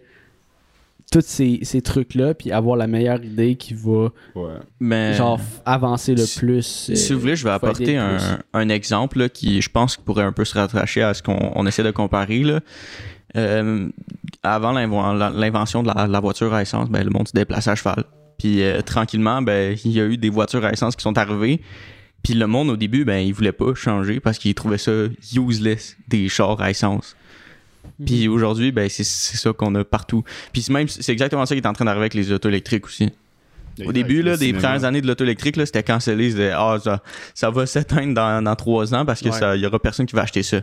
[1.12, 4.54] tous ces, ces trucs-là, puis avoir la meilleure idée qui va, Ouais.
[4.80, 6.90] Mais genre, avancer le si- plus.
[6.90, 8.18] euh, si vous voulez, je vais apporter un,
[8.54, 11.66] un exemple là, qui, je pense, pourrait un peu se rattacher à ce qu'on on
[11.66, 12.40] essaie de comparer.
[12.44, 12.60] Là.
[13.38, 13.88] Euh,
[14.44, 18.04] avant l'invention de la, la voiture à essence, ben, le monde se déplaçait à cheval.
[18.40, 21.62] Puis euh, tranquillement, ben, il y a eu des voitures à essence qui sont arrivées.
[22.24, 24.92] Puis le monde, au début, ben, il voulait pas changer parce qu'il trouvait ça
[25.36, 27.16] useless, des chars à essence.
[28.06, 28.34] Puis Mhm.
[28.34, 30.24] aujourd'hui, ben, c'est ça qu'on a partout.
[30.54, 32.86] Puis c'est même, c'est exactement ça qui est en train d'arriver avec les autos électriques
[32.86, 33.10] aussi.
[33.86, 36.32] Au début, là, des premières années de l'auto électrique, là, c'était cancellé.
[36.32, 37.02] C'était, ah, ça,
[37.34, 39.40] ça va s'éteindre dans, dans trois ans parce que Ouais.
[39.40, 40.62] ça, y aura personne qui va acheter ça.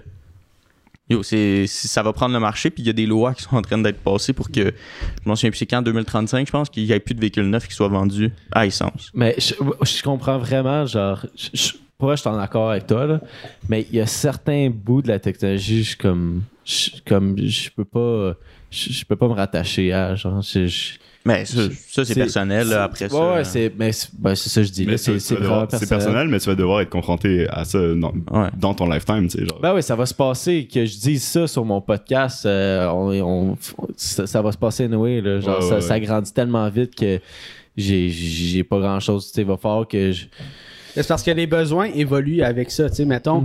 [1.08, 3.56] Yo, c'est, ça va prendre le marché, puis il y a des lois qui sont
[3.56, 6.52] en train d'être passées pour que, je m'en souviens plus, c'est quand, en 2035, je
[6.52, 9.12] pense, qu'il n'y ait plus de véhicules neufs qui soient vendus à essence.
[9.14, 13.20] Mais je, comprends vraiment, genre, je, je, suis en accord avec toi, là,
[13.68, 17.84] mais il y a certains bouts de la technologie, je comme, je, comme, je peux
[17.84, 18.34] pas,
[18.72, 23.04] je, peux pas me rattacher à, genre, je- Mais ça, ça, c'est personnel, là, après
[23.06, 23.32] ouais, ça.
[23.34, 26.54] Ouais, c'est, mais c'est, ben, c'est ça que je dis, c'est, personnel, mais tu vas
[26.54, 28.48] devoir être confronté à ça dans, Ouais.
[28.56, 29.44] dans ton lifetime, tu sais.
[29.46, 29.58] Genre.
[29.60, 30.68] Ben oui, ça va se passer.
[30.72, 33.10] Que je dise ça sur mon podcast, euh, on,
[33.50, 33.56] on-
[33.96, 35.20] ça, ça va se passer anyway.
[35.20, 35.40] Là.
[35.40, 36.00] Genre, Ouais, ça, ouais, ça ouais.
[36.00, 37.18] grandit tellement vite que
[37.76, 39.26] j'ai, j'ai pas grand chose.
[39.26, 40.26] Tu sais, il va falloir que je.
[40.94, 42.88] C'est parce que les besoins évoluent avec ça.
[42.88, 43.44] Tu sais, mettons,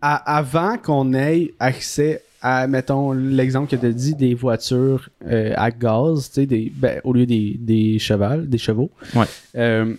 [0.00, 5.52] à- avant qu'on ait accès à, mettons, l'exemple que tu as dit, des voitures euh,
[5.56, 9.24] à gaz, tu sais, des, ben, au lieu des, des chevals, des chevaux, Ouais.
[9.56, 9.94] euh,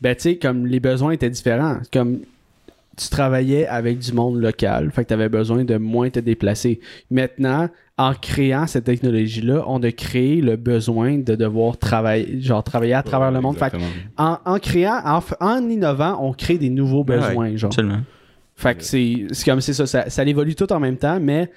[0.00, 1.78] ben, tu sais, comme les besoins étaient différents.
[1.92, 2.18] Comme
[2.98, 6.80] tu travaillais avec du monde local, fait que tu avais besoin de moins te déplacer.
[7.10, 7.68] Maintenant,
[7.98, 13.02] en créant cette technologie-là, on a créé le besoin de devoir travailler, genre travailler à
[13.02, 13.56] travers le monde.
[13.56, 13.76] Fait que
[14.18, 15.00] en, en créant,
[15.40, 17.68] en, innovant, on crée des nouveaux Ouais, besoins, genre.
[17.68, 18.00] Absolument.
[18.54, 21.50] Fait que c'est c'est comme c'est ça, ça, ça évolue tout en même temps, mais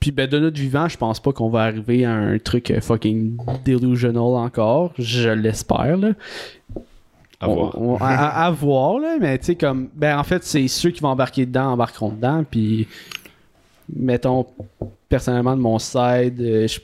[0.00, 2.80] puis ben de notre vivant, je pense pas qu'on va arriver à un truc euh,
[2.80, 6.12] fucking delusional encore, je l'espère là.
[7.42, 7.78] À voir.
[7.78, 11.00] On- on- à, voir là, mais tu sais comme ben en fait, c'est ceux qui
[11.00, 12.88] vont embarquer dedans embarqueront dedans puis
[13.94, 14.46] mettons
[15.08, 16.80] personnellement de mon side, euh, je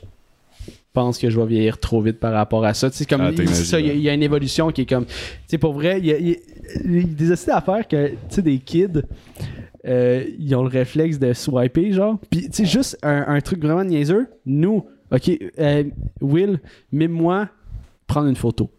[0.93, 2.89] pense que je vais vieillir trop vite par rapport à ça.
[2.89, 5.13] Tu sais, comme technologie, ça, il y, a- y une évolution qui est comme, tu
[5.47, 6.17] sais, pour vrai, il y y a-
[6.83, 9.01] il y a des astuces à faire que, tu sais, des kids,
[9.87, 12.17] euh, ils ont le réflexe de swiper, genre.
[12.29, 14.27] Puis, tu sais, juste un, un truc vraiment niaiseux.
[14.45, 15.83] Nous, ok, euh,
[16.21, 16.59] Will,
[16.91, 17.47] mets-moi
[18.07, 18.69] prendre une photo.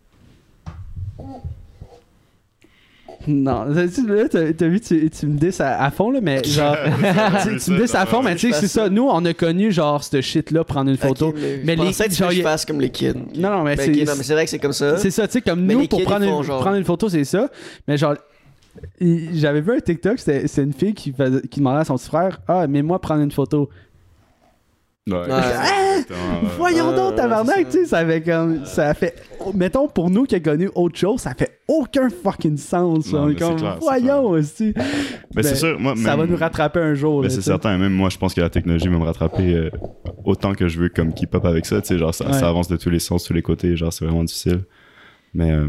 [3.26, 6.42] Non, tu- là, t'as t'as vu, tu, tu me dis à, à fond, là, mais
[6.44, 6.76] genre,
[7.42, 8.88] tu, tu me dis à fond, mais tu sais, c'est ça.
[8.88, 11.34] Nous, on a connu, genre, ce shit-là, prendre une photo.
[11.36, 13.12] Mais mais je les- tu genre, que je fasse comme les kids.
[13.36, 14.04] Non, non, mais Ben, c'est.
[14.04, 14.96] non, mais c'est vrai que c'est comme ça.
[14.98, 16.84] C'est ça, tu sais, comme Mais nous, pour kids, prendre une, font genre- prendre une
[16.84, 17.50] photo, c'est ça.
[17.86, 18.14] Mais genre,
[19.01, 22.41] j'avais vu un TikTok, c'était une fille qui, faisait- qui demandait à son petit frère
[22.49, 23.68] Ah, mais moi, prendre une photo.
[25.09, 25.14] Ouais.
[25.16, 26.05] Ouais.
[26.59, 28.64] Voyons Ouais, donc, tabarnak, c'est tu sais, ça fait comme.
[28.66, 29.14] Ça fait.
[29.55, 33.11] Mettons, pour nous qui a connu autre chose, ça fait aucun fucking sens.
[33.12, 34.74] Non, c'est comme, clair, c'est voyons aussi.
[34.76, 34.85] Mais
[35.37, 37.22] Ben, c'est sûr, moi, Ça va nous rattraper un jour.
[37.22, 39.70] Mais c'est certain, même moi je pense que la technologie va me rattraper euh,
[40.24, 42.33] autant que je veux comme keep up avec ça, tu sais, genre ça, Ouais.
[42.35, 44.61] ça avance de tous les sens, tous les côtés, genre c'est vraiment difficile.
[45.33, 45.68] Mais euh,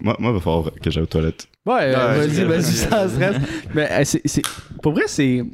[0.00, 1.46] moi, moi, il va falloir que j'aille aux toilettes.
[1.66, 3.36] Ouais, euh, Ouais, vas-y, vas-y, sans stress.
[3.74, 4.42] Mais euh, c'est, c'est-
[4.82, 5.44] pour vrai, c'est,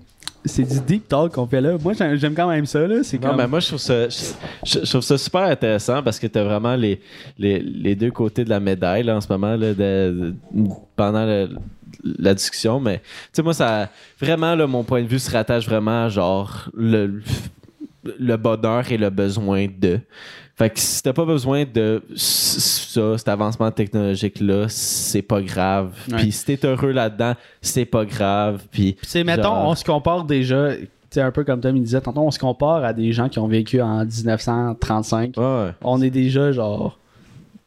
[0.45, 1.76] c'est du deep talk qu'on fait là.
[1.80, 2.86] Moi, j'aime, j'aime quand même ça.
[2.86, 3.03] Là.
[3.03, 3.36] C'est Non, comme...
[3.36, 4.16] mais moi, je trouve ça, je,
[4.64, 7.01] je- je trouve ça super intéressant parce que tu as vraiment les,
[7.38, 10.34] les, les deux côtés de la médaille là, en ce moment là, de- de-
[10.97, 11.51] pendant le-
[12.03, 12.80] la discussion.
[12.80, 16.09] Mais tu sais, moi, ça vraiment, là, mon point de vue se rattache vraiment à
[16.09, 17.22] genre le,
[18.18, 20.01] le bonheur et le besoin de.
[20.61, 25.92] Fait que si t'as pas besoin de ça, cet avancement technologique-là, c'est pas grave.
[26.18, 27.32] Puis si t'es heureux là-dedans,
[27.62, 28.62] c'est pas grave.
[28.70, 30.72] Puis sais, mettons, genre- on se compare déjà,
[31.08, 33.38] sais, un peu comme Tom il disait, tantôt, on se compare à des gens qui
[33.38, 35.32] ont vécu en 1935.
[35.38, 35.70] Ouais.
[35.80, 36.98] On est déjà genre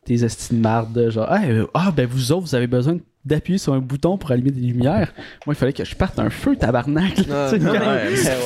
[0.05, 3.79] des estimes marde, genre, euh, ah, ben vous autres, vous avez besoin d'appuyer sur un
[3.79, 5.13] bouton pour allumer des lumières.
[5.45, 7.25] Moi, il fallait que je parte un feu, tabarnak.
[7.27, 7.47] là.
[7.51, 7.61] Fuck,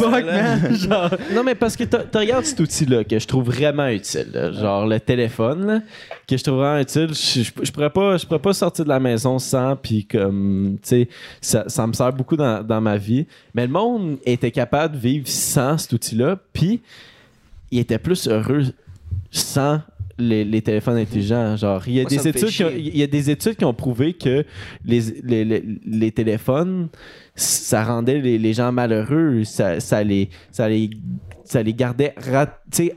[0.09, 0.57] voilà.
[0.57, 0.75] man.
[0.75, 4.51] Genre, Non, mais parce que tu regardes cet outil-là que je trouve vraiment utile, là,
[4.51, 5.79] genre le téléphone, là,
[6.27, 7.09] que je trouve vraiment utile.
[7.09, 10.77] Je, je, je pourrais pas, je pourrais pas sortir de la maison sans, puis comme,
[10.83, 11.09] tu sais,
[11.41, 13.25] ça, ça me sert beaucoup dans, dans ma vie.
[13.55, 16.81] Mais le monde était capable de vivre sans cet outil-là, puis
[17.71, 18.63] il était plus heureux
[19.31, 19.81] sans
[20.17, 21.55] les, les téléphones intelligents.
[21.55, 23.65] Genre, il y a Moi, des études qui ont, il y a des études qui
[23.65, 24.45] ont prouvé que
[24.85, 26.89] les, les, les, les téléphones,
[27.35, 30.89] ça rendait les, les gens malheureux, ça, ça les, ça les,
[31.43, 32.15] ça les gardait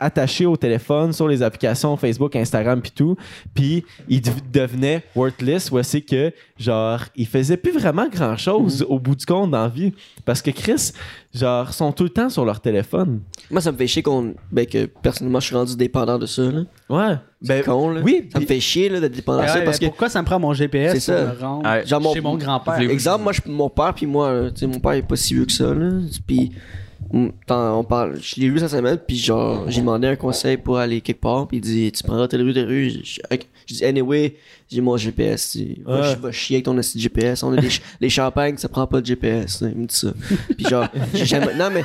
[0.01, 3.17] attachés au téléphone, sur les applications Facebook, Instagram puis tout,
[3.55, 8.85] puis ils dev- devenaient worthless, où c'est que genre ils faisaient plus vraiment grand chose
[8.89, 9.93] au bout du compte dans la vie,
[10.25, 10.93] parce que Chris,
[11.33, 13.21] genre sont tout le temps sur leur téléphone.
[13.51, 14.35] Moi, ça me fait chier qu'on.
[14.51, 16.63] Ben, que personnellement, je suis rendu dépendant de ça, là.
[16.89, 17.17] Ouais.
[17.43, 18.01] C'est con, là.
[18.05, 19.87] oui, Ça me fait chier, là, d'être dépendant de Ouais, ça parce que.
[19.87, 21.35] pourquoi ça me prend mon GPS C'est pour ça.
[21.35, 21.87] me rendre Ouais.
[21.87, 22.79] Genre, mon- chez mon grand-père?
[22.81, 25.17] Exemple, moi, je- mon père puis moi, là, tu sais, mon père il est pas
[25.17, 25.91] si vieux que ça, là.
[26.27, 26.53] Puis,
[27.13, 31.01] on parle, je l'ai vu cette semaine, puis genre, j'ai demandé un conseil pour aller
[31.01, 32.91] quelque part, puis il dit, tu prendras telle rue, telle rue.
[32.91, 33.37] Je je-
[33.67, 34.35] je dis, anyway,
[34.71, 35.53] j'ai mon GPS.
[35.53, 35.77] tu sais.
[35.85, 36.15] Va, Ouais.
[36.17, 37.43] va chier avec ton GPS.
[37.43, 39.61] On a des ch- les champagnes, ça prend pas de GPS.
[39.63, 40.13] Il me dit ça.
[40.57, 40.87] Puis genre,
[41.57, 41.83] non mais,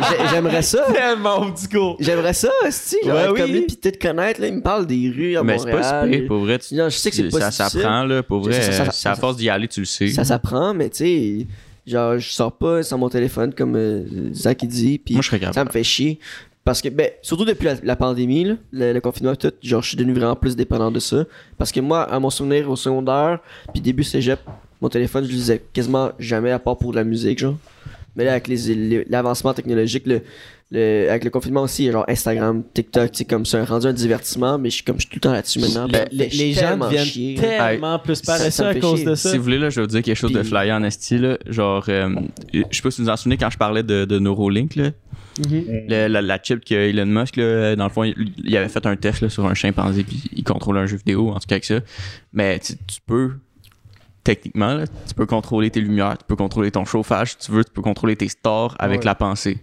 [0.00, 0.84] j'ai- j'aimerais ça.
[0.92, 1.96] tellement du coup.
[2.00, 2.48] J'aimerais ça,
[3.04, 3.40] genre, Ouais, oui.
[3.40, 6.06] comme lui, puis peut-être connaître, là, il me parle des rues à Mais c'est pas
[6.06, 6.58] pire, pour vrai.
[6.58, 8.60] tu- Non, je sais que c'est pas ça s'apprend, là, pour vrai.
[8.60, 10.08] Ça, à ça- force d'y aller, tu le sais.
[10.08, 11.46] Ça s'apprend, mais tu sais,
[11.86, 15.28] genre, je sors pas sans mon téléphone comme euh, Zach il dit, puis Moi, je
[15.30, 16.18] serais ça me fait chier.
[16.64, 19.88] Parce que, ben, surtout depuis la, la pandémie, là, le, le confinement, tout, genre, je
[19.88, 21.24] suis devenu vraiment plus dépendant de ça.
[21.58, 23.40] Parce que moi, à mon souvenir au secondaire,
[23.72, 24.40] puis début cégep,
[24.80, 27.56] mon téléphone, je l'utilisais quasiment jamais à part pour de la musique, genre.
[28.16, 30.22] Mais là, avec les- les- l'avancement technologique, le,
[30.74, 34.68] le- avec le confinement aussi, genre Instagram, TikTok, comme c'est un rendu un divertissement, mais
[34.70, 35.88] je suis comme, je suis tout le temps là-dessus maintenant.
[35.88, 37.34] Ben, les, gens deviennent chier.
[37.36, 39.06] tellement plus Ça- paresseux à cause chier.
[39.06, 39.30] de ça.
[39.30, 41.38] Si vous voulez, là, je vais vous dire quelque chose de flyer en esti, là.
[41.46, 42.14] Genre, euh,
[42.52, 44.90] je sais pas si vous vous en souvenez quand je parlais de, de Neuralink, là.
[45.38, 45.64] Mhm.
[45.88, 48.84] Le- la, la chip que Elon Musk, là, dans le fond, il, il avait fait
[48.86, 51.54] un test là, sur un chimpanzé, puis il contrôle un jeu vidéo, en tout cas
[51.56, 51.80] avec ça.
[52.32, 53.32] Mais tu tu peux
[54.22, 57.64] techniquement, là, tu peux contrôler tes lumières, tu peux contrôler ton chauffage, si tu veux,
[57.64, 59.04] tu peux contrôler tes stores avec Ouais.
[59.06, 59.58] la pensée.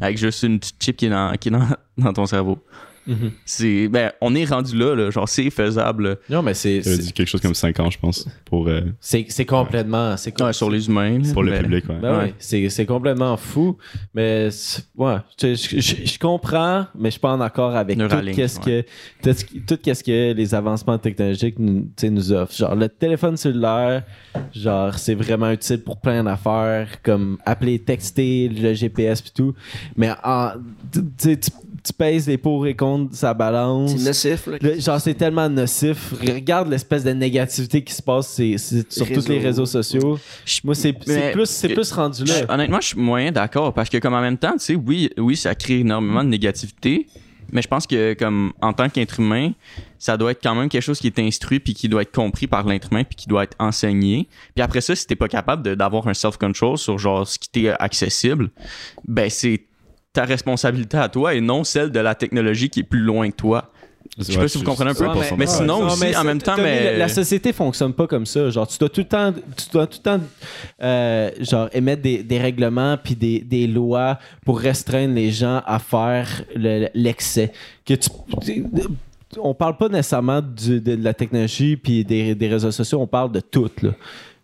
[0.00, 1.66] Avec juste une petite chip qui est dans, qui est dans,
[1.98, 2.58] dans ton cerveau.
[3.06, 3.30] Mhm.
[3.44, 6.18] C'est, ben, on est rendu là, là, genre c'est faisable.
[6.28, 9.44] Non, mais c'est dit quelque chose comme 5 ans, je pense, pour, euh, c'est c'est
[9.46, 10.16] complètement.
[10.16, 11.18] c'est com- Ouais, sur les humains.
[11.32, 11.88] pour le Ben, public.
[11.88, 11.96] Ouais.
[12.00, 12.34] Ben Ouais.
[12.38, 13.76] c'est, c'est complètement fou.
[14.14, 14.48] Mais
[14.96, 18.36] ouais, je, je- je- je comprends, mais je suis pas en accord avec tout Neuralink,
[18.36, 18.82] qu'est-ce que
[19.22, 22.54] tout, ce qui- tout qu'est-ce que les avancements technologiques nous, offrent.
[22.54, 24.02] Genre le téléphone cellulaire,
[24.54, 29.54] genre c'est vraiment utile pour plein d'affaires comme appeler, texter, le GPS puis tout.
[29.96, 30.52] Mais en,
[31.82, 33.92] tu pèses les pour et contre sa balance.
[33.96, 34.58] C'est nocif, là.
[34.60, 36.12] Le- genre, c'est tellement nocif.
[36.20, 40.18] Regarde l'espèce de négativité qui se passe sur tous les réseaux sociaux.
[40.64, 40.92] Moi, c'est,
[41.32, 42.34] plus, c'est plus rendu là.
[42.46, 45.10] Je- honnêtement, je suis moyen d'accord parce que comme en même temps, tu sais, oui,
[45.18, 47.06] oui, ça crée énormément de négativité,
[47.52, 49.52] mais je pense que comme en tant qu'être humain,
[49.98, 52.46] ça doit être quand même quelque chose qui est instruit puis qui doit être compris
[52.46, 54.28] par l'être humain puis qui doit être enseigné.
[54.54, 57.48] Puis après ça, si t'es pas capable de- d'avoir un self-control sur genre ce qui
[57.48, 58.50] t'est accessible,
[59.06, 59.62] ben c'est
[60.12, 63.36] ta responsabilité à toi et non celle de la technologie qui est plus loin que
[63.36, 63.70] toi.
[64.18, 66.24] Je sais pas si vous comprenez un peu, 100% mais sinon Non, aussi, mais en
[66.24, 68.50] même temps, mais- la, société fonctionne pas comme ça.
[68.50, 70.20] Genre, tu dois tout le temps, tu dois tout le temps,
[70.82, 75.78] euh, genre, émettre des, des règlements puis des, des lois pour restreindre les gens à
[75.78, 77.52] faire le- l'excès.
[77.86, 78.08] Que tu,
[79.38, 83.30] on parle pas nécessairement du- de, la technologie puis des, des réseaux sociaux, on parle
[83.30, 83.90] de tout, là.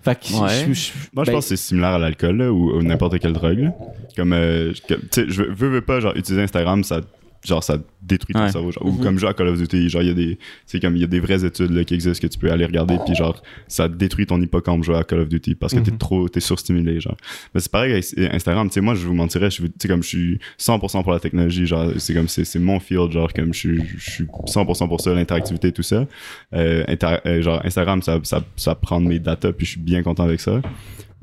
[0.07, 0.49] Fait que Ouais.
[0.69, 3.33] je- je- Moi, je ben, pense que c'est similaire à l'alcool ou, ou n'importe quelle
[3.33, 3.59] drogue.
[3.59, 3.75] là.
[4.17, 7.01] Comme, euh, comme, tu sais, je veux, veux, veux pas, genre, utiliser Instagram, ça,
[7.47, 8.53] genre, ça détruit ton Ouais.
[8.53, 8.71] cerveau.
[8.73, 8.85] genre.
[8.87, 11.01] Ou comme jouer à Call of Duty, genre, il y a des, c'est comme, il
[11.01, 13.43] y a des vraies études là, qui existent que tu peux aller regarder, puis genre,
[13.69, 17.01] ça détruit ton hippocampe jouer à Call of Duty parce que t'es trop, t'es surstimulé,
[17.01, 17.17] genre.
[17.55, 20.09] Mais c'est pareil avec Instagram, tu sais, moi, je vous mentirais, je sais, comme, je
[20.09, 23.83] suis 100% pour la technologie, genre, c'est comme, c'est, mon field, genre, comme, je suis,
[23.97, 26.07] je suis 100% pour ça, l'interactivité, tout ça.
[26.55, 30.03] Euh, inter- euh, genre, Instagram, ça, ça, ça prend mes data, puis je suis bien
[30.03, 30.61] content avec ça.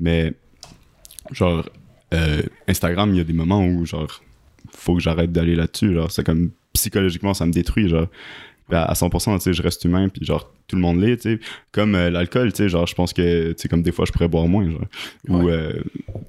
[0.00, 0.32] Mais,
[1.32, 1.68] genre,
[2.12, 4.20] euh, Instagram, il y a des moments où, genre,
[4.70, 5.94] faut que j'arrête d'aller là-dessus.
[5.94, 8.08] Genre, c'est comme, psychologiquement, ça me détruit, genre.
[8.70, 11.34] Ben, à 100%, tu sais, je reste humain, puis genre, tout le monde l'est, tu
[11.34, 11.40] sais.
[11.70, 14.12] Comme euh, l'alcool, tu sais, genre, je pense que, tu sais, comme des fois, je
[14.12, 14.86] pourrais boire moins, genre.
[15.28, 15.72] Ou, euh,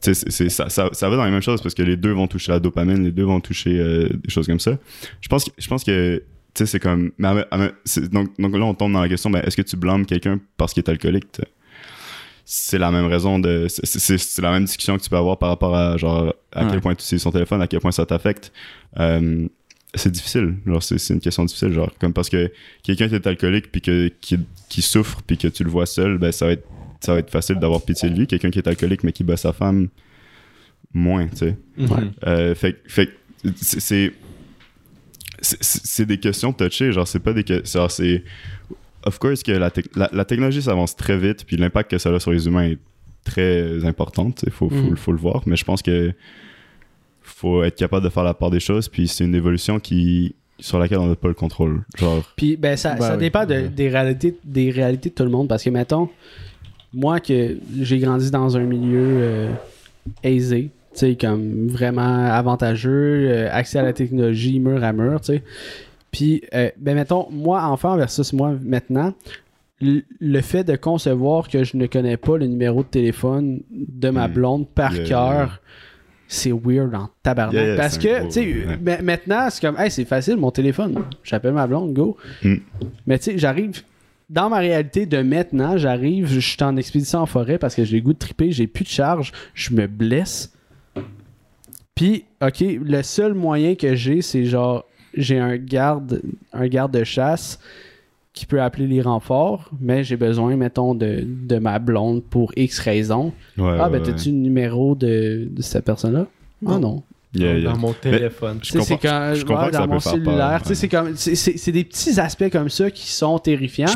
[0.01, 2.11] tu sais, c'est- ça, ça, ça va dans les mêmes choses parce que les deux
[2.11, 4.77] vont toucher la dopamine, les deux vont toucher euh, des choses comme ça.
[5.21, 6.17] Je pense que, je pense que,
[6.53, 7.29] tu sais, c'est comme, mais
[8.11, 10.73] donc, donc là, on tombe dans la question, ben, est-ce que tu blâmes quelqu'un parce
[10.73, 11.27] qu'il est alcoolique?
[12.47, 15.37] C'est la même raison de c'est- c'est c'est la même discussion que tu peux avoir
[15.39, 16.71] par rapport à genre à Ouais.
[16.71, 18.51] quel point tu utilises son téléphone à quel point ça t'affecte.
[18.99, 19.47] Euh,
[19.95, 20.55] c'est difficile.
[20.65, 22.51] Genre c'est c'est une question difficile genre comme parce que
[22.83, 24.37] quelqu'un qui est alcoolique puis que qui,
[24.69, 26.67] qui souffre puis que tu le vois seul ben ça va être
[27.01, 28.27] ça va être facile d'avoir pitié de lui.
[28.27, 29.87] Quelqu'un qui est alcoolique mais qui bat sa femme
[30.93, 31.57] moins tu sais.
[32.27, 33.11] Euh, fait, fait que
[33.55, 34.13] c'est- c'est
[35.41, 36.91] c'est- c'est des questions touchées.
[36.91, 38.23] Genre c'est pas des questions c'est
[39.05, 42.19] of course que la, la, la technologie s'avance très vite puis l'impact que ça a
[42.19, 42.77] sur les humains est
[43.23, 44.97] très important il faut, faut, Mhm.
[44.97, 46.13] faut le voir mais je pense que
[47.21, 50.79] faut être capable de faire la part des choses puis c'est une évolution qui sur
[50.79, 53.19] laquelle on n'a pas le contrôle genre Puis ben ça, Ben ça oui.
[53.19, 56.09] dépend de- des réalités des réalités de tout le monde parce que mettons
[56.93, 59.51] moi que j'ai grandi dans un milieu euh,
[60.23, 65.33] aisé, tu sais comme vraiment avantageux, euh, accès à la technologie mur à mur, tu
[65.33, 65.43] sais.
[66.15, 69.13] Puis euh, ben mettons moi enfant versus moi maintenant
[69.81, 74.29] le fait de concevoir que je ne connais pas le numéro de téléphone de ma
[74.29, 74.33] Hmm.
[74.33, 75.05] blonde par Yeah.
[75.05, 75.61] cœur,
[76.29, 77.53] c'est weird en tabarnak.
[77.61, 78.45] Yeah, Parce que, tu sais,
[78.85, 79.01] ouais.
[79.01, 81.03] maintenant, c'est comme, hey, c'est facile, mon téléphone.
[81.23, 82.15] J'appelle ma blonde, go.
[82.41, 82.55] Hmm.
[83.05, 83.83] Mais tu sais, j'arrive.
[84.29, 87.97] Dans ma réalité de maintenant, j'arrive, je suis en expédition en forêt parce que j'ai
[87.97, 90.53] le goût de triper, j'ai plus de charge, je me blesse.
[91.95, 94.85] Puis, ok, le seul moyen que j'ai, c'est genre,
[95.15, 96.21] j'ai un garde,
[96.53, 97.59] un garde de chasse
[98.33, 102.79] qui peut appeler les renforts, mais j'ai besoin, mettons, de, de ma blonde pour X
[102.79, 103.31] raison.
[103.57, 103.99] ouais, ah, ouais, ben, ouais.
[104.01, 106.25] t'as-tu le numéro de, de cette personne-là?
[106.67, 107.01] Ah non.
[107.33, 107.71] Yeah, yeah.
[107.71, 108.59] Dans mon téléphone.
[108.61, 110.59] Je Tu sais, c'est comprends- quand, je comprends ouais, que ça dans peut mon cellulaire,
[110.61, 110.75] tu sais, ouais.
[110.75, 113.87] c'est comme c'est- c'est c'est des petits aspects comme ça qui sont terrifiants.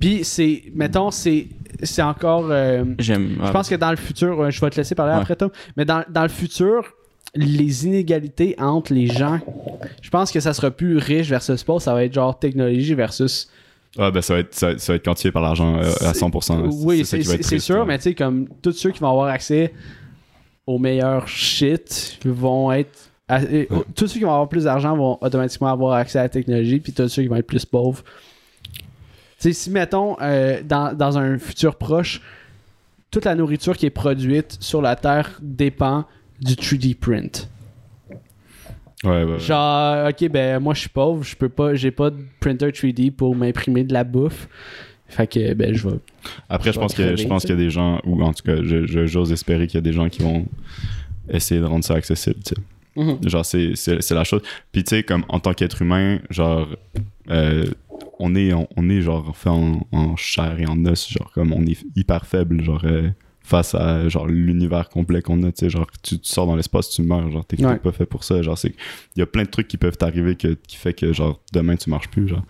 [0.00, 1.48] Puis c'est mettons c'est
[1.82, 3.36] c'est encore euh, J'aime.
[3.44, 5.20] je pense que dans le futur, je vais te laisser parler Ouais.
[5.20, 6.84] après Tom, mais dans, dans le futur
[7.34, 9.40] les inégalités entre les gens,
[10.02, 13.48] je pense que ça sera plus riche versus pauvre, ça va être genre technologie versus
[13.98, 16.68] Ah, ben ça va être, ça, ça va être quantifié par l'argent euh, à 100%.
[16.84, 19.72] oui, c'est sûr, mais tu sais comme tous ceux qui vont avoir accès
[20.66, 23.40] au meilleur shit vont être à-
[23.94, 26.92] tous ceux qui vont avoir plus d'argent vont automatiquement avoir accès à la technologie, puis
[26.92, 28.02] tous ceux qui vont être plus pauvres.
[29.40, 32.20] Tu sais, si mettons euh, dans, dans un futur proche,
[33.10, 36.04] toute la nourriture qui est produite sur la Terre dépend
[36.42, 37.48] du 3D print.
[39.04, 39.38] Ouais, ouais, ouais.
[39.38, 43.10] Genre, ok, ben moi je suis pauvre, je peux pas, j'ai pas de printer 3D
[43.10, 44.48] pour m'imprimer de la bouffe.
[45.08, 45.96] Fait que, ben, je vais.
[46.48, 48.56] Après, je pense que je pense qu'il y a des gens, ou en tout cas,
[48.62, 50.46] j'ose espérer qu'il y a des gens qui vont
[51.28, 52.40] essayer de rendre ça accessible.
[52.44, 52.62] tu sais.
[52.96, 53.28] Mhm.
[53.28, 54.42] Genre, c'est, la chose.
[54.70, 56.66] Puis, tu sais, comme en tant qu'être humain, genre,
[57.30, 57.66] euh,
[58.18, 61.52] on est, on, on est genre fait en, en chair et en os, genre, comme
[61.52, 63.10] on est hyper faible, genre, euh,
[63.52, 66.88] face à, genre, l'univers complet qu'on a, tu sais, genre, tu, tu sors dans l'espace,
[66.88, 67.76] tu meurs, genre, t'es Ouais.
[67.76, 68.74] pas fait pour ça, genre, c'est,
[69.14, 71.76] il y a plein de trucs qui peuvent t'arriver que, qui fait que, genre, demain,
[71.76, 72.44] tu marches plus, genre,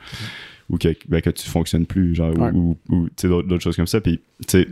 [0.70, 2.52] ou que, ben, que tu fonctionnes plus, genre, Ouais.
[2.52, 4.68] ou, tu sais, d'autres, choses comme ça, puis, tu sais,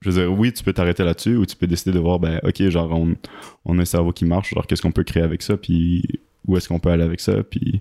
[0.00, 2.40] je veux dire, oui, tu peux t'arrêter là-dessus ou tu peux décider de voir, ben,
[2.42, 3.14] ok, genre, on,
[3.66, 6.02] on a un cerveau qui marche, genre, qu'est-ce qu'on peut créer avec ça, puis
[6.46, 7.80] où est-ce qu'on peut aller avec ça, puis,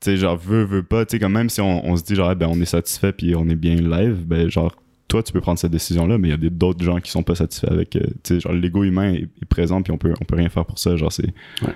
[0.00, 2.14] tu sais, genre, veut, veut pas, tu sais, quand même si on, on se dit,
[2.14, 4.76] genre, eh ben, on est satisfait, puis on est bien live, ben, genre,
[5.08, 7.22] toi, tu peux prendre cette décision-là, mais il y a des- d'autres gens qui sont
[7.22, 10.12] pas satisfaits avec, euh, tu sais, genre, l'ego humain est, est présent, puis on peut,
[10.20, 11.26] on peut rien faire pour ça, genre, c'est.
[11.62, 11.74] Ouais.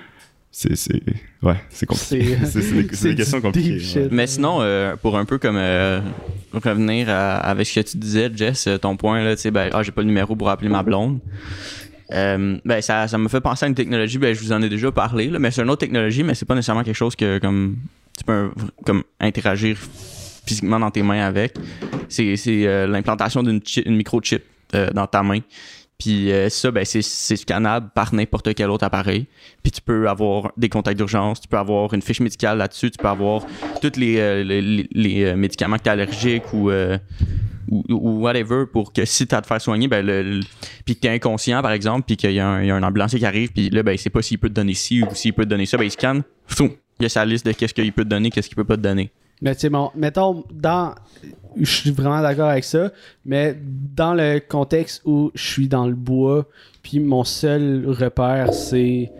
[0.50, 1.02] C'est, c'est,
[1.42, 2.38] ouais, c'est compliqué.
[2.44, 3.78] C'est- C'est, c'est des, c'est des questions compliquées.
[4.00, 4.08] ouais.
[4.10, 6.00] Mais sinon, euh, pour un peu comme euh,
[6.54, 9.68] revenir à- avec ce que tu disais, Jess, euh, ton point, là, tu sais, ben,
[9.74, 11.18] ah, j'ai pas le numéro pour appeler ma blonde.
[12.12, 14.70] Euh, ben, ça, ça me fait penser à une technologie, ben, je vous en ai
[14.70, 17.38] déjà parlé, là, mais c'est une autre technologie, mais c'est pas nécessairement quelque chose que,
[17.38, 17.76] comme,
[18.16, 18.50] tu peux
[18.86, 19.76] comme, interagir
[20.46, 21.54] physiquement dans tes mains avec.
[22.08, 24.42] C'est, euh, l'implantation d'une chi- une microchip
[24.74, 25.40] euh, dans ta main.
[25.98, 29.26] Puis euh, ça, ben, c'est, scannable par n'importe quel autre appareil.
[29.62, 32.98] Puis tu peux avoir des contacts d'urgence, tu peux avoir une fiche médicale là-dessus, tu
[32.98, 33.46] peux avoir
[33.80, 36.70] tous les, les, médicaments que tu es allergique ou,
[37.68, 40.40] ou, whatever pour que si tu as à te faire soigner, ben, le,
[40.84, 43.26] puis que tu es inconscient, par exemple, puis qu'il y, a un- il ambulancier qui
[43.26, 45.50] arrive, puis là, ben, c'est pas s'il peut te donner ci ou s'il peut te
[45.50, 46.70] donner ça, ben, il scanne, foum,
[47.00, 48.76] il y a sa liste de qu'est-ce qu'il peut te donner, qu'est-ce qu'il peut pas
[48.76, 49.10] te donner.
[49.42, 50.94] Mais tu sais, bon, mettons, dans.
[51.58, 52.90] Je suis vraiment d'accord avec ça,
[53.24, 53.56] mais
[53.94, 56.46] dans le contexte où je suis dans le bois,
[56.82, 59.10] puis mon seul repère, c'est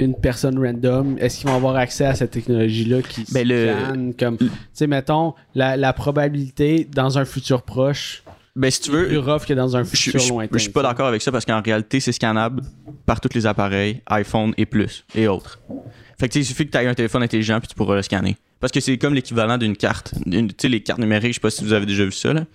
[0.00, 4.14] une personne random, est-ce qu'ils vont avoir accès à cette technologie-là qui Ben, le- scanne
[4.18, 4.38] comme.
[4.38, 8.24] Tu sais, mettons, la, la probabilité dans un futur proche,
[8.56, 10.58] Ben, si tu plus veux, rough que dans un je, je, futur je- lointain.
[10.58, 12.62] je suis pas d'accord avec ça parce qu'en réalité, c'est scannable
[13.06, 15.60] par tous les appareils, iPhone et plus, et autres.
[16.18, 18.36] Fait que il suffit que tu aies un téléphone intelligent puis tu pourras le scanner.
[18.62, 20.14] Parce que c'est comme l'équivalent d'une carte.
[20.24, 22.46] Tu sais, les cartes numériques, je sais pas si vous avez déjà vu ça, là.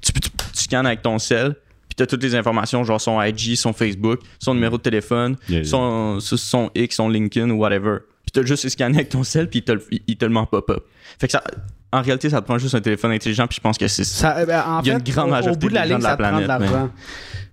[0.00, 1.54] Tu, tu, tu scannes avec ton cell,
[1.88, 5.36] puis tu as toutes les informations, genre son IG, son Facebook, son numéro de téléphone,
[5.50, 5.64] Yeah, yeah.
[5.68, 7.98] son, son X, son LinkedIn ou whatever.
[8.22, 9.62] Puis t'as juste scanné avec ton cell, puis
[10.06, 10.84] il te, le- en pop-up.
[11.18, 11.42] Fait que ça,
[11.92, 14.38] en réalité, ça te prend juste un téléphone intelligent, puis je pense que c'est Ça,
[14.38, 15.82] euh, ben, en Il y a fait, une grande au- au, majorité bout de la
[15.82, 16.88] des gens ligne, de la ça te prend de planète, mais-.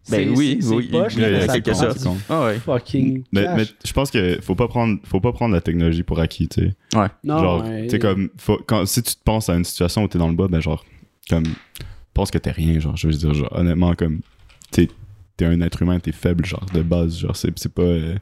[0.10, 2.60] Ben oui, c'est- oui, poche, il là, ça quelque du Ah ouais.
[2.60, 3.46] Fucking Mais,
[3.84, 6.74] je pense que faut pas prendre, faut pas prendre la technologie pour acquis, tu sais.
[7.26, 7.84] non, genre, ouais.
[7.84, 10.30] tu sais, comme, faut- quand, si tu te penses à une situation où t'es dans
[10.30, 10.86] le bas, ben, genre,
[11.30, 11.44] comme,
[12.14, 14.22] pense que t'es rien, genre, je veux dire, genre, honnêtement, comme,
[14.72, 14.88] t'es,
[15.36, 18.16] t'es un être humain, t'es faible, genre, de base, genre, c'est, c'est pas, euh,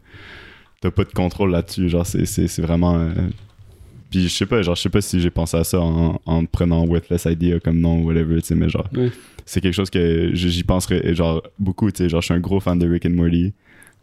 [0.81, 3.11] t'as pas de contrôle là-dessus, genre, c'est, c'est, c'est vraiment, euh,
[4.09, 6.45] puis je sais pas, genre, je sais pas si j'ai pensé à ça en, en
[6.45, 8.87] prenant Worthless Idea comme nom ou whatever, tu sais, mais genre,
[9.45, 12.59] c'est quelque chose que j'y penserais, genre, beaucoup, tu sais, genre, je suis un gros
[12.59, 13.53] fan de Rick and Morty,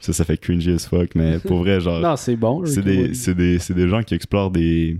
[0.01, 2.65] ça, ça fait cringy as fuck, mais pour vrai, genre, Non, c'est bon.
[2.67, 4.99] c'est des, des, c'est des gens qui explorent des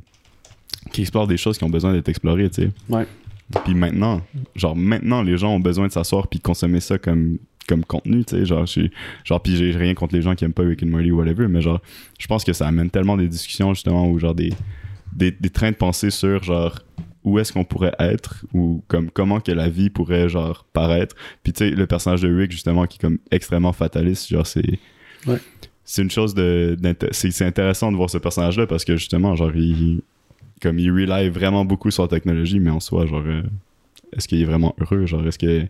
[0.93, 2.71] qui explorent des choses qui ont besoin d'être explorées, tu sais.
[2.89, 3.07] Ouais.
[3.65, 4.21] Puis maintenant,
[4.57, 7.39] genre maintenant les gens ont besoin de s'asseoir puis consommer ça comme
[7.69, 8.91] comme contenu, tu sais, genre j'ai
[9.25, 11.47] genre puis j'ai rien contre les gens qui aiment pas Rick and Morty ou whatever,
[11.49, 11.81] mais genre
[12.19, 14.53] je pense que ça amène tellement des discussions justement ou genre des
[15.15, 16.79] des, des trains de pensée sur genre
[17.25, 21.15] où est-ce qu'on pourrait être ou comme comment que la vie pourrait genre paraître.
[21.45, 24.79] Puis tu sais le personnage de Rick justement qui est comme extrêmement fataliste, genre c'est
[25.29, 25.39] Ouais.
[25.85, 26.77] c'est une chose de
[27.13, 30.01] c'est intéressant de voir ce personnage là parce que justement genre il
[30.61, 33.43] comme il rely vraiment beaucoup sur la technologie mais en soi genre euh,
[34.17, 35.07] est-ce qu'il est vraiment heureux?
[35.07, 35.67] Genre est-ce que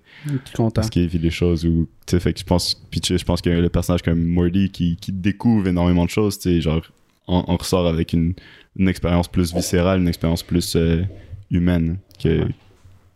[0.80, 3.18] est-ce qu'il vit des choses ou tu sais fait que je pense puis tu sais,
[3.18, 6.60] je pense que le personnage comme Morty qui, qui découvre énormément de choses tu sais
[6.62, 6.80] genre
[7.28, 8.34] on, on ressort avec une,
[8.76, 11.02] une expérience plus viscérale une expérience plus euh,
[11.50, 12.46] humaine que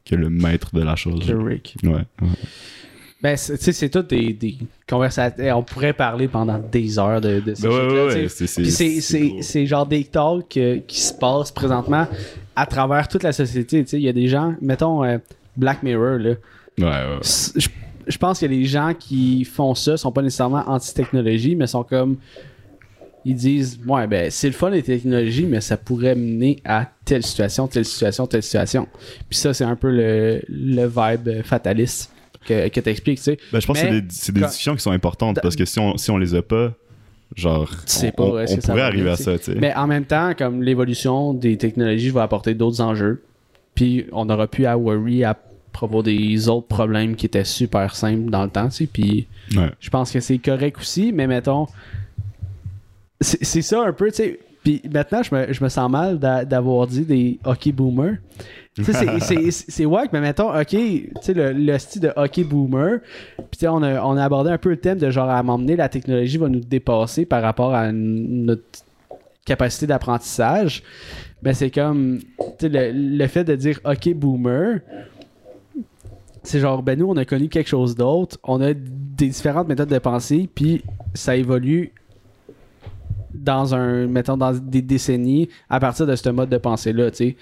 [0.05, 1.77] que le maître de la chose Que Rick.
[1.83, 1.91] ouais,
[2.23, 2.29] ouais.
[3.23, 4.57] Ben, c'est- tu sais, c'est tout des, des
[4.89, 5.43] conversations.
[5.59, 9.01] On pourrait parler pendant des heures de, de ces Ben ouais, c'est- c'est- Puis c'est-
[9.01, 9.43] c'est c'est gros.
[9.43, 12.07] c'est genre des talks euh, qui se passent présentement
[12.55, 13.83] à travers toute la société.
[13.85, 13.97] tu sais.
[13.97, 15.17] Il y a des gens, mettons euh,
[15.57, 16.31] Black Mirror, là.
[16.79, 17.19] ouais, ouais.
[17.23, 17.69] Je,
[18.07, 22.19] je pense que les gens qui font ça sont pas nécessairement anti-technologie, mais sont comme.
[23.29, 27.25] Ils disent, ouais, ben, c'est le fun des technologies, mais ça pourrait mener à telle
[27.25, 28.87] situation, telle situation, telle situation.
[29.29, 32.13] Puis ça, c'est un peu le, le vibe fataliste
[32.47, 33.39] que, que t'expliques, tu sais.
[33.53, 35.65] Ben, je pense Mais que c'est des, c'est des discussions qui sont importantes parce que
[35.65, 36.73] si on, si on les a pas,
[37.35, 39.55] genre, on, pas, pourrait arriver à ça, tu sais.
[39.57, 43.25] Mais en même temps, comme l'évolution des technologies va apporter d'autres enjeux,
[43.75, 45.37] puis on n'aura plus à worry à
[45.73, 48.87] propos des autres problèmes qui étaient super simples dans le temps, tu sais.
[48.87, 49.27] Puis
[49.57, 49.71] Ouais.
[49.81, 51.67] je pense que c'est correct aussi, mais mettons,
[53.21, 54.41] c'est ça un peu, tu sais.
[54.63, 58.17] Puis maintenant, je me, je me sens mal d'a- d'avoir dit des hockey boomers.
[58.75, 62.99] Tu sais, c'est- wack, mais mettons, ok, tu sais, le, le style de hockey boomer.
[63.37, 65.41] Puis tu sais, on a, on a abordé un peu le thème de genre à
[65.43, 68.65] m'emmener, la technologie va nous dépasser par rapport à notre
[69.45, 70.83] capacité d'apprentissage.
[71.43, 74.81] Ben c'est comme, tu sais, le, le fait de dire hockey boomer.
[76.43, 78.39] C'est genre, ben nous, on a connu quelque chose d'autre.
[78.45, 80.83] On a des différentes méthodes de pensée, puis
[81.15, 81.93] ça évolue
[83.47, 87.37] dans un, mettons, dans des décennies à partir de ce mode de pensée-là, tu sais.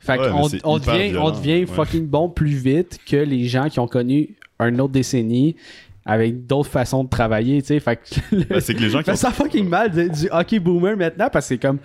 [0.00, 1.66] Fait Ouais, qu'on on devient, on devient ouais.
[1.66, 5.56] fucking bon plus vite que les gens qui ont connu une autre décennie
[6.04, 7.80] avec d'autres façons de travailler, tu sais.
[7.80, 8.02] Fait que
[8.36, 10.94] le- Ben, c'est que les gens qui ont- ça fucking mal de- du hockey boomer
[10.96, 11.78] maintenant parce que c'est comme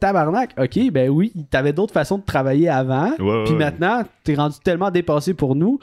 [0.00, 4.56] tabarnak, ok, ben oui, t'avais d'autres façons de travailler avant, Ouais, puis maintenant, t'es rendu
[4.64, 5.78] tellement dépassé pour nous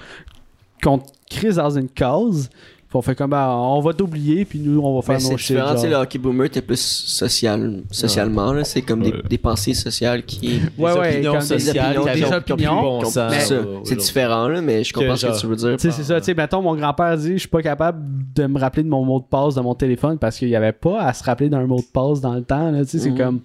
[0.84, 2.50] qu'on te crise dans une cause,
[2.92, 5.38] on fait comme, ben, on va t'oublier, puis nous, on va faire Mais nos c'est
[5.38, 5.56] shit.
[5.56, 8.64] différent, tu sais, le hockey boomer, t'es plus social, socialement, là.
[8.64, 9.22] C'est comme des, Ouais.
[9.30, 10.60] des pensées sociales qui.
[10.78, 12.82] Ouais, des ouais, opinions comme des sociales opinions, des opinions.
[12.82, 15.78] bon c'est C'est différent, là, mais je comprends ce que tu veux dire.
[15.78, 18.00] Tu sais, c'est ça, tu sais, mettons, mon grand-père dit, je suis pas capable
[18.36, 20.72] de me rappeler de mon mot de passe de mon téléphone parce qu'il y avait
[20.72, 23.12] pas à se rappeler d'un mot de passe dans le temps, là, tu sais, c'est
[23.12, 23.18] Mhm.
[23.18, 23.40] comme,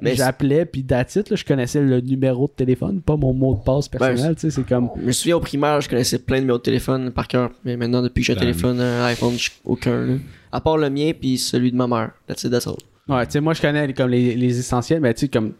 [0.00, 3.88] Mais j'appelais, puis là, je connaissais le numéro de téléphone, pas mon mot de passe
[3.88, 6.58] personnel, tu sais, c'est comme, Je me souviens au primaire, je connaissais plein de numéros
[6.58, 7.50] de téléphone par cœur.
[7.64, 8.44] Mais maintenant, depuis que j'ai un Damn.
[8.44, 10.00] téléphone, un iPhone, j'ai aucun.
[10.06, 10.14] là.
[10.52, 12.10] À part le mien puis celui de ma mère.
[12.26, 12.76] That's it, that's all.
[13.08, 15.52] Ouais, tu sais, moi, je connais comme les, les essentiels, mais tu sais, comme.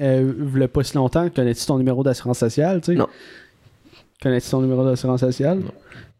[0.00, 2.94] Euh, pas si longtemps, connais-tu ton numéro d'assurance sociale, tu sais?
[2.94, 3.08] Non.
[4.22, 5.60] Connais-tu ton numéro d'assurance sociale?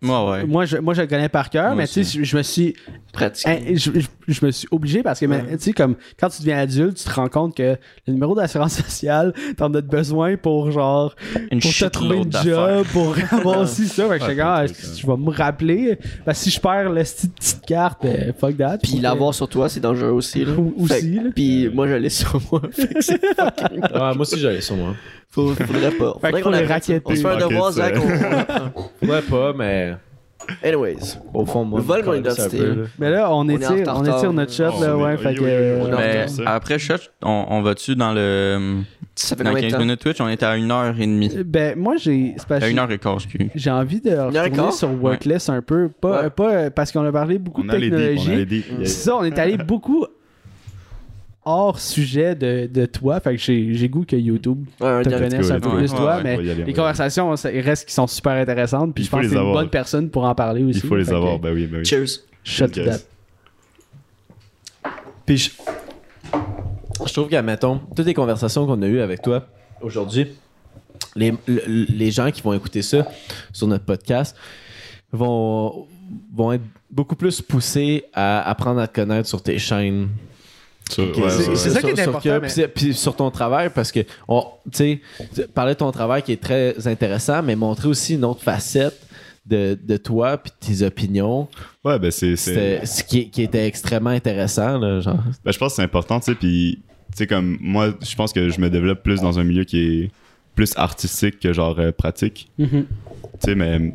[0.04, 0.44] Moi, ouais.
[0.44, 2.74] Moi, je, moi, je le connais par cœur, mais tu sais, je, je me suis.
[3.12, 3.46] Pratique.
[3.46, 6.40] hein, je, je- je me suis obligé parce que, mais, tu sais, comme quand tu
[6.40, 7.76] deviens adulte, tu te rends compte que
[8.06, 11.14] le numéro d'assurance sociale, t'en as besoin pour genre.
[11.50, 14.08] Une pour te trouver une job, pour avoir aussi ça.
[14.08, 15.98] Fait que Ouais, ah, je vais me rappeler?
[16.24, 18.78] Parce que si je perds la petite, petite carte, ben, fuck that.
[18.82, 20.44] Puis que- l'avoir sur toi, c'est dangereux aussi.
[20.44, 20.52] Là.
[20.58, 21.18] Ou- aussi.
[21.34, 22.60] Puis moi, je l'ai sur moi.
[22.72, 23.80] Fait que c'est fucking.
[23.80, 24.94] Ouais, moi aussi, j'allais sur moi.
[25.34, 26.16] Faut- Faudrait pas.
[26.20, 27.02] Faudrait qu'on les ça.
[27.04, 27.94] On se fait un devoir, Zach.
[29.02, 29.06] on-.
[29.08, 29.94] Ouais, pas, mais
[30.62, 30.96] Anyways.
[31.32, 31.80] au fond, moi.
[31.80, 32.58] Vole je mon identité.
[32.98, 35.16] Mais là, on, étire, on étire notre shot, Oh, là, ouais.
[35.16, 35.40] Fait que.
[35.42, 38.82] euh, après shot, on, va-tu dans le.
[39.16, 39.84] Ça fait Dans combien de 15 temps?
[39.84, 41.42] minutes Twitch, on était à 1h30.
[41.44, 42.34] Ben, moi, j'ai.
[42.50, 43.50] À que 1h15, excuse.
[43.54, 45.88] J'ai envie de retourner sur Workless un peu.
[45.88, 46.30] Pas, Ouais.
[46.30, 48.64] pas euh, parce qu'on a parlé beaucoup On de technologie.
[48.80, 50.04] C'est ça, on est allé beaucoup
[51.44, 53.20] hors sujet de, de toi.
[53.20, 55.96] Fait que j'ai j'ai goût que YouTube Ouais, un te connaisse un peu plus Ouais,
[55.98, 56.16] toi.
[56.16, 58.94] ouais, mais aller, les conversations, ça, il reste qui sont super intéressantes.
[58.94, 60.80] Puis Il je pense que c'est une bonne personne pour en parler aussi.
[60.82, 61.84] Il faut les Fait que, avoir, ben oui, ben oui.
[61.84, 62.20] Cheers.
[62.44, 62.98] Shut that.
[65.26, 65.50] Puis je,
[67.06, 69.46] je trouve qu'à mettons, toutes les conversations qu'on a eues avec toi
[69.80, 70.26] aujourd'hui,
[71.16, 73.06] les, le- les gens qui vont écouter ça
[73.52, 74.36] sur notre podcast
[75.12, 75.86] vont,
[76.34, 80.08] vont être beaucoup plus poussés à apprendre à te connaître sur tes chaînes.
[80.98, 83.90] Ouais, c'est- ouais, ça qui est Sur- important, que- mais- puis sur ton travail, parce
[83.90, 85.00] que, on- tu
[85.32, 89.00] sais, parler de ton travail qui est très intéressant, mais montrer aussi une autre facette
[89.46, 91.48] de, de toi puis de tes opinions,
[91.84, 92.36] Ouais, ben c'est.
[92.36, 94.78] ce qui, qui était extrêmement intéressant.
[94.78, 95.18] Là, genre.
[95.44, 96.82] Ben, je pense que c'est important, tu sais, puis,
[97.12, 99.78] tu sais, comme moi, je pense que je me développe plus dans un milieu qui
[100.04, 100.10] est
[100.54, 102.84] plus artistique que genre euh, pratique, Mhm.
[102.86, 102.86] tu
[103.40, 103.92] sais, mais,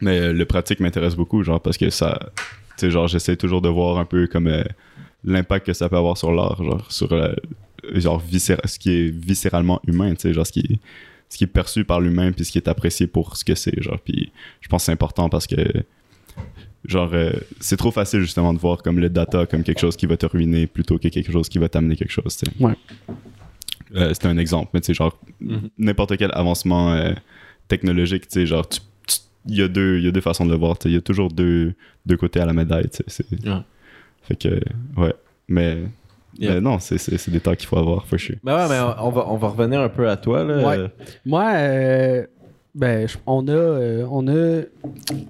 [0.00, 3.60] mais euh, le pratique m'intéresse beaucoup, genre, parce que ça, tu sais, genre, j'essaie toujours
[3.62, 4.64] de voir un peu comme euh,
[5.24, 7.32] l'impact que ça peut avoir sur l'art, genre, sur, euh,
[7.94, 10.78] genre, viscéra- ce qui est viscéralement humain, tu sais, genre, ce qui est,
[11.28, 13.82] ce qui est perçu par l'humain, puis ce qui est apprécié pour ce que c'est,
[13.82, 14.30] genre, puis
[14.60, 15.56] je pense que c'est important parce que
[16.84, 20.06] genre euh, c'est trop facile justement de voir comme le data comme quelque chose qui
[20.06, 22.64] va te ruiner plutôt que quelque chose qui va t'amener quelque chose tu sais.
[22.64, 22.74] Ouais.
[23.96, 25.70] Euh, c'est un exemple mais tu sais genre Mhm.
[25.78, 27.12] n'importe quel avancement euh,
[27.66, 28.64] technologique tu sais genre
[29.46, 30.90] il y a deux il y a deux façons de le voir tu sais.
[30.90, 31.74] il y a toujours deux,
[32.06, 33.04] deux côtés à la médaille tu sais.
[33.08, 33.60] c'est Ouais.
[34.28, 34.60] Fait que
[35.00, 35.14] ouais
[35.48, 35.78] mais
[36.38, 36.54] Yeah.
[36.54, 38.78] mais non c'est, c'est, c'est des temps qu'il faut avoir for sure Ben ouais, mais
[39.00, 40.44] on va, on va revenir un peu à toi.
[40.44, 40.68] Là.
[40.68, 40.86] Ouais.
[41.26, 42.26] Moi, euh,
[42.76, 44.62] ben, on a, euh, on a,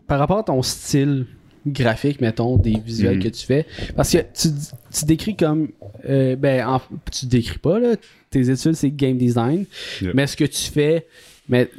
[0.07, 1.25] par rapport à ton style
[1.67, 3.23] graphique, mettons, des visuels Mhm.
[3.23, 3.65] que tu fais,
[3.97, 4.49] parce que tu,
[4.93, 5.69] tu décris comme,
[6.07, 6.81] euh, ben, en-
[7.11, 7.95] tu décris pas, là,
[8.29, 9.65] tes études, c'est game design,
[10.03, 10.13] Yeah.
[10.15, 11.07] mais ce que tu fais,
[11.49, 11.71] mais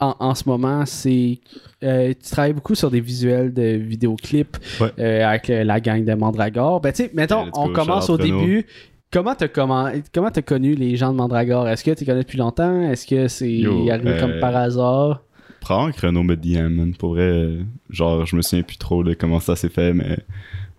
[0.00, 1.38] en, en ce moment, c'est,
[1.82, 4.88] euh, tu travailles beaucoup sur des visuels de vidéoclips Ouais.
[4.98, 6.80] euh, avec euh, la gang de Mandragore.
[6.80, 8.40] Ben, tu sais, mettons, on go, commence au Renaud.
[8.40, 8.66] début.
[9.12, 11.68] Comment t'as comment, comment t'as connu les gens de Mandragore?
[11.68, 12.82] Est-ce que tu connais depuis longtemps?
[12.82, 15.22] Est-ce que c'est arrivé euh, comme par hasard?
[15.60, 16.94] Prends que Renault me DM, man.
[16.94, 20.18] Pour vrai, euh, genre, je me souviens plus trop de comment ça s'est fait, mais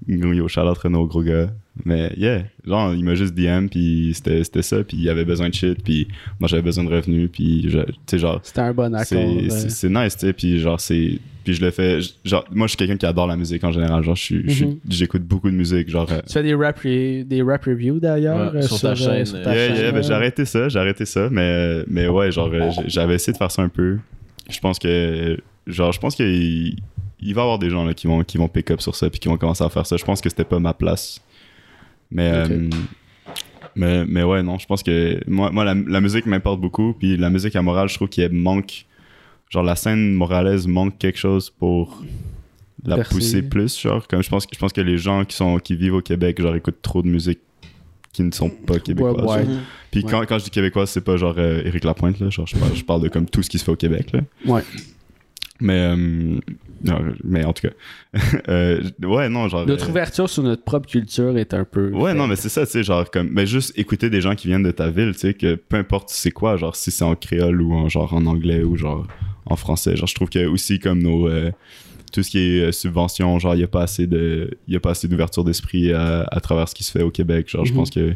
[0.08, 1.50] Yo, Charlotte Renault, gros gars.
[1.86, 5.48] Mais yeah, genre, il m'a juste DM, puis c'était c'était ça, puis il avait besoin
[5.50, 6.08] de shit, puis
[6.40, 7.78] moi j'avais besoin de revenus, puis tu
[8.08, 9.06] sais, genre, C'était un bon accord.
[9.08, 11.20] c'est euh, nice, tu sais, puis genre, c'est.
[11.46, 12.00] Puis je le fais.
[12.26, 14.80] Genre, moi je suis quelqu'un qui adore la musique en général, genre, Mhm.
[14.90, 16.12] j'écoute beaucoup de musique, genre.
[16.12, 19.26] euh, Tu fais des rap, re- des rap reviews d'ailleurs Ouais, euh, sur ta chaîne,
[19.26, 20.02] sur euh, ta Yeah, chaîne, yeah, ben, euh.
[20.02, 23.50] j'ai arrêté ça, j'ai arrêté ça, mais, mais ouais, genre, euh, j'avais essayé de faire
[23.52, 23.98] ça un peu.
[24.50, 25.38] Je pense que,
[25.68, 26.76] genre, je pense qu'il
[27.24, 29.10] il va y avoir des gens là, qui, vont, qui vont pick up sur ça
[29.10, 29.96] puis qui vont commencer à faire ça.
[29.96, 31.22] Je pense que c'était pas ma place.
[32.10, 32.70] Mais, euh,
[33.76, 37.16] mais, mais ouais, non, je pense que moi, moi la, la musique m'importe beaucoup, puis
[37.18, 38.86] la musique à morale, je trouve qu'il manque,
[39.50, 42.04] genre, la scène moralaise manque quelque chose pour
[42.84, 45.58] la pousser plus, genre, comme je pense, que- je pense que les gens qui, sont,
[45.60, 47.40] qui vivent au Québec, genre, écoutent trop de musique
[48.12, 49.26] qui ne sont pas québécoises.
[49.26, 49.60] Ouais, ouais.
[49.92, 52.30] Puis quand, quand je dis québécois, c'est pas genre euh, Éric Lapointe, là.
[52.30, 54.22] Genre, je parle, je parle de comme tout ce qui se fait au Québec, là.
[54.46, 54.64] Ouais.
[55.60, 56.40] Mais, euh,
[56.84, 58.20] non, mais en tout cas.
[58.50, 59.66] euh, ouais, non, genre.
[59.66, 61.92] Notre ouverture sur notre propre culture est un peu.
[61.92, 64.48] Ouais, non, mais c'est ça, tu sais, genre, comme, mais juste écouter des gens qui
[64.48, 67.16] viennent de ta ville, tu sais, que peu importe c'est quoi, genre, si c'est en
[67.16, 69.06] créole ou en, genre, en anglais ou genre
[69.46, 71.30] en français, genre, je trouve que aussi, comme nos,
[72.12, 74.80] tout ce qui est euh, subvention, genre, il n'y a pas assez de, il a
[74.80, 77.72] pas assez d'ouverture d'esprit à, à travers ce qui se fait au Québec, genre, je
[77.72, 77.78] Mhm.
[77.78, 78.14] pense que,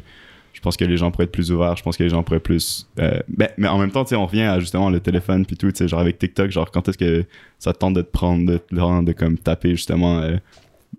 [0.54, 2.40] je pense que les gens pourraient être plus ouverts, je pense que les gens pourraient
[2.40, 5.46] plus, euh, ben, mais en même temps, tu sais, on revient à justement le téléphone
[5.46, 7.26] puis tout, tu sais, genre, avec TikTok, genre, quand est-ce que
[7.60, 10.38] ça te tente de te prendre, de, de, de comme taper justement, euh,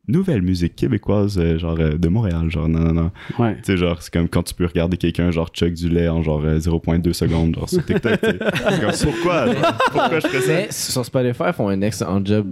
[0.09, 3.11] nouvelle musique québécoise, euh, genre, euh, de Montréal, genre, non, non, non.
[3.39, 3.57] Ouais.
[3.57, 6.23] Tu sais, genre, c'est comme quand tu peux regarder quelqu'un, genre, chug du lait en
[6.23, 8.21] genre euh, 0.2 secondes, genre, sur TikTok.
[8.21, 9.47] comme, pourquoi?
[9.53, 9.79] genre?
[9.91, 10.53] pourquoi je ferais ça?
[10.53, 12.47] Mais sur Spotify, ils font un excellent job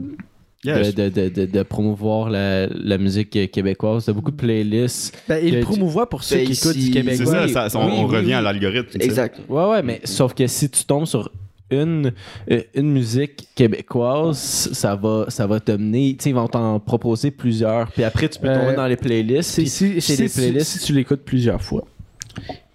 [0.64, 4.06] Yeah, de, de, de, de, de promouvoir la, la musique québécoise.
[4.06, 5.14] T'as beaucoup de playlists.
[5.28, 7.16] Ben, il promouvoit pour ceux Ben, qui écoutent du Québec.
[7.18, 8.32] c'est ça, oui, ça, ça, on, oui, on oui, revient oui.
[8.34, 8.98] à l'algorithme.
[9.00, 9.40] Exact.
[9.48, 11.30] Ouais, ouais, mais sauf que si tu tombes sur
[11.70, 12.12] une,
[12.50, 16.14] euh, une musique québécoise, ça va, ça va te mener.
[16.16, 17.90] Tu sais, ils vont t'en proposer plusieurs.
[17.92, 19.50] Puis après, tu peux Euh, tomber dans les playlists.
[19.50, 20.78] Si, c'est si des playlists.
[20.78, 21.84] si tu l'écoutes plusieurs fois.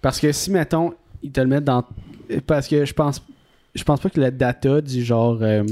[0.00, 0.92] Parce que si, mettons,
[1.22, 1.84] ils te le mettent dans.
[2.46, 3.20] Parce que je pense
[3.74, 5.38] je pense pas que la data du genre.
[5.42, 5.62] euh,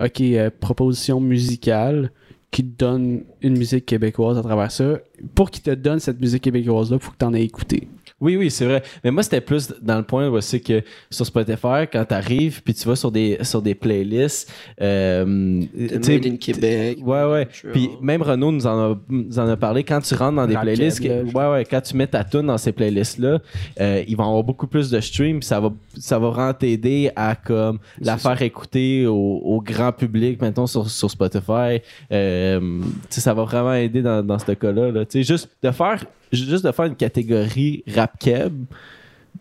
[0.00, 2.10] ok, euh, proposition musicale
[2.50, 4.98] qui te donne une musique québécoise à travers ça.
[5.34, 7.88] Pour qu'il te donne cette musique québécoise-là, il faut que tu en aies écouté.
[8.22, 8.82] Oui, oui, c'est vrai.
[9.02, 10.80] Mais moi, c'était plus dans le point où c'est que
[11.10, 14.48] sur Spotify, quand t'arrives, puis tu vas sur des, sur des playlists,
[14.80, 15.60] euh,
[16.00, 16.98] sais, Made in Québec.
[17.02, 17.48] Ouais, ouais.
[17.72, 19.82] Puis même Renaud nous en a, nous en a parlé.
[19.82, 22.22] Quand tu rentres dans des playlists, Keb, là, que- ouais, ouais, quand tu mets ta
[22.22, 23.40] tune dans ces playlists-là,
[23.80, 25.42] euh, ils vont avoir beaucoup plus de streams.
[25.42, 30.40] Ça va, ça va vraiment t'aider à comme la faire écouter au, au grand public,
[30.40, 31.80] maintenant sur, sur Spotify.
[32.12, 32.80] Euh,
[33.10, 34.90] ça va vraiment aider dans, dans ce cas-là.
[34.92, 35.04] Là.
[35.12, 36.04] Juste de faire
[36.36, 38.64] juste de faire une catégorie rap keb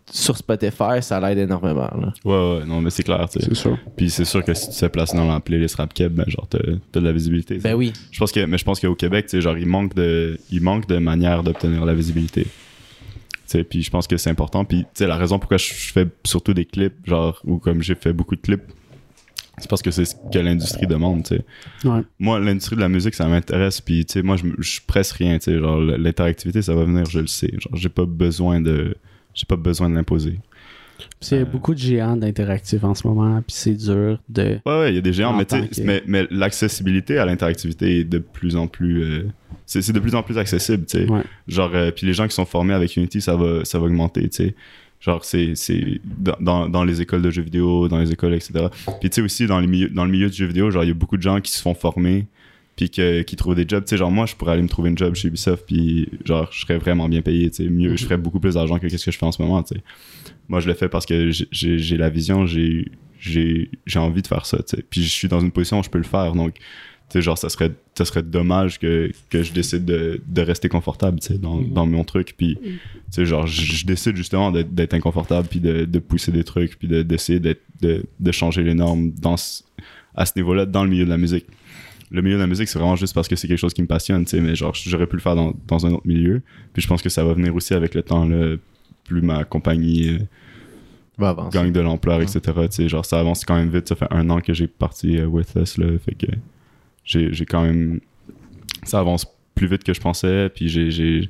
[0.09, 1.89] sur Spotify, ça l'aide énormément.
[1.99, 2.13] Là.
[2.25, 3.55] Ouais, ouais, non, mais c'est clair, tu sais.
[3.55, 3.77] sûr.
[3.95, 6.25] Puis c'est sûr que si tu te fais placer dans la playlist rap keb, ben,
[6.27, 6.59] genre, t'as
[6.91, 7.57] t'as de la visibilité.
[7.57, 7.93] Ben oui.
[8.11, 10.61] Je pense que, mais je pense qu'au Québec, tu sais, genre, il manque de, il
[10.61, 12.43] manque de manières d'obtenir la visibilité.
[12.43, 12.49] Tu
[13.45, 14.65] sais, puis je pense que c'est important.
[14.65, 17.81] Puis, tu sais, la raison pourquoi je je fais surtout des clips, genre, ou comme
[17.81, 18.63] j'ai fait beaucoup de clips,
[19.57, 21.45] c'est parce que c'est ce que l'industrie demande, tu sais.
[21.87, 22.01] Ouais.
[22.19, 23.79] Moi, l'industrie de la musique, ça m'intéresse.
[23.81, 25.59] Puis, tu sais, moi, je, je presse rien, tu sais.
[25.59, 27.51] Genre, l'interactivité, ça va venir, je le sais.
[27.53, 28.95] Genre, j'ai pas besoin de,
[29.33, 30.39] j'ai pas besoin de l'imposer.
[31.19, 34.59] C'est beaucoup de géants d'interactifs en ce moment, puis c'est dur de.
[34.65, 38.03] Ouais, ouais, il y a des géants, mais, que- mais, mais l'accessibilité à l'interactivité est
[38.03, 39.03] de plus en plus.
[39.03, 39.27] euh,
[39.65, 41.09] c'est c'est de plus en plus accessible, tu sais.
[41.09, 41.21] Ouais.
[41.47, 44.29] Genre, euh, puis les gens qui sont formés avec Unity, ça va, ça va augmenter,
[44.29, 44.55] tu sais.
[45.01, 45.99] Genre, c'est c'est
[46.39, 48.67] dans, dans, les écoles de jeux vidéo, dans les écoles, etc.
[48.99, 50.89] Puis, tu sais, aussi, dans, les milieux, dans le milieu du jeu vidéo, genre, il
[50.89, 52.27] y a beaucoup de gens qui se font former,
[52.75, 53.83] puis que, qui trouvent des jobs.
[53.83, 56.47] Tu sais, genre, moi, je pourrais aller me trouver une job chez Ubisoft, puis, genre,
[56.51, 57.69] je serais vraiment bien payé, tu sais.
[57.69, 59.73] Mieux, je ferais beaucoup plus d'argent que ce que je fais en ce moment, tu
[59.75, 59.81] sais.
[60.47, 64.45] Moi, je le fais parce que j'ai- la vision, j'ai j'ai j'ai envie de faire
[64.45, 64.85] ça, tu sais.
[64.87, 66.57] Puis, je suis dans une position où je peux le faire, donc,
[67.13, 71.19] sais, genre, ça serait, ça serait dommage que, que je décide de, de rester confortable,
[71.19, 72.35] tu sais, dans, dans mon truc.
[72.37, 72.79] Puis, tu
[73.11, 76.87] sais, genre, je, décide justement d'être d'être inconfortable, puis de, de pousser des trucs, puis
[76.87, 79.35] de- d'essayer d'être- de, de changer les normes dans
[80.15, 81.45] à ce niveau-là, dans le milieu de la musique.
[82.11, 83.87] Le milieu de la musique, c'est vraiment juste parce que c'est quelque chose qui me
[83.87, 86.41] passionne, tu sais, mais genre, j'aurais pu le faire dans, dans un autre milieu.
[86.73, 88.55] Puis je pense que ça va venir aussi avec le temps, là,
[89.05, 90.19] plus ma compagnie euh,
[91.17, 91.57] Va avancer.
[91.57, 92.39] gagne de l'ampleur, etc.
[92.43, 93.87] Tu sais, genre, ça avance quand même vite.
[93.87, 95.85] Ça fait un an que j'ai parti euh, with us, là.
[96.03, 96.25] Fait que
[97.11, 97.99] j'ai j'ai quand même.
[98.83, 100.49] Ça avance plus vite que je pensais.
[100.49, 101.29] Puis j'ai.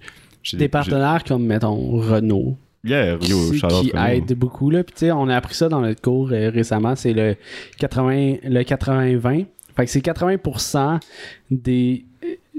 [0.54, 4.72] Des partenaires comme, mettons, Renault, Yeah, Rio, qui, qui aide beaucoup.
[4.72, 4.84] Là.
[4.84, 6.96] Puis, tu sais, on a appris ça dans notre cours euh, récemment.
[6.96, 7.36] C'est le
[7.78, 9.46] 80 le 80-20.
[9.76, 11.00] Fait que c'est 80%
[11.52, 12.06] des,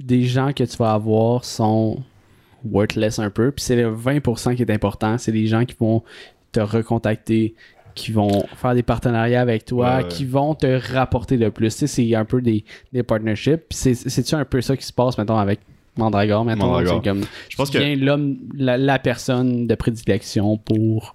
[0.00, 2.02] des gens que tu vas avoir sont
[2.64, 3.50] worthless un peu.
[3.50, 5.18] Puis c'est le 20% qui est important.
[5.18, 6.04] C'est les gens qui vont
[6.52, 7.54] te recontacter,
[7.94, 10.08] qui vont faire des partenariats avec toi, Ouais, ouais.
[10.08, 11.68] qui vont te rapporter le plus.
[11.74, 13.62] Tu sais, c'est un peu des, des partnerships.
[13.70, 15.60] C'est-tu un peu ça qui se passe, mettons, avec
[15.96, 16.68] Mandragore, maintenant.
[16.68, 17.02] Mandragore.
[17.02, 17.22] Comme.
[17.48, 17.96] Je pense tu que.
[17.98, 21.14] l'homme, la, la personne de prédilection pour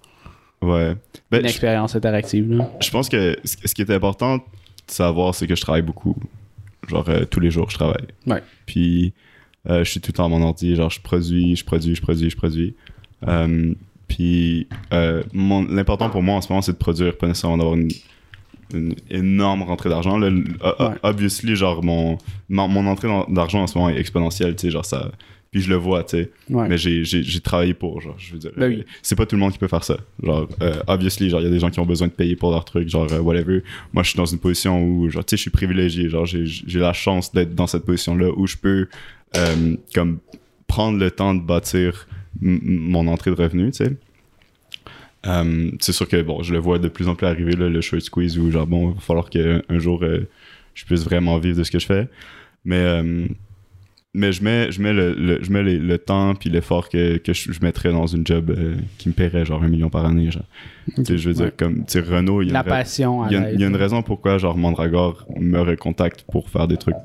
[0.62, 0.96] Ouais.
[1.32, 2.52] Ben, une je- expérience interactive.
[2.52, 2.70] Là.
[2.82, 4.44] je pense que ce qui est important de
[4.88, 6.16] savoir, c'est que je travaille beaucoup.
[6.88, 8.08] Genre, euh, tous les jours, je travaille.
[8.26, 8.42] Ouais.
[8.66, 9.14] Puis,
[9.70, 10.76] euh, je suis tout le temps à mon ordi.
[10.76, 12.76] Genre, je produis, je produis, je produis, je produis.
[13.28, 13.74] Euh,
[14.08, 17.90] puis, euh, l'important pour moi en ce moment, c'est de produire, pas nécessairement d'avoir une,
[18.74, 20.20] une énorme rentrée d'argent.
[20.22, 20.44] Ouais.
[21.04, 22.18] Obviously, genre, mon,
[22.50, 25.12] mon, mon entrée d'argent en ce moment est exponentielle, tu sais, genre, ça.
[25.52, 26.32] Puis je le vois, tu sais.
[26.50, 26.68] Ouais.
[26.68, 28.52] Mais j'ai, travaillé pour, genre, je veux dire.
[28.58, 28.80] Ben oui.
[28.80, 29.98] euh, C'est pas tout le monde qui peut faire ça.
[30.22, 32.52] Genre, euh, obviously, genre, il y a des gens qui ont besoin de payer pour
[32.52, 33.64] leur truc, genre, euh, whatever.
[33.94, 36.10] Moi, je suis dans une position où, genre, tu sais, je suis privilégié.
[36.10, 38.88] Genre, j'ai, j'ai la chance d'être dans cette position-là où je peux,
[39.94, 40.20] comme,
[40.68, 42.08] prendre le temps de bâtir
[42.42, 43.98] mon entrée de revenu, tu sais.
[45.26, 47.82] Euh, c'est sûr que, bon, je le vois de plus en plus arriver, là, le
[47.82, 50.28] short squeeze où, genre, bon, il va falloir qu'un un jour, euh,
[50.74, 52.08] je puisse vraiment vivre de ce que je fais.
[52.64, 53.28] Mais, euh,
[54.14, 57.18] mais je mets, je mets, le, le- je mets les- le temps puis l'effort que,
[57.18, 60.06] que je, je mettrais dans une job euh, qui me paierait genre un million par
[60.06, 60.32] année.
[60.32, 60.44] Genre.
[60.98, 61.54] Je veux dire, Ouais.
[61.58, 63.54] comme, tu Renault, il y a La une ra- passion à il y, a, l'aide.
[63.56, 66.96] il y a une raison pourquoi genre Mandragore me recontacte pour faire des trucs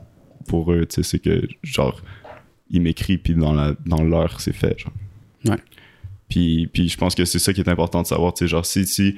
[0.47, 2.01] pour eux, tu sais, c'est que genre
[2.71, 4.93] il m'écrit puis dans la dans l'heure c'est fait genre.
[5.47, 5.57] Ouais.
[6.29, 8.65] Puis puis je pense que c'est ça qui est important de savoir, tu sais, genre
[8.65, 9.15] si si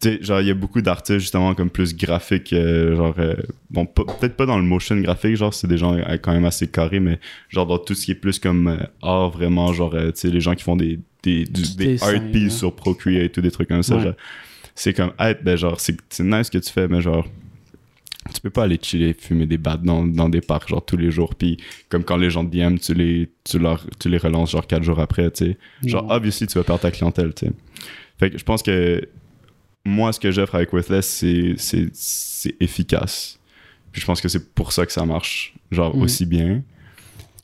[0.00, 3.36] tu sais, genre il y a beaucoup d'artistes justement comme plus graphiques euh, genre euh,
[3.70, 6.66] bon peut-être pas dans le motion graphique genre c'est des gens euh, quand même assez
[6.66, 7.18] carrés mais
[7.48, 10.54] genre dans tout ce qui est plus comme art vraiment genre tu sais les gens
[10.56, 13.68] qui font des des, du- Du des dessin, art pieces sur Procreate ou des trucs
[13.68, 14.12] comme ça Ouais.
[14.74, 17.26] c'est comme être ben genre c'est c'est nice ce que tu fais mais genre
[18.32, 21.10] tu peux pas aller chiller fumer des battes dans, dans des parcs genre tous les
[21.10, 24.52] jours puis comme quand les gens te DM tu les tu leur tu les relances
[24.52, 27.52] genre quatre jours après tu sais genre obviously tu vas perdre ta clientèle tu sais
[28.18, 29.06] fait que je pense que
[29.84, 33.38] moi ce que j'offre avec Worthless c'est c'est c'est efficace
[33.92, 36.02] puis je pense que c'est pour ça que ça marche genre Mhm.
[36.02, 36.62] aussi bien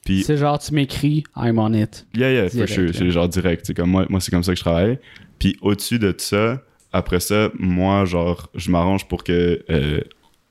[0.03, 2.07] puis C'est genre, tu m'écris, I'm on it.
[2.17, 2.85] Yeah, yeah, for Direct, sure.
[2.87, 2.93] là.
[2.95, 3.67] C'est genre direct.
[3.67, 4.99] C'est comme moi, moi c'est comme ça que je travaille.
[5.39, 10.01] Puis au-dessus de ça, après ça, moi, genre, je m'arrange pour que euh,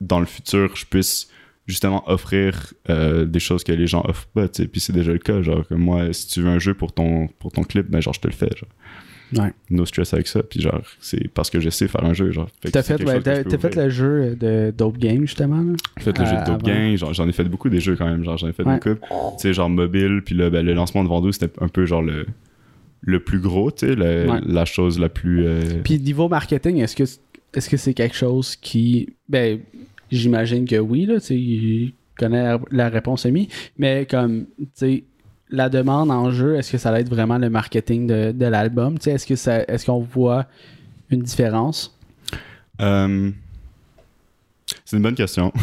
[0.02, 1.30] dans le futur, je puisse
[1.68, 4.68] justement offrir euh, des choses que les gens offrent pas, tu sais.
[4.68, 5.42] Puis c'est déjà le cas.
[5.42, 8.14] Genre, que moi, si tu veux un jeu pour ton, pour ton clip, ben genre,
[8.14, 8.50] je te le fais.
[8.58, 9.44] Genre.
[9.46, 9.54] Ouais.
[9.70, 10.42] No stress avec ça.
[10.42, 12.32] Puis genre, c'est parce que je sais faire un jeu.
[12.32, 12.50] Genre.
[12.72, 15.62] T'as fait, ouais, t'as fait le jeu de Dope Game, justement.
[15.62, 15.74] là?
[15.98, 16.96] J'ai fait le jeu de Euh, Dope avant.
[16.96, 18.80] Genre, j'en ai fait beaucoup des jeux quand même, genre j'en ai fait Ouais.
[18.84, 18.96] beaucoup.
[19.38, 22.02] Tu sais, genre mobile, puis là, ben, le lancement de Vendoux, c'était un peu genre
[22.02, 22.26] le,
[23.02, 24.40] le plus gros, tu sais, Ouais.
[24.48, 25.46] la chose la plus...
[25.46, 27.04] euh, Puis niveau marketing, est-ce que
[27.54, 29.10] est-ce que c'est quelque chose qui.
[29.28, 29.60] Ben,
[30.12, 35.04] j'imagine que oui, là, tu sais, je connais la, réponse mi, mais comme, tu sais,
[35.50, 38.98] la demande en jeu, est-ce que ça va être vraiment le marketing de, de l'album?
[38.98, 40.46] Tu sais, est-ce que ça est-ce qu'on voit
[41.10, 41.98] une différence?
[42.82, 43.32] euh,
[44.90, 45.52] c'est une bonne question.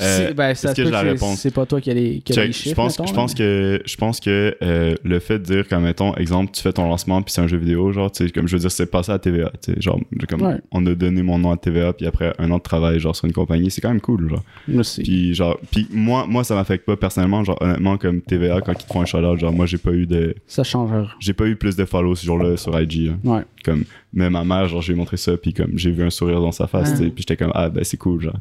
[0.00, 1.40] Euh, ben, est-ce que j'ai la réponse?
[1.40, 3.82] c'est pas toi qui as les, qui je pense, mettons, je là, pense mais- que
[3.86, 7.22] je pense que euh, le fait de dire comme mettons exemple tu fais ton lancement
[7.22, 9.18] puis c'est un jeu vidéo genre tu sais comme je veux dire c'est passé à
[9.20, 10.56] TVA tu sais genre j'ai comme Ouais.
[10.72, 13.26] on a donné mon nom à TVA puis après un an de travail genre sur
[13.26, 15.02] une compagnie c'est quand même cool genre Moi aussi.
[15.02, 17.44] Puis genre, puis moi, moi ça m'affecte pas personnellement.
[17.44, 20.06] Genre honnêtement, comme TVA quand ils te font un shout-out, genre moi j'ai pas eu
[20.06, 21.06] de, Ça changera.
[21.20, 23.10] j'ai pas eu plus de follow ce jour-là sur IG.
[23.10, 23.18] hein.
[23.24, 23.42] Ouais.
[23.64, 23.84] Comme
[24.14, 26.66] même ma mère, genre j'ai montré ça, puis comme j'ai vu un sourire dans sa
[26.66, 28.36] face, tu sais, puis j'étais comme ah ben c'est cool, genre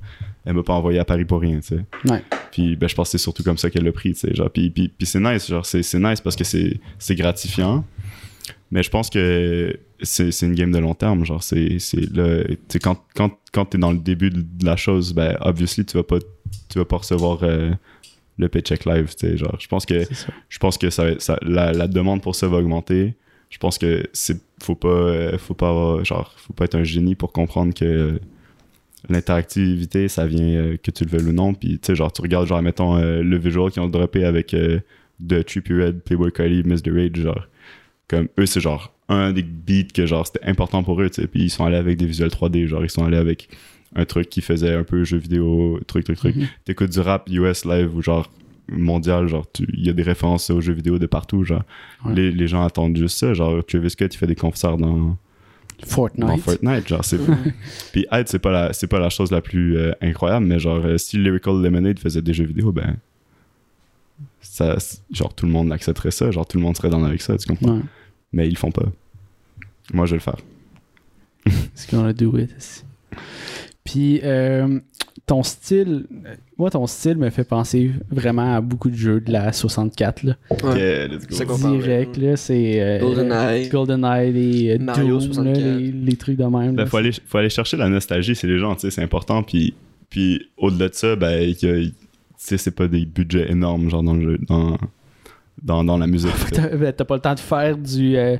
[0.45, 1.85] elle m'a pas envoyé à Paris pour rien, tu sais.
[2.09, 2.21] Ouais.
[2.51, 4.49] Puis ben je pense que c'est surtout comme ça qu'elle l'a pris, tu sais, genre
[4.49, 7.83] puis puis, puis c'est nice, genre c'est c'est nice parce que c'est c'est gratifiant.
[8.71, 12.45] Mais je pense que c'est c'est une game de long terme, genre c'est c'est le
[12.47, 15.95] tu sais quand quand quand t'es dans le début de la chose, ben obviously tu
[15.97, 16.19] vas pas
[16.69, 17.71] tu vas pas recevoir euh,
[18.37, 20.03] le paycheck live, tu sais, genre je pense que
[20.49, 23.13] je pense que ça, ça- la, la demande pour ça va augmenter.
[23.53, 26.83] Je pense que c'est faut pas euh, faut pas avoir- genre faut pas être un
[26.83, 28.19] génie pour comprendre que
[29.09, 31.53] l'interactivité ça vient euh, que tu le veuilles ou non.
[31.53, 34.53] Puis tu sais genre tu regardes genre mettons euh, le visual qu'ils ont droppé avec
[34.55, 34.79] euh,
[35.27, 36.31] The Trippie Red, Playboy
[36.65, 37.47] Miss the Rage genre
[38.07, 41.27] comme eux c'est genre un des beats que genre c'était important pour eux tu sais.
[41.27, 43.49] Puis ils sont allés avec des visuels 3D genre ils sont allés avec
[43.95, 46.35] un truc qui faisait un peu jeu vidéo truc truc truc.
[46.35, 46.47] Mhm.
[46.65, 48.31] t'écoutes du rap US live ou genre
[48.69, 51.63] mondial genre il y a des références aux jeux vidéo de partout genre
[52.05, 52.15] Ouais.
[52.15, 55.17] les, les gens attendent juste ça genre Travis Scott il fait des concerts dans,
[55.85, 56.27] Fortnite.
[56.27, 57.19] dans Fortnite genre c'est
[57.91, 60.81] puis Hyde c'est pas la c'est pas la chose la plus euh, incroyable mais genre
[60.85, 62.97] euh, si Lyrical Lemonade faisait des jeux vidéo ben
[64.41, 64.77] ça
[65.11, 67.47] genre tout le monde accepterait ça genre tout le monde serait dans avec ça tu
[67.47, 67.77] comprends?
[67.77, 67.81] Ouais.
[68.31, 68.85] mais ils le font pas
[69.93, 70.37] moi je vais le faire
[71.45, 72.85] It's gonna do it.
[73.83, 74.79] Puis, euh,
[75.25, 79.31] ton style, euh, moi, ton style me fait penser vraiment à beaucoup de jeux de
[79.31, 80.23] la 64.
[80.23, 80.35] Là.
[80.51, 81.57] Let's go.
[81.57, 82.81] Direct, là, c'est.
[82.81, 83.69] euh, GoldenEye.
[83.69, 85.57] GoldenEye, les euh, Mario Doom, 64.
[85.59, 86.75] là, les, les trucs de même.
[86.75, 86.85] Ben, là.
[86.87, 89.43] faut, aller, faut aller chercher la nostalgie, c'est les gens, tu sais, c'est important.
[89.43, 89.73] Puis,
[90.09, 91.53] puis au-delà de ça, ben,
[92.37, 94.37] c'est pas des budgets énormes, genre dans le jeu.
[94.47, 94.77] Dans,
[95.63, 96.31] dans, dans la musique.
[96.51, 98.37] T'as ben, t'as pas le temps de faire du euh,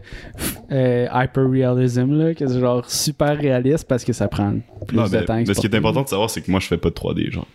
[0.72, 4.56] euh, hyper-realism, que genre super réaliste parce que ça prend
[4.88, 5.36] plus Non, de mais, temps.
[5.38, 7.32] mais ce qui est important de savoir, c'est que moi, je fais pas de 3D,
[7.32, 7.48] genre.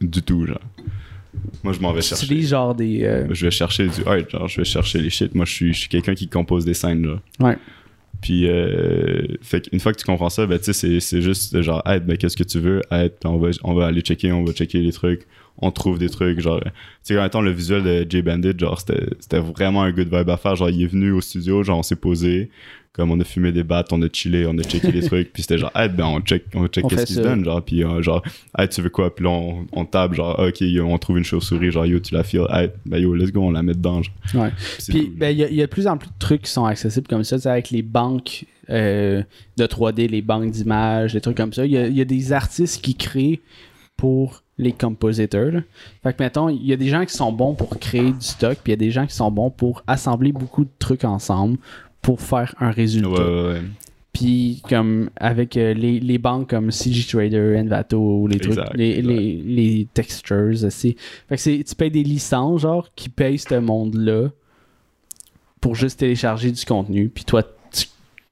[0.00, 0.60] Du tout, genre.
[1.62, 2.24] Moi, je m'en vais chercher.
[2.24, 3.04] utilises genre des.
[3.04, 5.34] euh, Je vais chercher du art, genre, je vais chercher les shit.
[5.34, 7.20] Moi, je suis, je suis quelqu'un qui compose des scènes, genre.
[7.40, 7.56] Ouais.
[8.22, 11.82] Puis, euh, fait qu'une fois que tu comprends ça, ben, tu sais, c'est- juste genre,
[11.86, 12.80] hey, ben, qu'est-ce que tu veux?
[12.90, 15.26] Hey, puis on va, on va aller checker, on va checker les trucs,
[15.58, 16.60] on trouve des trucs, genre.
[16.62, 16.70] Tu
[17.02, 20.08] sais, en même temps, le visuel de Jay Bandit, genre, c'était c'était vraiment un good
[20.14, 20.56] vibe à faire.
[20.56, 22.50] Genre, il est venu au studio, genre, on s'est posé,
[22.92, 25.42] comme on a fumé des battes, on a chillé, on a checké les trucs, puis
[25.42, 28.00] c'était genre, hey, ben, on check, on check qu'est-ce qui se donne, genre, puis euh,
[28.02, 28.22] genre,
[28.58, 29.14] hey, tu veux quoi?
[29.14, 32.22] Puis là, on, on tape, genre, ok, on trouve une chauve-souris, genre, yo, tu la
[32.24, 34.14] files, hey, ben, yo, let's go, on la met dedans, genre.
[34.44, 34.50] Ouais.
[34.88, 35.14] Puis, cool.
[35.16, 36.64] ben, il y, a- il y a de plus en plus de trucs qui sont
[36.64, 39.22] accessibles comme ça, avec les banques euh,
[39.58, 41.64] de 3D, les banques d'images, des trucs comme ça.
[41.66, 43.40] Il y a, il y a des artistes qui créent
[43.96, 45.52] pour les compositeurs.
[45.52, 45.60] là.
[46.02, 48.54] Fait que, mettons, il y a des gens qui sont bons pour créer du stock,
[48.62, 51.58] puis il y a des gens qui sont bons pour assembler beaucoup de trucs ensemble
[52.02, 53.08] pour faire un résultat.
[53.10, 53.62] Ouais, ouais, ouais.
[54.12, 58.90] Puis comme avec euh, les, les banques comme CG Trader, Envato, les trucs, Exact, les,
[58.98, 59.08] exact.
[59.12, 60.96] les, les textures aussi.
[61.28, 64.28] Fait que c'est, tu payes des licences genre qui payent ce monde-là
[65.60, 67.10] pour juste télécharger du contenu.
[67.10, 67.86] Puis toi, tu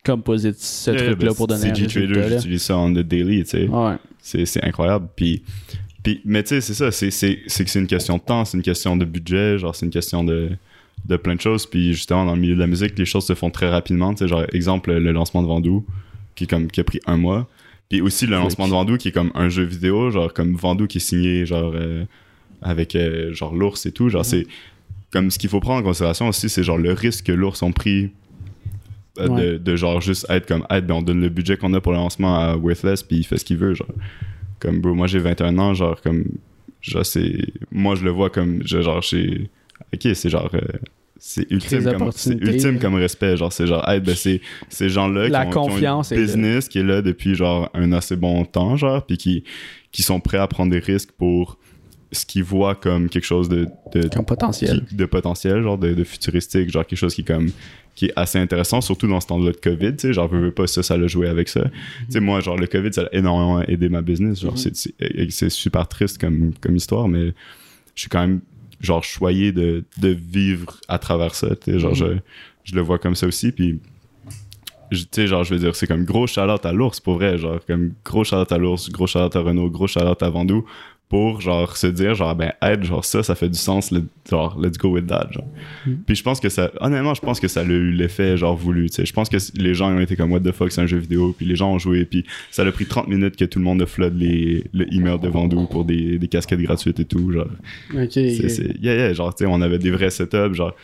[0.06, 2.12] composites ce Yeah, truc-là ben, pour donner un CG résultat.
[2.14, 2.36] Trader, là.
[2.38, 3.68] j'utilise ça en the daily, tu sais.
[3.68, 3.96] Ouais.
[4.22, 5.08] C'est, c'est incroyable.
[5.14, 5.42] Puis,
[6.04, 6.92] puis, mais tu sais, c'est ça.
[6.92, 9.92] C'est, que c'est une question de temps, c'est une question de budget, genre, c'est une
[9.92, 10.50] question de,
[11.06, 11.66] de plein de choses.
[11.66, 14.12] Puis, justement, dans le milieu de la musique, les choses se font très rapidement.
[14.14, 15.84] Tu sais, genre, exemple, le lancement de Vandou,
[16.36, 17.48] qui, comme, qui a pris un mois.
[17.88, 20.86] Puis aussi, le lancement de Vandou, qui est comme un jeu vidéo, genre, comme Vandou
[20.86, 22.04] qui est signé, genre, euh,
[22.62, 24.08] avec, euh, genre, l'ours et tout.
[24.10, 24.46] Genre, c'est.
[25.10, 27.70] Comme ce qu'il faut prendre en considération aussi, c'est genre le risque que l'ours ont
[27.70, 28.10] pris
[29.20, 29.52] euh, Ouais.
[29.52, 31.92] de, de genre juste être comme hey, ben on donne le budget qu'on a pour
[31.92, 33.86] le lancement à Worthless puis il fait ce qu'il veut genre
[34.64, 36.24] comme bro moi j'ai 21 ans genre comme
[36.80, 37.32] genre c'est
[37.70, 39.48] moi je le vois comme je- genre j'ai
[39.94, 40.60] ok c'est genre euh,
[41.18, 42.10] c'est ultime comme
[42.42, 45.68] ultime comme respect genre c'est genre hey, ben c'est ces gens là La qui ont,
[45.68, 49.44] qui une business qui est là depuis genre un assez bon temps genre puis qui
[49.92, 51.58] qui sont prêts à prendre des risques pour
[52.12, 54.84] ce qu'ils voient comme quelque chose de, de, potentiel.
[54.88, 57.48] qui- de potentiel, genre de, de futuristique, genre quelque chose qui est comme
[57.94, 60.50] qui est assez intéressant, surtout dans ce temps-là de COVID, tu sais, genre veux, veux
[60.52, 61.62] pas ça, ça l'a joué avec ça.
[61.62, 61.70] Tu
[62.10, 64.58] sais, moi, genre le COVID, ça a énormément aidé ma business, genre Mhm.
[65.30, 67.32] c'est- super triste comme, comme histoire, mais
[67.94, 68.40] je suis quand même
[68.80, 72.06] genre choyé de, de vivre à travers ça, tu sais, genre je,
[72.64, 73.78] je le vois comme ça aussi, puis
[74.90, 77.58] tu sais, genre, je veux dire, c'est comme gros shout à l'ours, pour vrai, genre,
[77.66, 80.64] comme gros shout à l'ours, gros shout à Renault, gros shout à Vandou,
[81.08, 84.58] pour, genre, se dire, genre, ben, être, genre, ça, ça fait du sens, le- genre,
[84.60, 85.46] let's go with that, genre.
[86.06, 88.88] Puis je pense que ça, honnêtement, je pense que ça a eu l'effet, genre, voulu,
[88.88, 89.06] tu sais.
[89.06, 91.32] Je pense que les gens ont été comme, what the fuck, c'est un jeu vidéo,
[91.36, 93.82] puis les gens ont joué, puis ça a pris 30 minutes que tout le monde
[93.82, 97.46] a flood les, le email de Vandou pour des, des casquettes gratuites et tout, genre.
[97.94, 98.10] Ok.
[98.12, 100.74] C'est, c'est- yeah, yeah, genre, tu sais, on avait des vrais setups, genre,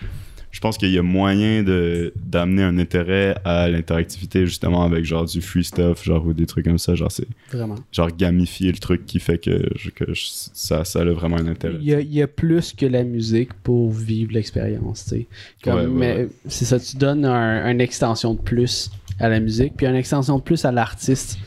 [0.51, 5.25] je pense qu'il y a moyen de, d'amener un intérêt à l'interactivité, justement, avec, genre,
[5.25, 7.77] du free stuff, genre, ou des trucs comme ça, genre, c'est, Vraiment.
[7.93, 11.47] genre, gamifier le truc qui fait que, je- que je- ça, ça a vraiment un
[11.47, 11.77] intérêt.
[11.81, 15.27] Il y, a, il y a plus que la musique pour vivre l'expérience, tu sais.
[15.63, 16.29] Comme, Ouais, ouais, mais ouais.
[16.49, 18.91] c'est ça, tu donnes un, une extension de plus
[19.21, 21.39] à la musique, puis une extension de plus à l'artiste.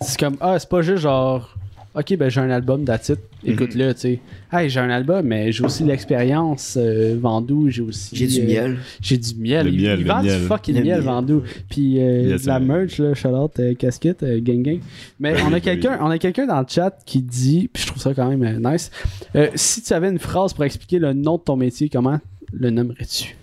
[0.00, 1.54] C'est comme, ah, c'est pas juste genre,
[1.96, 3.18] ok, ben j'ai un album, that's it.
[3.42, 3.52] Mhm.
[3.52, 4.20] Écoute-le, tu sais.
[4.52, 8.14] Hey, j'ai un album, mais j'ai aussi l'expérience euh, Vandou, j'ai aussi.
[8.14, 8.76] J'ai du euh, miel.
[9.00, 9.66] J'ai du miel.
[9.66, 10.40] Le il, miel, il le vend miel.
[10.40, 11.04] du fucking Le miel, miel.
[11.04, 11.42] Vandou.
[11.70, 14.80] Puis euh, Yes, de la euh, merch, là, Charlotte, euh, casquette, euh, gang gang.
[15.18, 17.68] Mais Ben on oui, a ben quelqu'un on a quelqu'un dans le chat qui dit,
[17.72, 18.90] puis je trouve ça quand même nice,
[19.34, 22.18] euh, si tu avais une phrase pour expliquer le nom de ton métier, comment
[22.52, 23.36] le nommerais-tu?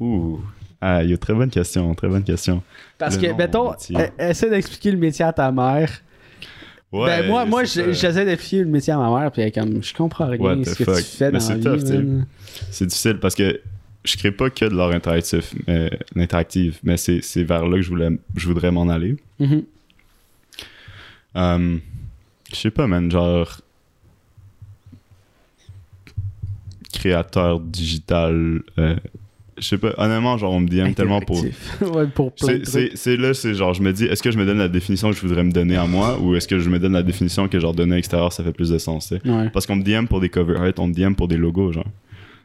[0.00, 0.40] Ouh.
[0.80, 2.62] Ah, il y a très bonne question, très bonne question.
[2.96, 5.90] Parce Le que, mettons, euh, essaie d'expliquer le métier à ta mère.
[6.92, 10.26] Ouais, ben moi, moi j'essaie d'expliquer le métier à ma mère, puis comme, je comprends
[10.26, 10.96] rien What ce que fuck?
[10.96, 12.22] tu fais Mais dans la tough, vie.
[12.72, 13.60] C'est difficile parce que
[14.04, 17.90] je crée pas que de l'art interactif, mais l'interactive, mais c'est, vers là que je
[17.90, 19.16] voulais je voudrais m'en aller.
[19.38, 19.62] Mhm.
[21.36, 21.78] Euh,
[22.50, 23.60] je sais pas, man, genre
[26.92, 28.62] créateur digital.
[28.78, 28.96] euh,
[29.60, 31.40] je sais pas, honnêtement, genre on me DM tellement pour.
[31.80, 34.68] Ouais, pour C'est, là, c'est genre, je me dis, est-ce que je me donne la
[34.68, 37.02] définition que je voudrais me donner à moi ou est-ce que je me donne la
[37.02, 39.30] définition que genre donner à l'extérieur ça fait plus de sens, tu sais?
[39.30, 41.72] Ouais, Parce qu'on me DM pour des cover art, on me DM pour des logos,
[41.72, 41.86] genre.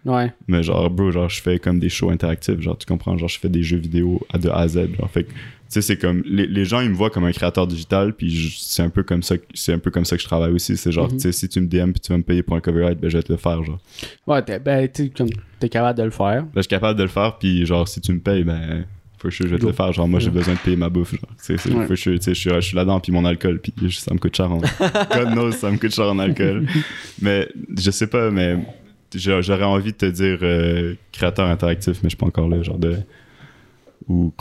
[0.06, 0.32] Ouais.
[0.48, 3.18] Mais genre, bro, genre, je fais comme des shows interactifs, genre, tu comprends?
[3.18, 5.10] Genre, je fais des jeux vidéo à de A à Z, genre.
[5.10, 5.36] Fait que, tu
[5.70, 8.84] sais, c'est comme, les, les gens, ils me voient comme un créateur digital, puis c'est
[8.84, 10.78] un peu comme ça, que- c'est un peu comme ça que je travaille aussi.
[10.78, 11.14] C'est genre, Mhm.
[11.18, 13.10] tu sais, si tu me DM puis tu vas me payer pour un art, ben,
[13.10, 13.80] je vais te le faire, genre.
[14.28, 15.30] Ouais, t'es, ben, t'es, comme,
[15.60, 16.42] t'es capable de le faire.
[16.44, 18.86] Là, je suis capable de le faire, puis genre, si tu me payes, ben,
[19.18, 19.92] for sure, je vais te le faire.
[19.92, 21.76] Genre, moi, j'ai besoin de payer ma bouffe, genre.
[21.80, 21.88] Ouais.
[21.88, 24.52] for sure, tu sais, je suis, là-dedans, puis mon alcool, puis ça me coûte cher
[24.52, 24.58] en...
[25.14, 26.68] God knows, ça me coûte cher en alcool.
[27.22, 28.58] mais, je sais pas, mais
[29.18, 32.78] j'aurais envie de te dire euh, créateur interactif, mais je suis pas encore là, genre
[32.80, 32.98] de.
[34.08, 34.32] Ou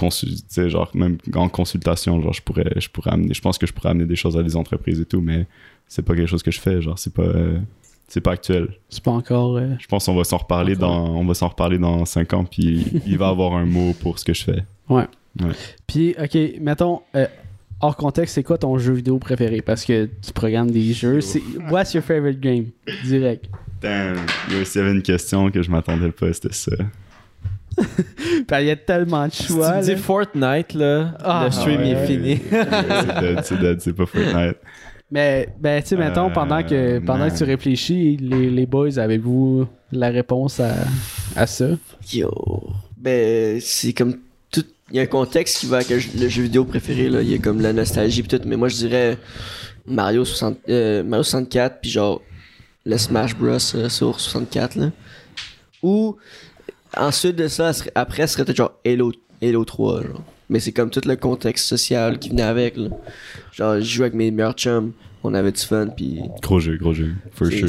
[0.68, 3.90] genre même en consultation, genre je pourrais, je pourrais amener, je pense que je pourrais
[3.90, 5.46] amener des choses à des entreprises et tout, mais
[5.88, 7.58] c'est pas quelque chose que je fais, genre c'est pas, euh,
[8.06, 8.68] c'est pas actuel.
[8.90, 9.56] C'est pas encore.
[9.56, 12.44] euh, Je pense qu'on va s'en reparler dans, on va s'en reparler dans 5 ans,
[12.44, 14.64] puis il va avoir un mot pour ce que je fais.
[15.86, 17.26] Puis, ok, mettons, euh,
[17.84, 19.60] hors contexte, c'est quoi ton jeu vidéo préféré?
[19.62, 21.20] Parce que tu programmes des jeux.
[21.20, 21.42] C'est...
[21.70, 22.66] What's your favorite game?
[23.04, 23.46] Direct.
[23.80, 24.16] Damn,
[24.64, 26.72] s'il y avait une question que je m'attendais pas, c'était ça.
[27.76, 27.86] Puis
[28.60, 29.76] il y a tellement de Si tu choix.
[29.76, 29.96] me dis.
[29.96, 31.88] Fortnite, là, Ah, le stream ouais.
[31.88, 32.40] il est fini.
[32.50, 34.56] c'est dead, c'est dead, c'est pas Fortnite.
[35.10, 38.98] Mais, ben, tu sais, mettons, Euh, pendant, que, pendant que tu réfléchis, les, les boys,
[38.98, 40.72] avez-vous la réponse à,
[41.36, 41.66] à ça?
[42.12, 42.30] Yo.
[42.96, 44.20] Ben, c'est comme tout.
[44.90, 47.22] Il y a un contexte qui va avec le jeu- vidéo préféré, là.
[47.22, 48.40] Il y a comme la nostalgie pis tout.
[48.46, 49.18] Mais moi, je dirais
[49.86, 52.20] Mario, 60, euh, Mario 64, puis genre
[52.84, 53.56] le Smash Bros.
[53.76, 54.90] euh, sur 64, là.
[55.82, 56.16] Ou
[56.96, 59.12] ensuite de ça, après, ce serait peut-être genre Halo,
[59.42, 60.22] Halo 3, genre.
[60.50, 62.88] Mais c'est comme tout le contexte social qui venait avec, là.
[63.52, 64.92] Genre, je jouais avec mes meilleurs chums,
[65.22, 67.68] on avait du fun, puis Gros jeu, gros jeu, for sure.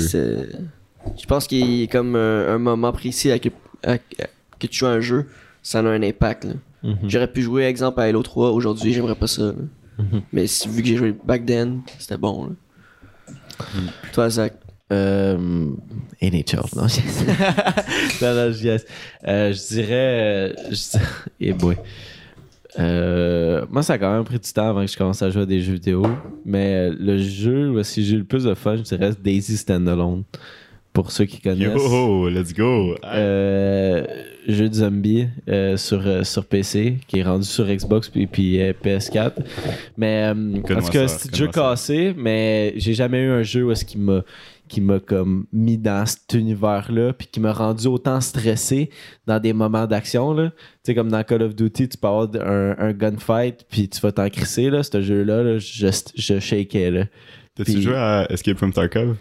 [1.18, 3.50] Je pense qu'il y a comme un, un moment précis à que,
[3.84, 5.28] à- que tu joues à un jeu,
[5.64, 6.44] ça a un impact.
[6.46, 6.54] là.
[6.86, 7.10] Mhm.
[7.10, 9.44] J'aurais pu jouer, exemple, à Halo 3 aujourd'hui, j'aimerais pas ça.
[9.48, 9.54] là.
[9.98, 10.22] Mhm.
[10.32, 12.46] Mais si, vu que j'ai joué back then, c'était bon.
[12.46, 12.50] là.
[14.14, 14.54] Toi, Zach?
[14.94, 15.38] Euh,
[16.22, 17.26] NHL, non, yes.
[18.22, 18.86] non, non, yes.
[19.28, 19.90] Euh, je dirais.
[19.92, 21.06] euh, je dirais-
[21.40, 21.76] Eh boy.
[22.78, 25.44] Euh, moi, ça a quand même pris du temps avant que je commence à jouer
[25.44, 26.06] à des jeux vidéo.
[26.46, 29.22] Mais euh, le jeu où si j'ai eu le plus de fun, je dirais c'est
[29.22, 30.24] Daisy Standalone.
[30.94, 31.74] Pour ceux qui connaissent.
[31.82, 32.96] Yo, let's go!
[33.04, 34.06] Euh,
[34.48, 38.62] jeu de zombie euh, sur, euh, sur PC qui est rendu sur Xbox puis, puis
[38.62, 39.34] euh, PS4
[39.98, 43.72] mais en tout cas c'est un jeu cassé mais j'ai jamais eu un jeu où
[43.72, 44.24] est-ce qu'il m'a
[44.68, 48.90] qui m'a comme mis dans cet univers là puis qui m'a rendu autant stressé
[49.28, 50.50] dans des moments d'action là.
[50.50, 54.02] Tu sais comme dans Call of Duty tu peux avoir un, un gunfight puis tu
[54.02, 54.82] vas t'en crisser là.
[54.82, 57.06] Ce jeu là, je, je là.
[57.56, 59.16] T'as-tu joué à Escape from Tarkov?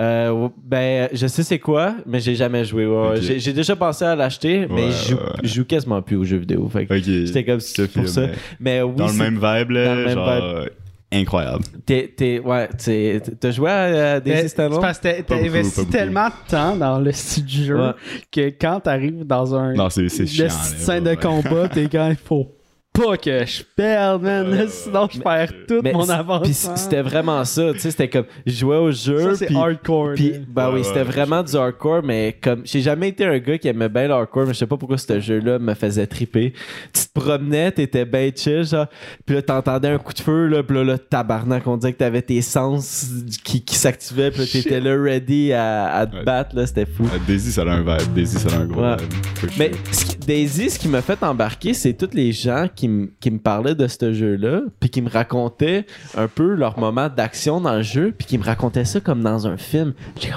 [0.00, 2.86] Euh, ben, je sais c'est quoi, mais j'ai jamais joué.
[2.86, 3.20] ouais.
[3.20, 5.22] J'ai, j'ai déjà pensé à l'acheter, mais Ouais, je joue, ouais.
[5.42, 6.68] je joue quasiment plus aux jeux vidéo.
[6.68, 6.86] Fait.
[7.02, 8.22] J'étais comme te pour ça.
[8.58, 10.64] mais oui, Dans le même vibe, là, dans le même genre,
[11.12, 11.64] incroyable.
[11.84, 14.76] t'es, t'es- ouais, t'es- t'as joué à, des Standalone?
[14.76, 17.90] c'est parce que t'as- investi tellement de temps dans le style du jeu Ouais.
[18.30, 22.46] que quand t'arrives dans un Non, c'est le scène de combat, t'es quand il faut
[22.92, 24.50] pas que je perde, man.
[24.50, 26.40] Ouais, sinon, je perds tout Mais mon avancement.
[26.42, 30.14] Puis c'était vraiment ça, tu sais, c'était comme, je jouais au jeu, ça, c'est hardcore.
[30.16, 33.24] Puis, ben Ouais, oui, ouais, c'était ouais, vraiment du hardcore, mais comme, j'ai jamais été
[33.24, 35.74] un gars qui aimait bien le hardcore, mais je sais pas pourquoi ce jeu-là me
[35.74, 36.52] faisait triper.
[36.92, 38.86] Tu te promenais, t'étais bien chill, genre,
[39.24, 41.98] puis là, t'entendais un coup de feu, là, puis là, là, tabarnak, on disait que
[41.98, 43.08] t'avais tes sens
[43.44, 46.24] qui, qui s'activaient, puis là, t'étais là ready à, à te Ouais.
[46.24, 47.04] battre, là, c'était fou.
[47.04, 48.12] Euh, Daisy, ça a un vibe.
[48.14, 48.96] Daisy, ça a un gros Ouais.
[49.42, 49.50] vibe.
[49.58, 53.38] Mais ce qui- Daisy, ce qui m'a fait embarquer, c'est tous les gens qui, me
[53.38, 55.86] parlaient de ce jeu-là, puis qui me racontaient
[56.16, 59.46] un peu leur moment d'action dans le jeu, puis qui me racontaient ça comme dans
[59.46, 59.94] un film.
[60.20, 60.30] J'ai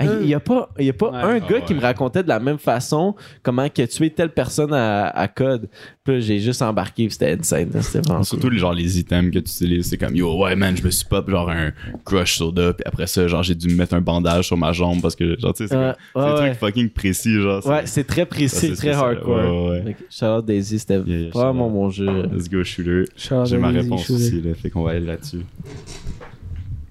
[0.00, 1.16] Hey, Il n'y a pas, y a pas Ouais.
[1.16, 1.78] un Ah gars qui ouais.
[1.78, 5.68] me racontait de la même façon comment que tuer telle personne à, à code.
[6.04, 7.70] Puis là, j'ai juste embarqué, c'était insane.
[7.82, 10.76] C'était vraiment Surtout les, genre les items que tu utilises, c'est comme yo ouais man
[10.76, 11.72] je me suis pop genre un
[12.04, 15.02] crush soda puis après ça genre j'ai dû me mettre un bandage sur ma jambe
[15.02, 15.76] parce que genre tu sais c'est
[16.18, 17.64] Ouais, des trucs fucking précis genre.
[17.66, 19.04] ouais, c'est très précis, c'est très spécial.
[19.04, 19.70] hardcore.
[19.70, 21.74] Ouais, Shout-out Daisy, c'était Yeah, yeah, vraiment shout-out.
[21.74, 22.22] mon jeu.
[22.32, 23.04] Let's go shooter.
[23.44, 24.14] J'ai ma réponse shooter.
[24.22, 25.44] aussi là, fait qu'on va aller là-dessus.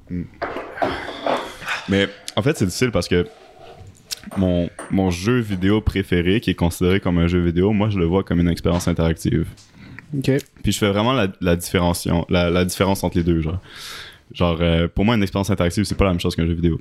[0.09, 0.23] Hmm.
[1.89, 3.27] Mais en fait c'est difficile parce que
[4.37, 8.05] mon, mon jeu vidéo préféré qui est considéré comme un jeu vidéo, moi je le
[8.05, 9.47] vois comme une expérience interactive.
[10.17, 10.31] Ok.
[10.63, 13.41] Puis je fais vraiment la, la, différenciation- la, la différence entre les deux.
[13.41, 13.59] Genre,
[14.33, 16.79] genre euh, pour moi, une expérience interactive, c'est pas la même chose qu'un jeu vidéo.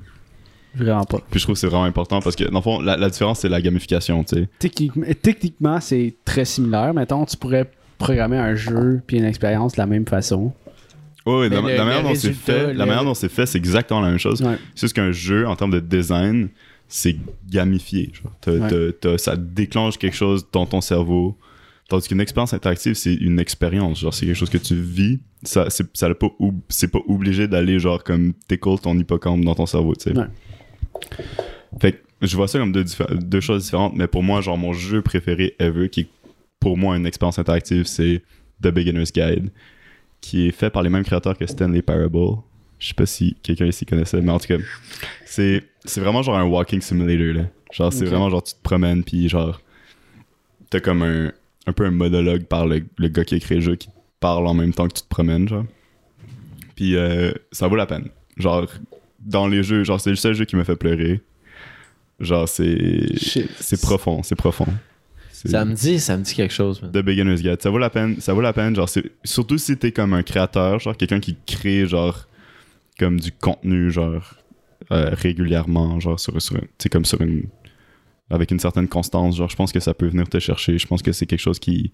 [0.75, 1.19] Vraiment pas.
[1.29, 3.39] Puis je trouve que c'est vraiment important parce que, dans le fond, la, la différence,
[3.39, 4.49] c'est la gamification, tu sais.
[4.59, 6.93] Techniquement, techniquement, c'est très similaire.
[6.93, 10.53] Mettons, tu pourrais programmer un jeu puis une expérience de la même façon.
[11.29, 14.19] Ouais, la, manière dont c'est fait, la manière dont c'est fait, c'est exactement la même
[14.19, 14.39] chose.
[14.75, 16.49] C'est juste qu'un jeu, en termes de design,
[16.87, 17.15] c'est
[17.49, 18.11] gamifié.
[18.13, 18.31] Genre.
[18.41, 18.69] T'as- Ouais.
[18.69, 21.37] t'as- t'as- ça déclenche quelque chose dans ton cerveau.
[21.87, 23.99] Tandis qu'une expérience interactive, c'est une expérience.
[23.99, 25.19] Genre, c'est quelque chose que tu vis.
[25.43, 26.27] Ça, c'est, ça pas,
[26.69, 30.17] c'est pas obligé d'aller, genre, comme tickle ton hippocampe dans ton cerveau, tu sais.
[30.17, 30.25] Ouais.
[31.79, 31.97] Fait que
[32.27, 35.01] je vois ça comme deux, diffé- deux choses différentes, mais pour moi, genre, mon jeu
[35.01, 36.07] préféré ever, qui est
[36.59, 38.21] pour moi une expérience interactive, c'est
[38.61, 39.49] The Beginner's Guide,
[40.21, 42.37] qui est fait par les mêmes créateurs que Stanley Parable.
[42.77, 44.57] Je sais pas si quelqu'un ici connaissait, mais en tout cas,
[45.25, 47.49] c'est, c'est vraiment genre un walking simulator, là.
[47.73, 49.61] Genre, c'est vraiment genre, tu te promènes, puis genre,
[50.69, 51.31] t'as comme un,
[51.67, 53.93] un peu un monologue par le, le gars qui a créé le jeu qui te
[54.19, 55.65] parle en même temps que tu te promènes, genre.
[56.75, 58.07] Puis euh, ça vaut la peine.
[58.37, 58.65] Genre,
[59.19, 61.21] dans les jeux, genre, c'est le seul jeu qui m'a fait pleurer.
[62.19, 63.07] Genre, c'est.
[63.59, 64.67] C'est profond, c'est profond.
[65.47, 66.91] Ça me dit, ça me dit quelque chose, man.
[66.91, 67.61] The Beginner's Guide.
[67.61, 68.19] Ça vaut la peine.
[68.19, 68.75] Ça vaut la peine.
[68.75, 68.89] Genre,
[69.23, 72.27] surtout si t'es comme un créateur, genre quelqu'un qui crée genre
[72.97, 74.35] comme du contenu genre
[74.91, 76.59] euh, régulièrement, genre sur, sur
[76.91, 77.43] comme sur une
[78.29, 79.37] avec une certaine constance.
[79.37, 80.77] Genre, je pense que ça peut venir te chercher.
[80.77, 81.91] Je pense que c'est quelque chose qui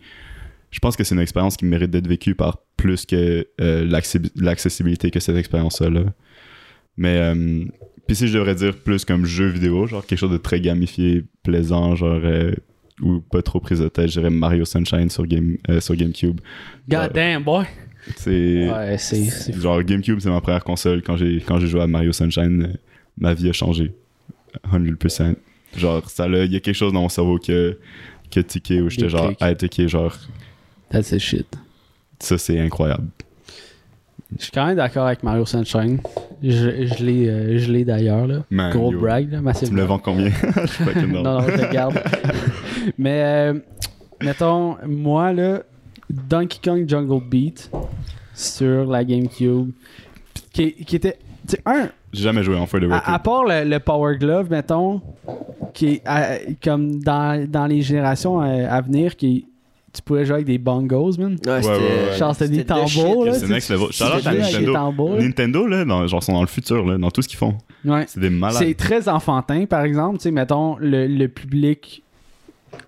[0.71, 4.31] je pense que c'est une expérience qui mérite d'être vécue par plus que euh, l'accessi-
[4.35, 5.89] l'accessibilité que cette expérience-là.
[5.89, 6.03] là.
[6.97, 7.63] Mais euh,
[8.07, 11.23] puis si je devrais dire plus comme jeu vidéo, genre quelque chose de très gamifié,
[11.43, 12.53] plaisant, genre euh,
[13.01, 16.39] ou pas trop prise de tête, je dirais Mario Sunshine sur Game euh, sur GameCube.
[16.87, 17.65] God damn, boy.
[18.15, 19.53] C'est Ouais, c'est.
[19.59, 22.77] genre GameCube, c'est ma première console quand j'ai quand j'ai joué à Mario Sunshine, euh,
[23.17, 23.93] ma vie a changé
[24.71, 25.35] 100%.
[25.77, 27.77] Genre ça là, il y a quelque chose dans mon cerveau que
[28.31, 30.15] que tiqué où j'étais genre ah tiqué genre
[30.89, 31.47] That's shit.
[32.19, 33.07] ça c'est incroyable.
[34.37, 35.99] Je suis quand même d'accord avec Mario Sunshine.
[36.43, 36.49] Je,
[36.87, 38.43] je l'ai euh, je l'ai d'ailleurs, là.
[38.49, 38.99] Man, Gros yo.
[38.99, 39.69] brag, là, massif.
[39.69, 40.29] Tu me le vends combien?
[40.61, 42.01] Je suis fucking non, non, je le garde.
[42.97, 43.53] Mais, euh,
[44.21, 45.63] mettons, moi, là,
[46.09, 47.71] Donkey Kong Jungle Beat
[48.33, 49.71] sur la GameCube,
[50.53, 51.17] qui, qui était.
[51.47, 54.17] Tu sais, un, J'ai jamais joué en for the à, à part le, le Power
[54.17, 55.01] Glove, mettons,
[55.73, 59.47] qui est à- comme dans, dans les générations euh, à venir, qui
[59.93, 61.37] tu pouvais jouer avec des bongos, man.
[61.47, 61.67] Ouais, c'était.
[61.77, 61.77] ouais,
[62.11, 62.17] ouais.
[62.17, 63.33] Genre, c'était des de tambours, là.
[63.35, 63.87] C'est next level.
[63.91, 64.73] Shout Nintendo.
[64.73, 65.17] tambours.
[65.21, 67.57] Nintendo là, dans, genre sont dans le futur là, dans tout ce qu'ils font.
[67.85, 68.03] Ouais.
[68.07, 68.61] C'est des malades.
[68.61, 70.17] C'est très enfantin, par exemple.
[70.17, 72.03] Tu sais, mettons, le, le public.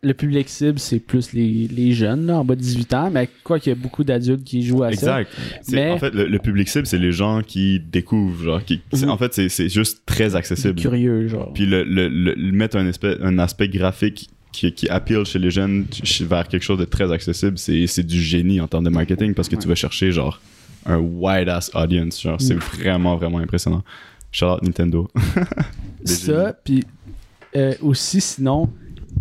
[0.04, 3.30] Le public cible, c'est plus les, les jeunes, là, en bas de 18 ans, mais
[3.44, 5.22] quoi qu'il y a beaucoup d'adultes qui jouent à ça.
[5.22, 5.32] Exact.
[5.72, 8.44] Mais- En fait, le, le public cible, c'est les gens qui découvrent.
[8.44, 9.10] Genre, qui, Mhm.
[9.10, 10.80] En fait, c'est- juste très accessible.
[10.80, 11.52] curieux, genre.
[11.54, 15.86] Puis le, le, mettre un, espèce, un aspect graphique qui, qui appeal chez les jeunes
[16.22, 19.56] vers quelque chose de très accessible, c'est du génie en termes de marketing parce que
[19.56, 20.40] tu vas chercher genre
[20.86, 22.22] un wide ass audience.
[22.22, 23.84] Genre, c'est vraiment, vraiment impressionnant.
[24.32, 25.10] Shout out Nintendo.
[26.06, 26.84] Ça, puis
[27.56, 28.70] euh, aussi, sinon,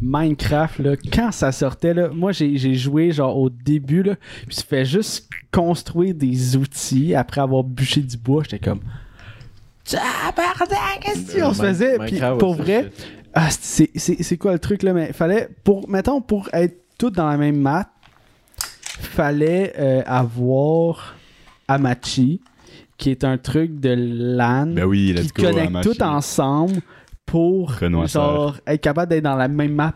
[0.00, 4.14] Minecraft, là, quand ça sortait, là, moi, j'ai joué, genre, au début, là,
[4.46, 8.42] puis tu fais juste construire des outils après avoir bûché du bois.
[8.44, 8.80] J'étais comme...
[9.84, 11.98] Tabarnak, qu'est-ce qu'on se faisait?
[11.98, 12.90] Puis pour vrai,
[13.50, 14.92] c'est- Ah, c'est, quoi le truc là?
[14.92, 17.88] Mais fallait, pour, mettons, pour être tous dans la même map,
[19.00, 21.14] fallait euh, avoir
[21.68, 22.40] Amachi,
[22.96, 25.50] qui est un truc de LAN Ben oui, qui go.
[25.50, 26.80] connecte tout ensemble
[27.26, 29.92] pour Renoir genre, être capable d'être dans la même map.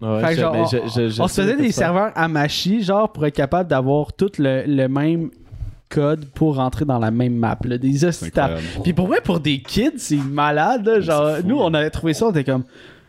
[0.00, 1.72] Ouais, Fait que je- genre, mais on, je- je- je on se faisait de des
[1.72, 1.82] ça.
[1.82, 5.30] serveurs Amashi, genre pour être capable d'avoir tout le, le même
[5.88, 7.58] code pour rentrer dans la même map.
[7.64, 8.04] Là, des
[8.82, 10.86] puis pour vrai, pour des kids, c'est malade.
[10.86, 11.00] là.
[11.00, 12.64] Genre, fou, nous, on avait trouvé ça, on était comme.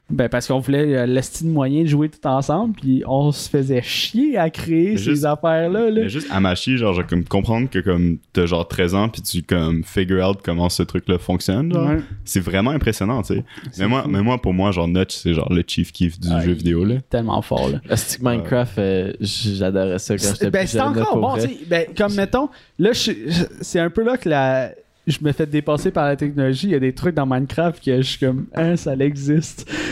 [0.10, 3.82] Ben, parce qu'on voulait euh, l'estime moyen de jouer tout ensemble, puis on se faisait
[3.82, 5.90] chier à créer Mais ces juste- affaires-là.
[5.90, 6.02] Là.
[6.04, 9.42] Mais juste Amashi, genre, genre, comme comprendre que comme t'as genre 13 ans puis tu
[9.44, 12.00] comme figure out comment ce truc-là fonctionne, genre, Ouais.
[12.26, 13.44] c'est vraiment impressionnant, tu sais.
[13.80, 16.42] Mais moi, mais moi, pour moi, genre, Notch, c'est genre le chief kiff du Ah,
[16.42, 16.96] jeu vidéo, là.
[17.10, 17.80] Tellement fort, là.
[17.90, 21.42] Asti que Minecraft, euh, j'adorais ça quand j'étais Ben, plus c'est là, encore bon, tu
[21.42, 21.58] sais.
[21.68, 24.72] Ben, comme mettons, là, je- je- c'est un peu là que la.
[25.06, 26.68] Je me fais dépasser par la technologie.
[26.68, 29.70] Il y a des trucs dans Minecraft que je suis comme, hein, ça existe.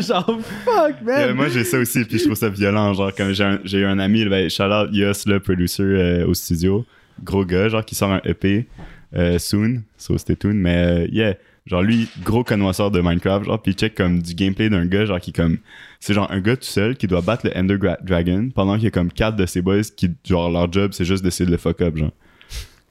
[0.00, 1.34] genre, fuck, Euh, man.
[1.36, 2.94] moi, j'ai ça aussi, puis je trouve ça violent.
[2.94, 6.86] Genre, comme j'ai eu un ami, ben, shout out Yos, le producer euh, au studio,
[7.22, 8.66] gros gars, genre, qui sort un EP
[9.14, 11.34] euh, soon, so stay tuned, mais euh, yeah,
[11.66, 15.20] genre, lui, gros connoisseur de Minecraft, genre, puis check comme du gameplay d'un gars, genre,
[15.20, 15.58] qui comme,
[15.98, 18.88] c'est genre un gars tout seul qui doit battre le Ender Dragon pendant qu'il y
[18.88, 21.58] a comme quatre de ses boys qui, genre, leur job, c'est juste d'essayer de le
[21.58, 22.12] fuck up, genre.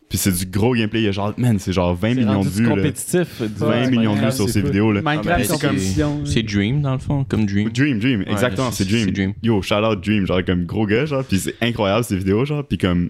[0.10, 2.42] Puis c'est du gros gameplay, il y a genre, man, c'est genre 20 C'est millions
[2.44, 2.70] de vues, là.
[2.76, 3.42] compétitif.
[3.44, 5.02] du 20 millions de vues Minecraft, sur c'est ces vidéos, là.
[5.04, 6.22] Minecraft Ah, ben, c'est- compétition.
[6.26, 7.70] C'est Dream, dans le fond, comme Dream.
[7.70, 9.06] Dream, Dream, exactement, c'est c'est- Dream.
[9.06, 9.34] c'est Dream.
[9.44, 12.66] Yo, shout out Dream, genre comme gros gars, genre, pis c'est incroyable ces vidéos, genre,
[12.66, 13.10] pis comme,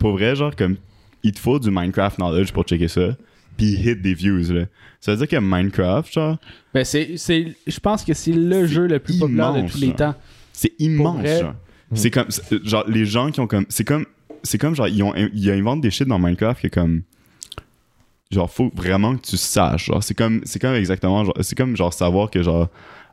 [0.00, 0.76] pour vrai, genre, comme,
[1.22, 3.16] il te faut du Minecraft knowledge pour checker ça,
[3.56, 4.64] pis il hit des views, là.
[5.00, 6.38] Ça veut dire que Minecraft, genre,
[6.74, 9.72] Ben, c'est, c'est, je pense que c'est le C'est jeu le plus populaire de immense,
[9.72, 9.96] tous les genre.
[9.96, 10.14] temps.
[10.52, 11.54] c'est immense, genre.
[11.94, 14.04] C'est comme, c'est- genre, les gens qui ont comme, c'est comme,
[14.46, 17.02] c'est comme, genre, ils ont, ils inventent des shit dans Minecraft qui est comme,
[18.30, 21.92] genre, faut vraiment que tu saches, genre, c'est comme, c'est comme exactement, c'est comme, genre,
[21.92, 22.68] savoir que, genre,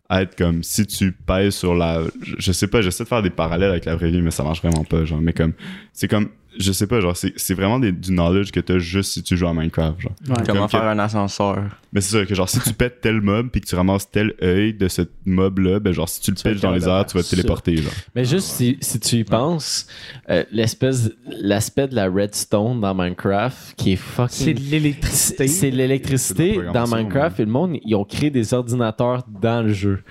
[0.09, 3.71] être comme, si tu pèses sur la, je sais pas, j'essaie de faire des parallèles
[3.71, 5.53] avec la vraie vie, mais ça marche vraiment pas, genre, mais comme,
[5.91, 9.11] c'est comme, je sais pas, genre, c'est c'est vraiment des- du knowledge que t'as juste
[9.13, 10.11] si tu joues à Minecraft, genre.
[10.27, 10.35] Ouais.
[10.45, 11.63] Comment Comme faire que- un ascenseur?
[11.91, 14.33] Mais c'est ça, que genre, si tu pètes tel mob puis que tu ramasses tel
[14.41, 17.23] œil de ce mob-là, ben genre, si tu le pitches dans les airs, tu vas
[17.23, 17.91] te téléporter, genre.
[18.15, 19.87] Mais juste si, si tu y penses,
[20.29, 24.29] euh, l'espèce, l'aspect de la redstone dans Minecraft qui est fucking.
[24.45, 25.47] C'est de l'électricité.
[25.47, 30.03] C'est l'électricité dans Minecraft et le monde, ils ont créé des ordinateurs dans le jeu.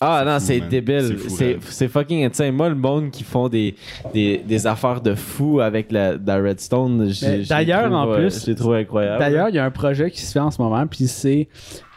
[0.00, 0.68] Ah non, fou, c'est man.
[0.68, 1.00] débile.
[1.08, 1.62] C'est fou, C'est raide.
[1.62, 2.54] c'est fucking insane.
[2.54, 3.74] Moi, le monde qui font des,
[4.14, 8.14] des, des affaires de fou avec la, la redstone, j'ai- Mais j'ai d'ailleurs, trouvé- en
[8.14, 9.18] plus- j'ai trouvé incroyable.
[9.18, 11.48] D'ailleurs, il y a un projet qui se fait en ce moment, puis c'est.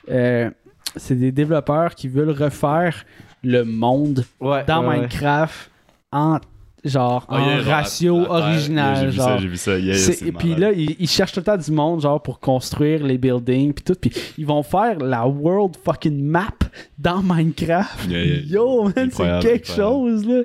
[0.10, 0.50] euh,
[0.96, 3.06] c'est des développeurs qui veulent refaire
[3.44, 4.96] le monde Ouais, dans ouais, ouais.
[4.98, 5.70] Minecraft
[6.12, 6.40] en
[6.84, 8.94] genre Ah, en yeah, genre, ratio original.
[8.96, 9.26] Yeah, J'ai vu genre.
[9.28, 9.78] ça, j'ai vu ça.
[9.78, 13.18] Yeah, puis là, ils, ils cherchent tout le temps du monde, genre, pour construire les
[13.18, 13.96] buildings, puis tout.
[14.00, 16.48] Puis ils vont faire la world fucking map
[16.98, 18.10] dans Minecraft.
[18.48, 20.42] Yo, man, c'est quelque chose, là.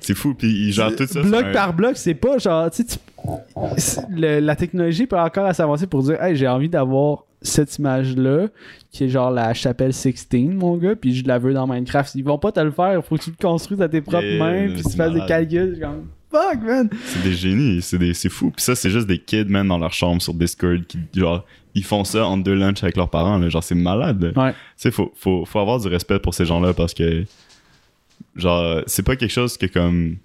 [0.00, 1.20] C'est fou, puis ils gèrent tout ça.
[1.22, 2.84] bloc un- par bloc, c'est pas genre, tu
[4.10, 8.48] le- la technologie peut encore s'avancer pour dire, hey, j'ai envie d'avoir cette image-là,
[8.90, 12.14] qui est genre la chapelle 16, mon gars, puis je la veux dans Minecraft.
[12.14, 14.68] Ils vont pas te le faire, faut que tu le construises à tes propres mains,
[14.74, 15.78] puis tu fasses des calculs.
[15.80, 16.88] comme, fuck, man.
[17.06, 18.50] C'est des génies, c'est des- c'est fou.
[18.50, 21.44] Puis ça, c'est juste des kids, man, dans leur chambre sur Discord qui, genre,
[21.74, 23.48] ils font ça en deux lunchs avec leurs parents, là.
[23.48, 24.32] Genre, c'est malade.
[24.36, 24.52] Ouais.
[24.52, 27.24] Tu sais, faut, faut, faut avoir du respect pour ces gens-là parce que,
[28.34, 30.16] genre, c'est pas quelque chose que comme.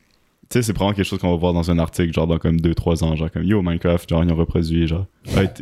[0.52, 2.57] Tu sais, c'est probablement quelque chose qu'on va voir dans un article, genre, dans comme
[2.57, 3.15] 2-3 ans.
[3.15, 5.06] Genre, comme, yo, Minecraft, genre, ils ont reproduit, genre,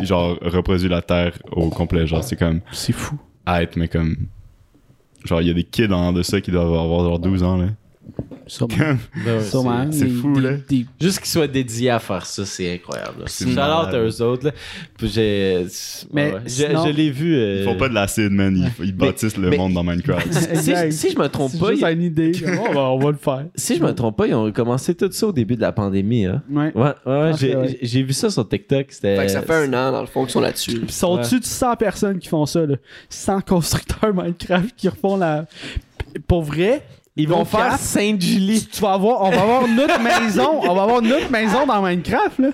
[0.01, 2.07] genre, reproduit la Terre au complet.
[2.07, 3.15] Genre, c'est comme, C'est fou.
[3.47, 4.17] être, mais comme.
[5.25, 7.57] Genre, il y a des kids en de ça qui doivent avoir genre 12 ans,
[7.57, 7.67] là.
[8.47, 8.97] Sûrement.
[9.25, 9.41] Ben
[9.91, 10.51] c'est fou, là.
[10.99, 13.19] Juste qu'ils soient dédiés à faire ça, c'est incroyable.
[13.19, 13.25] là.
[13.27, 13.95] C'est Shout out malade.
[13.95, 14.45] à eux autres.
[14.47, 14.51] Là.
[14.97, 15.65] Puis j'ai.
[16.11, 16.39] Mais ouais.
[16.47, 17.35] Je, l'ai vu.
[17.35, 18.71] euh, Ils font pas de l'acide, man.
[18.79, 20.27] Ils, ils bâtissent le mais- monde dans Minecraft.
[20.91, 22.31] Si, je me trompe C'est pas, juste ils- une idée.
[22.75, 23.45] on va le faire.
[23.55, 26.25] si je me trompe pas, ils ont commencé tout ça au début de la pandémie.
[26.25, 26.41] Hein.
[26.49, 26.71] Ouais.
[26.73, 27.39] Ouais, ouais, ouais, pense
[27.81, 28.87] j'ai, vu ça sur TikTok.
[28.91, 30.79] Fait que ça fait un an, dans le fond, qu'ils sont là-dessus.
[30.79, 32.75] Puis sont-tu de 100 personnes qui font ça, là?
[33.09, 35.45] 100 constructeurs Minecraft qui refont la.
[36.27, 36.83] Pour vrai,
[37.19, 38.65] Ils vont Donc, faire Sainte-Julie.
[38.71, 42.39] tu vas avoir, on va avoir notre maison, on va avoir notre maison dans Minecraft,
[42.39, 42.49] là.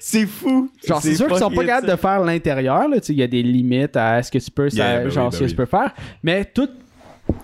[0.00, 0.68] C'est fou.
[0.86, 2.96] Genre, c'est sûr qu'ils sont pas capables de faire l'intérieur, là.
[3.08, 5.30] Il y a des limites à ce que tu peux, ça- ben oui, genre, ben
[5.30, 5.50] ce que oui.
[5.50, 5.94] tu peux faire.
[6.22, 6.68] Mais tout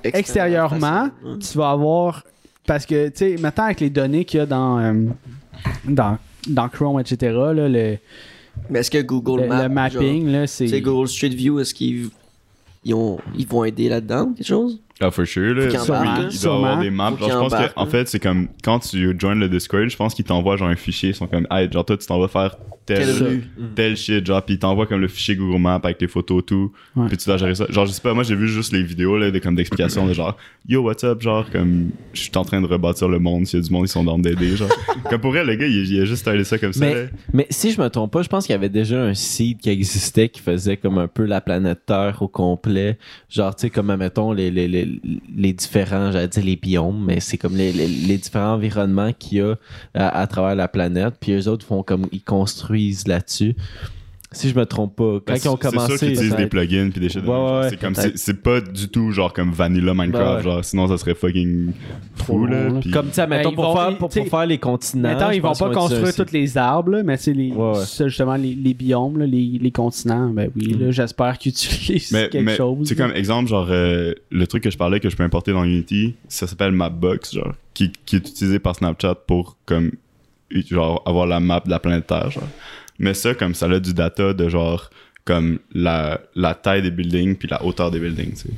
[0.05, 1.09] extérieurement,
[1.40, 2.22] tu vas avoir.
[2.66, 4.93] Parce que, tu sais, maintenant, avec les données qu'il y a dans, euh,
[5.88, 6.18] dans,
[6.48, 7.97] dans Chrome, etc., là, le,
[8.70, 10.80] Mais est-ce que Google le, Maps, le mapping, là, c'est.
[10.80, 12.09] Google Street View, est-ce qu'ils
[12.84, 14.80] ils ont, ils vont aider là-dedans, quelque chose?
[15.01, 15.68] Ah, for sure, là.
[15.68, 17.14] Il avoir des maps.
[17.18, 20.14] Genre, je pense que, en fait, c'est comme quand tu joins le Discord, je pense
[20.14, 21.10] qu'ils t'envoient genre un fichier.
[21.10, 22.56] Ils sont comme, hey, genre, toi, tu t'en vas faire
[22.86, 23.43] tel,
[23.74, 26.73] tel shit, genre, puis ils t'envoient comme le fichier Google Maps avec les photos, tout.
[26.94, 27.09] Ouais.
[27.09, 27.66] Puis tu dois gérer ça.
[27.68, 30.14] Genre, je sais pas, moi, j'ai vu juste les vidéos, là, de, comme d'explications de
[30.14, 30.36] genre,
[30.66, 33.47] yo, what's up, genre, comme, je suis en train de rebâtir le monde.
[33.47, 34.70] S'il y a du monde, ils sont dans d'aider, genre.
[35.10, 36.94] comme pour elle, le gars, il, il a juste starté ça comme ça, là.
[36.94, 39.60] Mais, mais si je me trompe pas, je pense qu'il y avait déjà un site
[39.60, 42.98] qui existait qui faisait comme un peu la planète Terre au complet.
[43.28, 44.85] Genre, tu sais, comme, mettons, les, les, les,
[45.36, 47.72] les différents, j'allais dire les biomes, mais c'est comme les,
[48.18, 49.56] différents environnements qu'il y a
[49.94, 51.14] à, à travers la planète.
[51.20, 53.54] Puis eux autres font comme, ils construisent là-dessus.
[54.32, 55.98] Si je me trompe pas, quand Ben, ils ont c'est- C'est sûr commencé.
[55.98, 58.61] qu'ils utilisent des plugins puis des shit de Ouais, ouais, c'est comme c'est c'est pas
[58.61, 60.43] du tout genre comme vanilla Minecraft Ouais, ouais.
[60.43, 61.70] genre sinon ça serait fucking
[62.16, 64.28] fou là puis- Comme, tu sais, mettons, Ben, pour, vont- faire, ils- pour, t'sais, pour
[64.31, 65.09] faire les continents.
[65.11, 67.69] Maintenant, je ils vont pas construire tous les arbres, là, mais tu sais, les, Ouais,
[67.78, 67.85] ouais.
[67.85, 72.11] ça, justement, les, les biomes, là, les, les continents, ben oui, là, j'espère qu'ils utilisent
[72.12, 72.89] mais, quelque mais, chose.
[72.89, 75.62] c'est comme exemple genre euh, le truc que je parlais que je peux importer dans
[75.65, 79.93] Unity ça s'appelle Mapbox genre qui, qui est utilisé par Snapchat pour comme
[80.51, 82.48] genre avoir la map de la planète Terre genre
[82.98, 84.90] mais ça comme ça a du data de genre
[85.24, 88.51] comme la, la taille des buildings puis la hauteur des buildings tu sais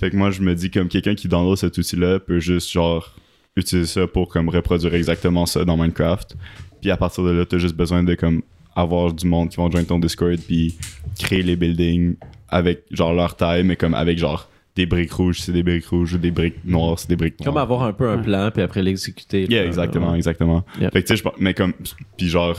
[0.00, 2.70] fait que moi je me dis comme quelqu'un qui download cet outil là peut juste
[2.72, 3.14] genre
[3.56, 6.36] utiliser ça pour comme reproduire exactement ça dans Minecraft
[6.80, 8.42] puis à partir de là t'as juste besoin de comme
[8.74, 10.76] avoir du monde qui vont joindre ton Discord puis
[11.18, 12.16] créer les buildings
[12.48, 16.14] avec genre leur taille mais comme avec genre des briques rouges c'est des briques rouges
[16.14, 18.60] ou des briques noires c'est des briques noires Comme avoir un peu un plan, puis
[18.62, 19.46] après l'exécuter.
[19.48, 19.66] yeah là.
[19.66, 20.90] exactement exactement Yeah.
[20.90, 21.72] fait que tu sais mais comme
[22.16, 22.58] puis genre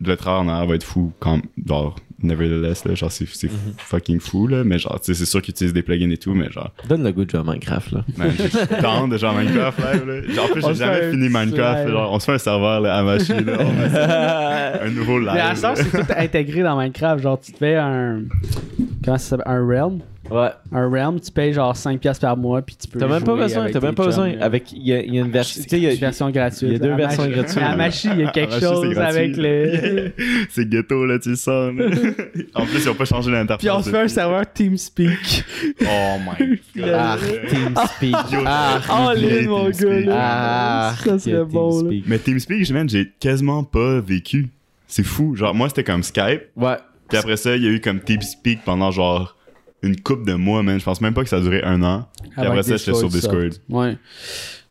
[0.00, 3.74] le travail en arrière va être fou quand genre nevertheless là genre c'est c'est Mm-hmm.
[3.78, 6.70] fucking fou là mais genre c'est sûr qu'ils utilisent des plugins et tout mais genre
[6.88, 8.04] Donne le goût de jouer à Minecraft, là.
[8.16, 8.32] man,
[8.80, 12.12] tente de jouer à Minecraft live là genre en plus j'ai jamais fini Minecraft genre
[12.12, 15.54] on se fait un serveur là, à machine là, on un nouveau live Mais à
[15.54, 17.22] ça, c'est tout intégré dans Minecraft.
[17.22, 18.22] Genre, tu te fais un.
[19.04, 19.98] Comment ça s'appelle Un realm?
[20.30, 20.48] Ouais.
[20.72, 22.98] Un realm, tu payes genre 5$ par mois, puis tu peux.
[22.98, 24.32] T'as même pas besoin, t'as même pas besoin.
[24.40, 25.62] Avec, il y a, il y a une version.
[25.62, 26.62] Tu sais, il y a- Une version gratuite.
[26.62, 27.58] il y a deux versions gratuites.
[27.58, 30.12] À Machi, il y a quelque chose avec le.
[30.50, 31.72] c'est ghetto là tu le sens
[32.54, 35.44] en plus ils ont pas changé l'interface Puis on se fait un serveur TeamSpeak.
[35.82, 37.16] oh my god Ah,
[37.50, 38.14] TeamSpeak.
[38.46, 40.16] Ah, Oh, oublié l'île, mon gars, là.
[40.18, 41.90] ah, Ça serait bon, là.
[41.90, 42.04] TeamSpeak.
[42.06, 44.48] Mais TeamSpeak, j'ai quasiment pas vécu.
[44.86, 45.34] C'est fou.
[45.36, 46.42] Genre, moi, c'était comme Skype.
[46.56, 46.76] Ouais.
[47.08, 49.36] Puis après ça, il y a eu comme TeamSpeak pendant genre
[49.84, 50.78] une coupe de mois, man.
[50.78, 52.06] Je pense même pas que ça a duré un an.
[52.22, 53.52] Puis après ça, j'étais sur Discord.
[53.68, 53.96] Ouais.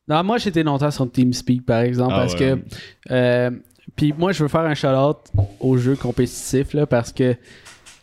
[0.07, 2.39] Non, moi, j'étais longtemps sur TeamSpeak, par exemple, Ah parce ouais.
[2.39, 3.11] que.
[3.11, 3.51] euh,
[3.95, 5.17] Puis moi, je veux faire un shout-out
[5.59, 7.35] aux jeux compétitifs, là, parce que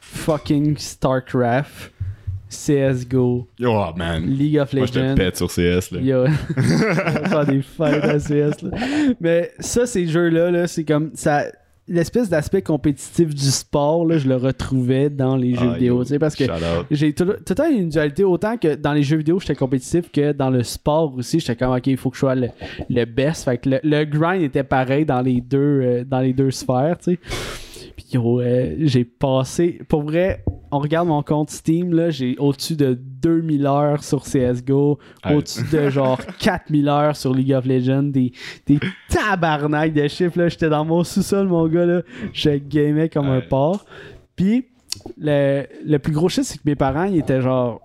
[0.00, 1.92] fucking StarCraft,
[2.48, 4.24] CSGO, Oh, man.
[4.26, 5.14] League of Moi, je te Legends.
[5.14, 6.00] pète sur CS, là.
[6.00, 6.24] Yo,
[6.56, 8.62] on va faire des fights à CS.
[8.62, 8.70] Là.
[9.20, 11.44] Mais ça, ces jeux-là, là, c'est comme ça.
[11.90, 15.96] L'espèce d'aspect compétitif du sport, là, je le retrouvais dans les jeux Ah, vidéo.
[15.98, 16.44] yo, tu sais, parce que
[16.90, 20.10] j'ai tout, tout le temps une dualité, autant que dans les jeux vidéo, j'étais compétitif,
[20.12, 22.48] que dans le sport aussi, j'étais comme, ok, il faut que je sois le,
[22.88, 23.44] le best.
[23.44, 26.96] Fait que le, le grind était pareil dans les deux, euh, dans les deux sphères,
[26.98, 27.18] tu sais.
[27.18, 27.59] Puis
[28.12, 32.94] yo, euh, j'ai passé, pour vrai, on regarde mon compte Steam, là, j'ai au-dessus de
[32.94, 35.34] 2000 heures sur CSGO, Ouais.
[35.34, 38.32] au-dessus de genre 4000 heures sur League of Legends, des,
[38.66, 38.78] des
[39.08, 40.48] tabarnak de chiffres, là.
[40.48, 42.02] J'étais dans mon sous-sol, mon gars, là.
[42.32, 43.84] Je gamais comme un porc.
[44.36, 44.66] Puis,
[45.18, 47.80] le, le plus gros shit, c'est que mes parents, ils étaient genre.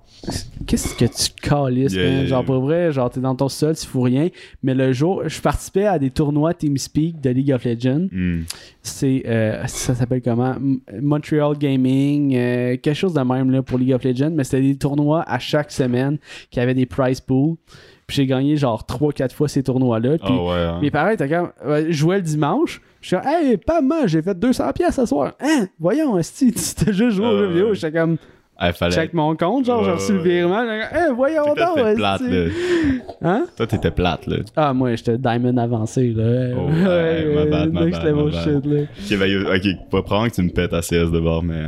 [0.68, 2.26] Qu'est-ce que tu calisses, Yeah, man?
[2.26, 4.30] Genre, pour vrai, genre, t'es dans ton sol, tu fous rien.
[4.64, 8.08] Mais le jour, je participais à des tournois TeamSpeak de League of Legends.
[8.12, 8.42] Hmm.
[8.82, 9.24] C'est.
[9.28, 10.56] euh, ça s'appelle comment?
[11.02, 14.32] Montreal Gaming, euh, quelque chose de même là, pour League of Legends.
[14.34, 16.18] Mais c'était des tournois à chaque semaine
[16.50, 17.56] qui avaient des prize pools.
[18.08, 20.18] Puis j'ai gagné genre 3-4 fois ces tournois-là.
[20.20, 20.54] Puis Ah ouais.
[20.54, 20.80] hein.
[20.82, 21.52] mes parents étaient comme.
[21.90, 22.82] jouais le dimanche.
[23.02, 25.34] Je suis comme, hey, pas mal, j'ai fait 200 pièces ce soir.
[25.40, 27.54] Hein, voyons, esti, tu t'es juste joué Ah aux jeux ouais.
[27.54, 27.74] vidéo.
[27.76, 28.18] J'étais comme,
[28.58, 28.96] Ah, fallait.
[28.96, 30.64] check mon compte, genre, j'ai reçu le virement.
[30.64, 32.46] Hey, voyons Toi, donc, t'étais plate, là.
[33.22, 33.46] Hein?
[33.58, 34.38] Toi, t'étais plate, là.
[34.56, 36.56] Ah, moi, j'étais diamond avancé, là.
[36.58, 37.26] Oh, ouais,
[37.72, 38.82] my bad, shit, là.
[38.82, 41.64] Ok, ben, ok, pas prendre que tu me pètes à CS de bord, mais.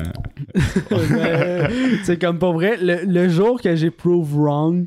[0.92, 2.78] euh, Mais, c'est comme pas vrai.
[2.82, 4.86] Le, le jour que j'ai prove wrong,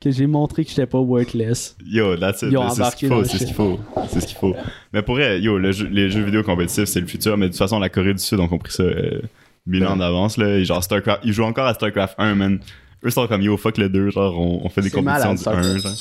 [0.00, 1.76] que j'ai montré que j'étais pas worthless.
[1.86, 2.50] Yo, that's it.
[2.74, 3.78] C'est ce qu'il faut, c'est ce qu'il faut.
[4.08, 4.54] C'est ce qu'il faut.
[4.92, 7.52] Mais pour vrai, yo, le jeu- les jeux vidéo compétitifs, c'est le futur, mais de
[7.52, 9.20] toute façon, la Corée du Sud ont compris ça euh,
[9.66, 10.56] mille ans d'avance, là.
[10.58, 12.60] Et genre, StarCraft, ils jouent encore à StarCraft 1, man.
[13.04, 15.40] Eux sont comme yo, fuck le 2, genre, on, on fait des compétitions malade, du
[15.42, 15.68] StarCraft.
[15.76, 15.92] 1, genre.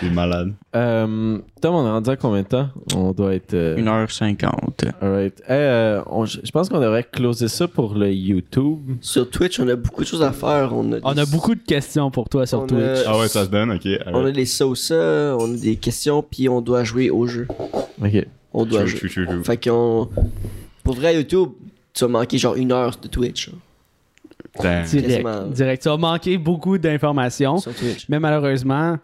[0.00, 0.52] C'est malade.
[0.74, 2.68] Euh, Tom, on est rendu à combien de temps?
[2.96, 3.52] On doit être...
[3.54, 4.48] euh, 1h50.
[5.00, 5.34] Alright.
[5.46, 8.78] Eh, euh, on- je pense qu'on devrait closer ça pour le YouTube.
[9.00, 10.72] Sur Twitch, on a beaucoup de choses à faire.
[10.74, 13.04] On a, On a beaucoup de questions pour toi sur On a- Twitch.
[13.06, 13.86] Ah ouais, ça se donne, ok.
[14.06, 14.34] On a alright.
[14.34, 17.46] des sauces, on a des questions, puis on doit jouer au jeu.
[18.02, 18.26] Ok.
[18.52, 18.98] On doit True, jouer.
[18.98, 19.44] true, true, true.
[19.44, 20.08] Fait qu'on.
[20.82, 21.50] Pour vrai, YouTube,
[21.92, 23.48] tu vas manquer genre une heure de Twitch.
[23.48, 23.52] hein,
[24.62, 24.84] Damn.
[24.84, 25.82] Direct, direct.
[25.82, 27.58] Tu vas manquer beaucoup d'informations.
[27.58, 28.06] sur Twitch.
[28.08, 28.98] Mais malheureusement,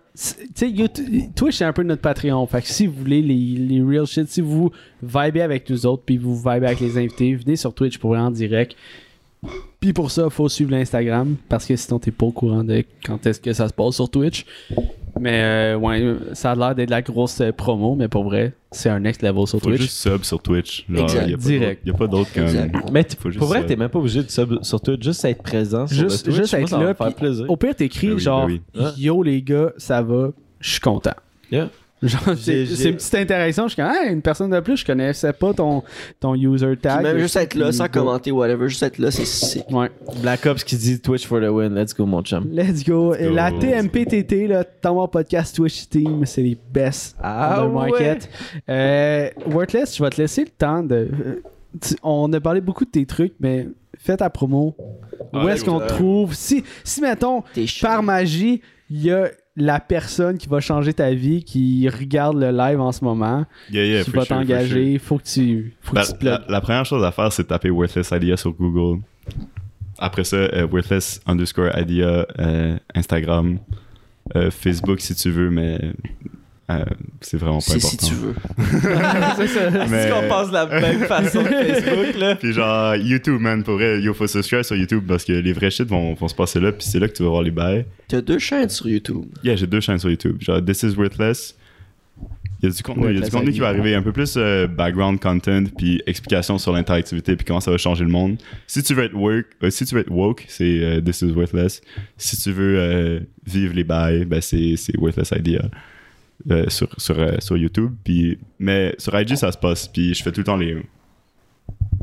[0.61, 2.45] YouTube- Twitch, c'est un peu notre Patreon.
[2.47, 4.71] Fait que si vous voulez les, les real shit, si vous
[5.03, 8.25] vibez avec nous autres, puis vous vibez avec les invités, venez sur Twitch pour aller
[8.25, 8.75] en direct.
[9.79, 13.25] Puis pour ça, faut suivre l'Instagram, parce que sinon, t'es pas au courant de quand
[13.27, 14.45] est-ce que ça se passe sur Twitch.
[15.19, 18.53] Mais euh, ouais, ça a l'air d'être de la grosse euh, promo, mais pour vrai,
[18.71, 19.81] c'est un next level sur Faut Twitch.
[19.83, 20.85] juste sub sur Twitch.
[20.91, 21.29] Genre, Exact.
[21.29, 21.87] y a pas Direct.
[21.87, 22.93] d'autre- Y a pas d'autre comme.
[22.93, 25.25] Mais t- Faut juste pour vrai, t'es même pas obligé de sub sur Twitch, juste
[25.25, 26.43] être présent sur Juste- le Twitch.
[26.43, 27.47] juste être là, faire plaisir.
[27.49, 28.83] Au pire, t'écris Ben oui, genre ben oui.
[28.99, 30.31] Yo les gars, ça va,
[30.61, 31.15] je suis content.
[31.51, 31.69] Yeah.
[32.03, 33.69] Genre, c'est interaction.
[33.69, 35.83] Je suis comme, hey, une personne de plus, je connaissais pas ton,
[36.21, 37.03] ton user Puis tag.
[37.03, 39.65] même juste être là, sans commenter, whatever, juste être là, c'est- c'est.
[39.73, 39.91] Ouais.
[40.21, 41.75] Black Ops qui dit Twitch for the win.
[41.75, 42.49] Let's go, mon chum.
[42.53, 43.13] Let's go.
[43.15, 43.35] Let's go.
[43.35, 48.29] La TMPTT, là, Tower Podcast Twitch Team, c'est les best Ah on the market.
[48.69, 50.95] Euh, Worthless, je vais te laisser le temps de.
[50.95, 51.43] euh,
[51.81, 53.69] tu- on a parlé beaucoup de tes trucs, mais
[53.99, 54.77] fais ta promo.
[55.33, 56.35] Où Ah, est-ce yo, qu'on te euh, trouve?
[56.35, 57.43] Si, si mettons,
[57.81, 58.61] par magie,
[58.91, 62.93] il y a la personne qui va changer ta vie, qui regarde le live en
[62.93, 66.25] ce moment, Yeah, yeah, qui va t'engager, faut que tu, faut Ben, que tu te
[66.25, 69.03] la, première chose à faire, c'est taper Worthless Idea sur Google.
[69.99, 73.59] Après ça, euh, Worthless underscore Idea, euh, Instagram,
[74.35, 75.81] euh, Facebook si tu veux, mais
[76.69, 76.85] euh,
[77.21, 77.89] c'est vraiment pas important.
[77.89, 78.35] si tu veux.
[79.89, 82.35] Mais- qu'on passe de la même façon que Facebook, là?
[82.35, 85.71] Puis genre, YouTube, man, pour vrai, il faut subscribe sur YouTube parce que les vrais
[85.71, 87.85] shit vont, vont se passer là, puis c'est là que tu vas voir les bails.
[88.09, 89.27] T'as deux chaînes sur YouTube.
[89.45, 90.39] Yeah, j'ai deux chaînes sur YouTube.
[90.41, 91.55] Genre, This is Worthless.
[92.63, 94.03] Il y a du contenu, il y a du Worthless contenu qui va arriver, un
[94.03, 98.11] peu plus euh, background content, puis explication sur l'interactivité, puis comment ça va changer le
[98.11, 98.39] monde.
[98.67, 101.31] Si tu veux être woke, euh, si tu veux être woke, c'est euh, This is
[101.33, 101.81] Worthless.
[102.17, 105.69] Si tu veux euh, vivre les bails, ben c'est c'est Worthless Idea.
[106.51, 107.95] Euh, sur, sur, euh, sur YouTube.
[108.05, 109.89] Puis, mais sur IG, ça se passe.
[109.89, 110.75] Puis je fais tout le temps les.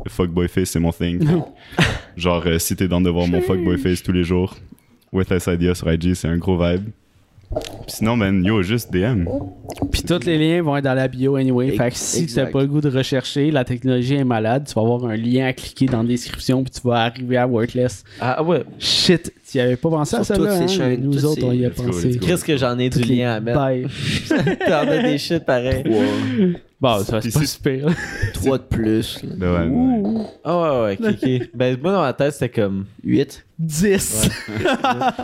[0.06, 1.26] Le fuckboy face, c'est mon thing.
[2.18, 4.58] Genre, euh, si t'es dans de voir mon fuckboy face tous les jours,
[5.14, 6.90] Worthless Idea sur IG, c'est un gros vibe.
[7.88, 9.26] Sinon, man, yo, juste DM.
[9.92, 11.72] Puis tous les liens vont être dans la bio anyway.
[11.78, 14.82] Fait que si n'as pas le goût de rechercher, la technologie est malade, tu vas
[14.82, 18.04] avoir un lien à cliquer dans la description, puis tu vas arriver à Worthless.
[18.20, 18.64] Ah ouais.
[18.80, 20.56] Shit, tu avais pas pensé à ça là?
[20.56, 20.68] hein?
[20.68, 22.18] chaînes, Nous autres, ces- on y a Let's pensé.
[22.20, 23.60] Qu'est-ce que j'en ai du lien à mettre?
[24.68, 25.84] T'en as des shit pareil.
[26.82, 27.86] Bon, ça c'est pas super.
[28.34, 29.20] Trois de plus.
[29.38, 30.26] Ben ouais, ouais.
[30.44, 31.50] Ah ouais, ouais.
[31.54, 32.86] Ben, moi, dans ma tête, c'était comme.
[33.06, 33.46] 8.
[33.60, 34.30] 10.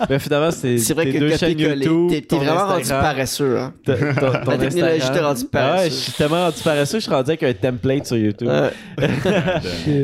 [0.10, 1.60] Ben, finalement, c'est C'est vrai tes que deux chaînes.
[1.60, 2.10] YouTube.
[2.10, 3.74] T'es t'es vraiment rendu paresseux, hein.
[3.86, 5.14] ton- ton- ton La technologie Instagram.
[5.14, 5.84] t'a rendu Ah paresseux.
[5.84, 8.48] ouais, je suis tellement rendu paresseux, je suis rendu avec un template sur YouTube.
[8.48, 8.72] Ouais.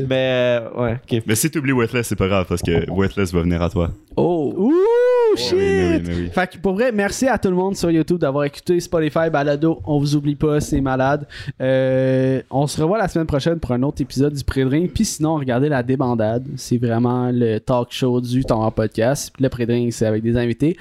[0.09, 1.23] Mais, euh, ouais, ok.
[1.25, 3.91] Mais si t'oublies Worthless, c'est pas grave parce que Worthless va venir à toi.
[4.17, 4.53] Oh.
[4.57, 5.53] Ouh, shit!
[5.53, 6.29] Oui, mais oui, mais oui.
[6.33, 9.81] Fait que pour vrai, merci à tout le monde sur YouTube d'avoir écouté Spotify, Balado.
[9.85, 11.27] On vous oublie pas, c'est malade.
[11.61, 14.91] Euh, on se revoit la semaine prochaine pour un autre épisode du Pré-Drink.
[14.93, 16.47] Puis sinon, regardez la débandade.
[16.55, 19.31] C'est vraiment le talk show du temps en podcast.
[19.33, 20.77] Puis le Pré-Drink, c'est avec des invités.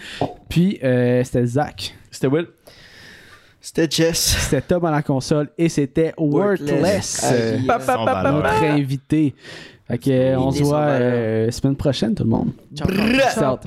[0.48, 1.94] Puis euh, c'était Zach.
[2.10, 2.46] C'était Will.
[3.60, 4.18] C'était Jess.
[4.18, 5.48] C'était Tom à la console.
[5.56, 7.24] Et c'était Worthless.
[7.32, 9.34] Euh, notre invité.
[9.88, 12.52] Fait que, on se voit euh, semaine prochaine, tout le monde.
[12.74, 13.58] Ciao.